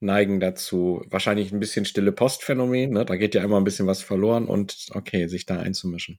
neigen 0.00 0.40
dazu, 0.40 1.02
wahrscheinlich 1.08 1.52
ein 1.52 1.60
bisschen 1.60 1.84
stille 1.84 2.12
Postphänomen, 2.12 2.90
ne? 2.90 3.04
da 3.04 3.16
geht 3.16 3.34
ja 3.34 3.42
immer 3.42 3.56
ein 3.56 3.64
bisschen 3.64 3.86
was 3.86 4.02
verloren 4.02 4.46
und 4.46 4.86
okay, 4.94 5.26
sich 5.26 5.46
da 5.46 5.58
einzumischen. 5.58 6.18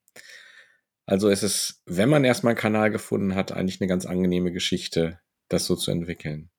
Also 1.06 1.30
ist 1.30 1.44
es, 1.44 1.82
wenn 1.86 2.10
man 2.10 2.26
erstmal 2.26 2.52
einen 2.52 2.60
Kanal 2.60 2.92
gefunden 2.92 3.36
hat, 3.36 3.52
eigentlich 3.52 3.80
eine 3.80 3.88
ganz 3.88 4.06
angenehme 4.06 4.52
Geschichte, 4.52 5.20
das 5.50 5.66
so 5.66 5.76
zu 5.76 5.92
entwickeln. 5.92 6.50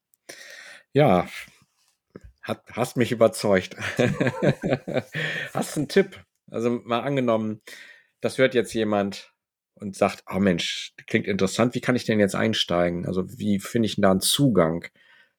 Ja, 0.92 1.28
hat, 2.42 2.62
hast 2.72 2.96
mich 2.96 3.12
überzeugt. 3.12 3.76
hast 5.54 5.76
einen 5.76 5.88
Tipp? 5.88 6.24
Also 6.50 6.70
mal 6.70 7.00
angenommen, 7.00 7.60
das 8.20 8.38
hört 8.38 8.54
jetzt 8.54 8.72
jemand 8.72 9.32
und 9.74 9.94
sagt, 9.96 10.24
oh 10.30 10.38
Mensch, 10.38 10.94
klingt 11.06 11.26
interessant, 11.26 11.74
wie 11.74 11.80
kann 11.80 11.94
ich 11.94 12.04
denn 12.04 12.20
jetzt 12.20 12.34
einsteigen? 12.34 13.06
Also 13.06 13.38
wie 13.38 13.60
finde 13.60 13.86
ich 13.86 13.96
denn 13.96 14.02
da 14.02 14.10
einen 14.10 14.20
Zugang? 14.20 14.86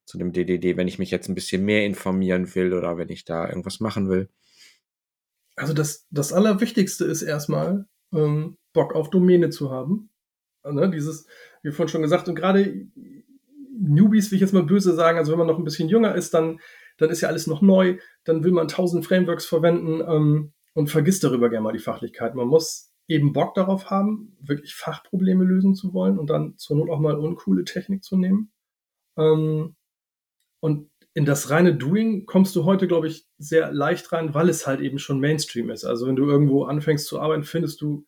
zu 0.10 0.18
dem 0.18 0.34
DDD, 0.34 0.76
wenn 0.76 0.88
ich 0.88 0.98
mich 0.98 1.12
jetzt 1.12 1.30
ein 1.30 1.36
bisschen 1.36 1.64
mehr 1.64 1.86
informieren 1.86 2.56
will 2.56 2.74
oder 2.74 2.98
wenn 2.98 3.10
ich 3.10 3.26
da 3.26 3.48
irgendwas 3.48 3.80
machen 3.80 4.10
will? 4.10 4.28
Also 5.56 5.74
das, 5.74 6.08
das 6.10 6.34
Allerwichtigste 6.34 7.06
ist 7.06 7.22
erstmal, 7.22 7.86
ähm, 8.12 8.58
Bock 8.74 8.96
auf 8.96 9.12
Domäne 9.12 9.52
zu 9.52 9.70
haben. 9.70 10.10
Ne, 10.64 10.90
dieses, 10.90 11.28
wie 11.62 11.72
vorhin 11.72 11.90
schon 11.90 12.02
gesagt, 12.02 12.28
und 12.28 12.36
gerade 12.36 12.88
Newbies, 13.80 14.32
will 14.32 14.36
ich 14.36 14.42
jetzt 14.42 14.54
mal 14.54 14.64
böse 14.64 14.94
sagen, 14.94 15.18
also 15.18 15.32
wenn 15.32 15.40
man 15.40 15.48
noch 15.48 15.58
ein 15.58 15.64
bisschen 15.64 15.90
jünger 15.90 16.16
ist, 16.16 16.34
dann, 16.34 16.60
dann 16.98 17.10
ist 17.10 17.22
ja 17.22 17.30
alles 17.30 17.48
noch 17.48 17.62
neu, 17.62 17.98
dann 18.26 18.44
will 18.44 18.52
man 18.52 18.68
tausend 18.68 19.06
Frameworks 19.06 19.46
verwenden 19.46 20.02
ähm, 20.02 20.54
und 20.74 20.90
vergisst 20.90 21.24
darüber 21.24 21.50
gerne 21.50 21.64
mal 21.64 21.74
die 21.74 21.80
Fachlichkeit. 21.80 22.36
Man 22.36 22.48
muss 22.48 22.94
eben 23.08 23.34
Bock 23.34 23.56
darauf 23.56 23.90
haben, 23.90 24.38
wirklich 24.40 24.76
Fachprobleme 24.76 25.44
lösen 25.44 25.76
zu 25.76 25.94
wollen 25.94 26.20
und 26.20 26.30
dann 26.30 26.58
zur 26.58 26.78
Not 26.78 26.90
auch 26.90 27.00
mal 27.00 27.16
uncoole 27.16 27.64
Technik 27.64 28.04
zu 28.04 28.18
nehmen. 28.18 28.52
Ähm, 29.18 29.76
und 30.60 30.90
in 31.14 31.26
das 31.26 31.50
reine 31.50 31.76
Doing 31.76 32.26
kommst 32.26 32.56
du 32.56 32.66
heute, 32.66 32.88
glaube 32.88 33.08
ich, 33.08 33.26
sehr 33.38 33.72
leicht 33.72 34.12
rein, 34.12 34.34
weil 34.34 34.50
es 34.50 34.68
halt 34.68 34.80
eben 34.80 35.00
schon 35.00 35.20
Mainstream 35.20 35.70
ist. 35.70 35.86
Also 35.86 36.08
wenn 36.08 36.16
du 36.16 36.26
irgendwo 36.26 36.66
anfängst 36.66 37.08
zu 37.08 37.20
arbeiten, 37.20 37.44
findest 37.44 37.82
du 37.82 38.06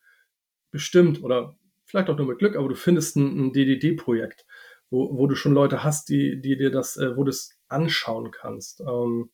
bestimmt 0.70 1.22
oder 1.22 1.56
vielleicht 1.84 2.08
auch 2.08 2.16
nur 2.16 2.28
mit 2.28 2.38
Glück, 2.38 2.56
aber 2.56 2.68
du 2.68 2.74
findest 2.74 3.16
ein, 3.16 3.46
ein 3.46 3.52
DDD-Projekt, 3.52 4.46
wo, 4.92 5.16
wo 5.16 5.26
du 5.26 5.34
schon 5.34 5.54
Leute 5.54 5.82
hast, 5.82 6.10
die, 6.10 6.40
die 6.40 6.56
dir 6.56 6.70
das, 6.70 6.98
äh, 6.98 7.16
wo 7.16 7.24
du 7.24 7.30
es 7.30 7.58
anschauen 7.68 8.30
kannst. 8.30 8.82
Ähm, 8.82 9.30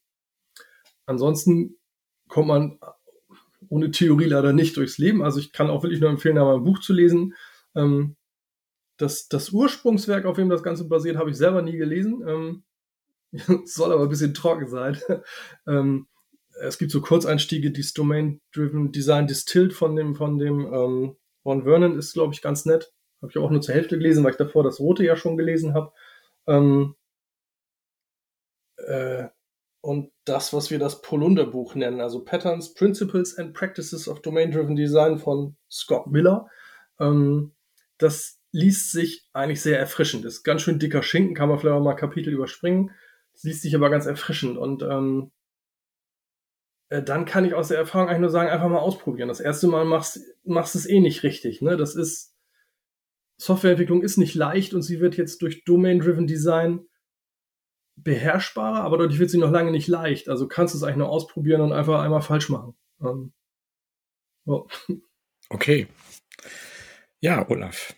ansonsten 1.04 1.76
kommt 2.28 2.46
man 2.46 2.78
ohne 3.68 3.90
Theorie 3.90 4.26
leider 4.26 4.52
nicht 4.52 4.76
durchs 4.76 4.98
Leben. 4.98 5.20
Also 5.22 5.40
ich 5.40 5.52
kann 5.52 5.68
auch 5.68 5.82
wirklich 5.82 6.00
nur 6.00 6.11
empfehlen, 6.11 6.36
da 6.36 6.44
mal 6.44 6.54
ein 6.54 6.64
Buch 6.64 6.78
zu 6.78 6.92
lesen. 6.92 7.34
Ähm, 7.74 8.16
das, 8.98 9.28
das 9.28 9.50
Ursprungswerk, 9.50 10.26
auf 10.26 10.36
dem 10.36 10.48
das 10.48 10.62
Ganze 10.62 10.88
basiert, 10.88 11.16
habe 11.16 11.30
ich 11.30 11.36
selber 11.36 11.61
nie 11.61 11.76
gelesen. 11.76 12.22
Ähm, 12.26 12.62
soll 13.66 13.92
aber 13.92 14.04
ein 14.04 14.09
bisschen 14.09 14.34
trocken 14.34 14.68
sein. 14.68 14.96
ähm, 15.66 16.06
es 16.61 16.78
gibt 16.78 16.92
so 16.92 17.00
Kurzeinstiege, 17.00 17.72
dieses 17.72 17.94
Domain-Driven 17.94 18.92
Design 18.92 19.26
Distilled 19.26 19.72
von 19.72 19.96
dem, 19.96 20.14
von 20.14 20.38
dem 20.38 20.72
ähm, 20.72 21.16
Ron 21.44 21.64
Vernon 21.64 21.98
ist, 21.98 22.12
glaube 22.12 22.32
ich, 22.32 22.42
ganz 22.42 22.64
nett. 22.64 22.92
Habe 23.21 23.31
ich 23.31 23.39
auch 23.39 23.51
nur 23.51 23.61
zur 23.61 23.75
Hälfte 23.75 23.99
gelesen, 23.99 24.25
weil 24.25 24.33
ich 24.33 24.37
davor 24.37 24.62
das 24.62 24.81
Rote 24.81 25.05
ja 25.05 25.16
schon 25.16 25.37
gelesen 25.37 25.75
habe. 25.75 25.93
Ähm, 26.47 26.95
äh, 28.77 29.27
und 29.81 30.11
das, 30.25 30.53
was 30.53 30.71
wir 30.71 30.79
das 30.79 31.03
Polunder-Buch 31.03 31.75
nennen, 31.75 32.01
also 32.01 32.25
Patterns, 32.25 32.75
Principles 32.75 33.39
and 33.39 33.55
Practices 33.55 34.09
of 34.09 34.21
Domain-Driven 34.23 34.77
Design 34.77 35.19
von 35.19 35.57
Scott 35.71 36.09
Miller, 36.09 36.49
ähm, 37.01 37.55
das 37.99 38.41
liest 38.51 38.93
sich 38.93 39.29
eigentlich 39.33 39.62
sehr 39.62 39.79
erfrischend. 39.79 40.25
Ist 40.25 40.43
ganz 40.43 40.62
schön 40.62 40.79
dicker 40.79 41.03
Schinken, 41.03 41.35
kann 41.35 41.49
man 41.49 41.59
vielleicht 41.59 41.77
auch 41.77 41.83
mal 41.83 41.95
Kapitel 41.95 42.33
überspringen 42.33 42.91
liest 43.43 43.62
sich 43.62 43.75
aber 43.75 43.91
ganz 43.91 44.07
erfrischend 44.07 44.59
und 44.59 44.83
ähm, 44.83 45.31
äh, 46.89 47.03
dann 47.03 47.25
kann 47.25 47.45
ich 47.45 47.55
aus 47.55 47.69
der 47.69 47.79
Erfahrung 47.79 48.09
eigentlich 48.09 48.21
nur 48.21 48.31
sagen, 48.31 48.51
einfach 48.51 48.69
mal 48.69 48.79
ausprobieren. 48.79 49.29
Das 49.29 49.41
erste 49.41 49.69
Mal 49.69 49.85
machst, 49.85 50.21
machst 50.45 50.75
es 50.75 50.87
eh 50.87 51.01
nicht 51.01 51.23
richtig. 51.23 51.62
Ne? 51.62 51.77
Das 51.77 51.95
ist, 51.95 52.35
Softwareentwicklung 53.41 54.03
ist 54.03 54.16
nicht 54.16 54.34
leicht 54.34 54.74
und 54.74 54.82
sie 54.82 55.01
wird 55.01 55.16
jetzt 55.16 55.43
durch 55.43 55.64
Domain-Driven 55.64 56.26
Design 56.26 56.80
beherrschbarer, 57.97 58.80
aber 58.80 58.99
dadurch 58.99 59.18
wird 59.18 59.30
sie 59.30 59.39
noch 59.39 59.51
lange 59.51 59.70
nicht 59.70 59.89
leicht. 59.89 60.28
Also 60.28 60.49
kannst 60.49 60.74
du 60.74 60.78
es 60.78 60.84
eigentlich 60.84 60.97
nur 60.99 61.09
ausprobieren 61.09 61.61
und 61.61 61.72
einfach 61.72 62.03
einmal 62.03 62.22
falsch 62.22 62.49
machen. 62.49 62.76
Ähm, 63.01 63.32
oh. 64.47 64.66
Okay. 65.51 65.86
Ja, 67.20 67.49
Olaf. 67.49 67.95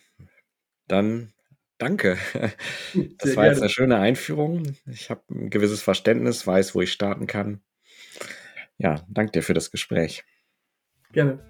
Dann 0.87 1.33
Danke. 1.81 2.19
Das 2.95 3.31
Sehr 3.31 3.37
war 3.37 3.45
gerne. 3.45 3.49
jetzt 3.49 3.63
eine 3.63 3.71
schöne 3.71 3.99
Einführung. 3.99 4.77
Ich 4.87 5.11
habe 5.11 5.23
ein 5.31 5.51
gewisses 5.51 5.83
Verständnis, 5.83 6.47
weiß, 6.47 6.75
wo 6.75 6.83
ich 6.83 6.93
starten 6.93 7.27
kann. 7.27 7.63
Ja, 8.79 9.05
danke 9.09 9.33
dir 9.33 9.43
für 9.43 9.55
das 9.55 9.71
Gespräch. 9.71 10.25
Gerne. 11.13 11.50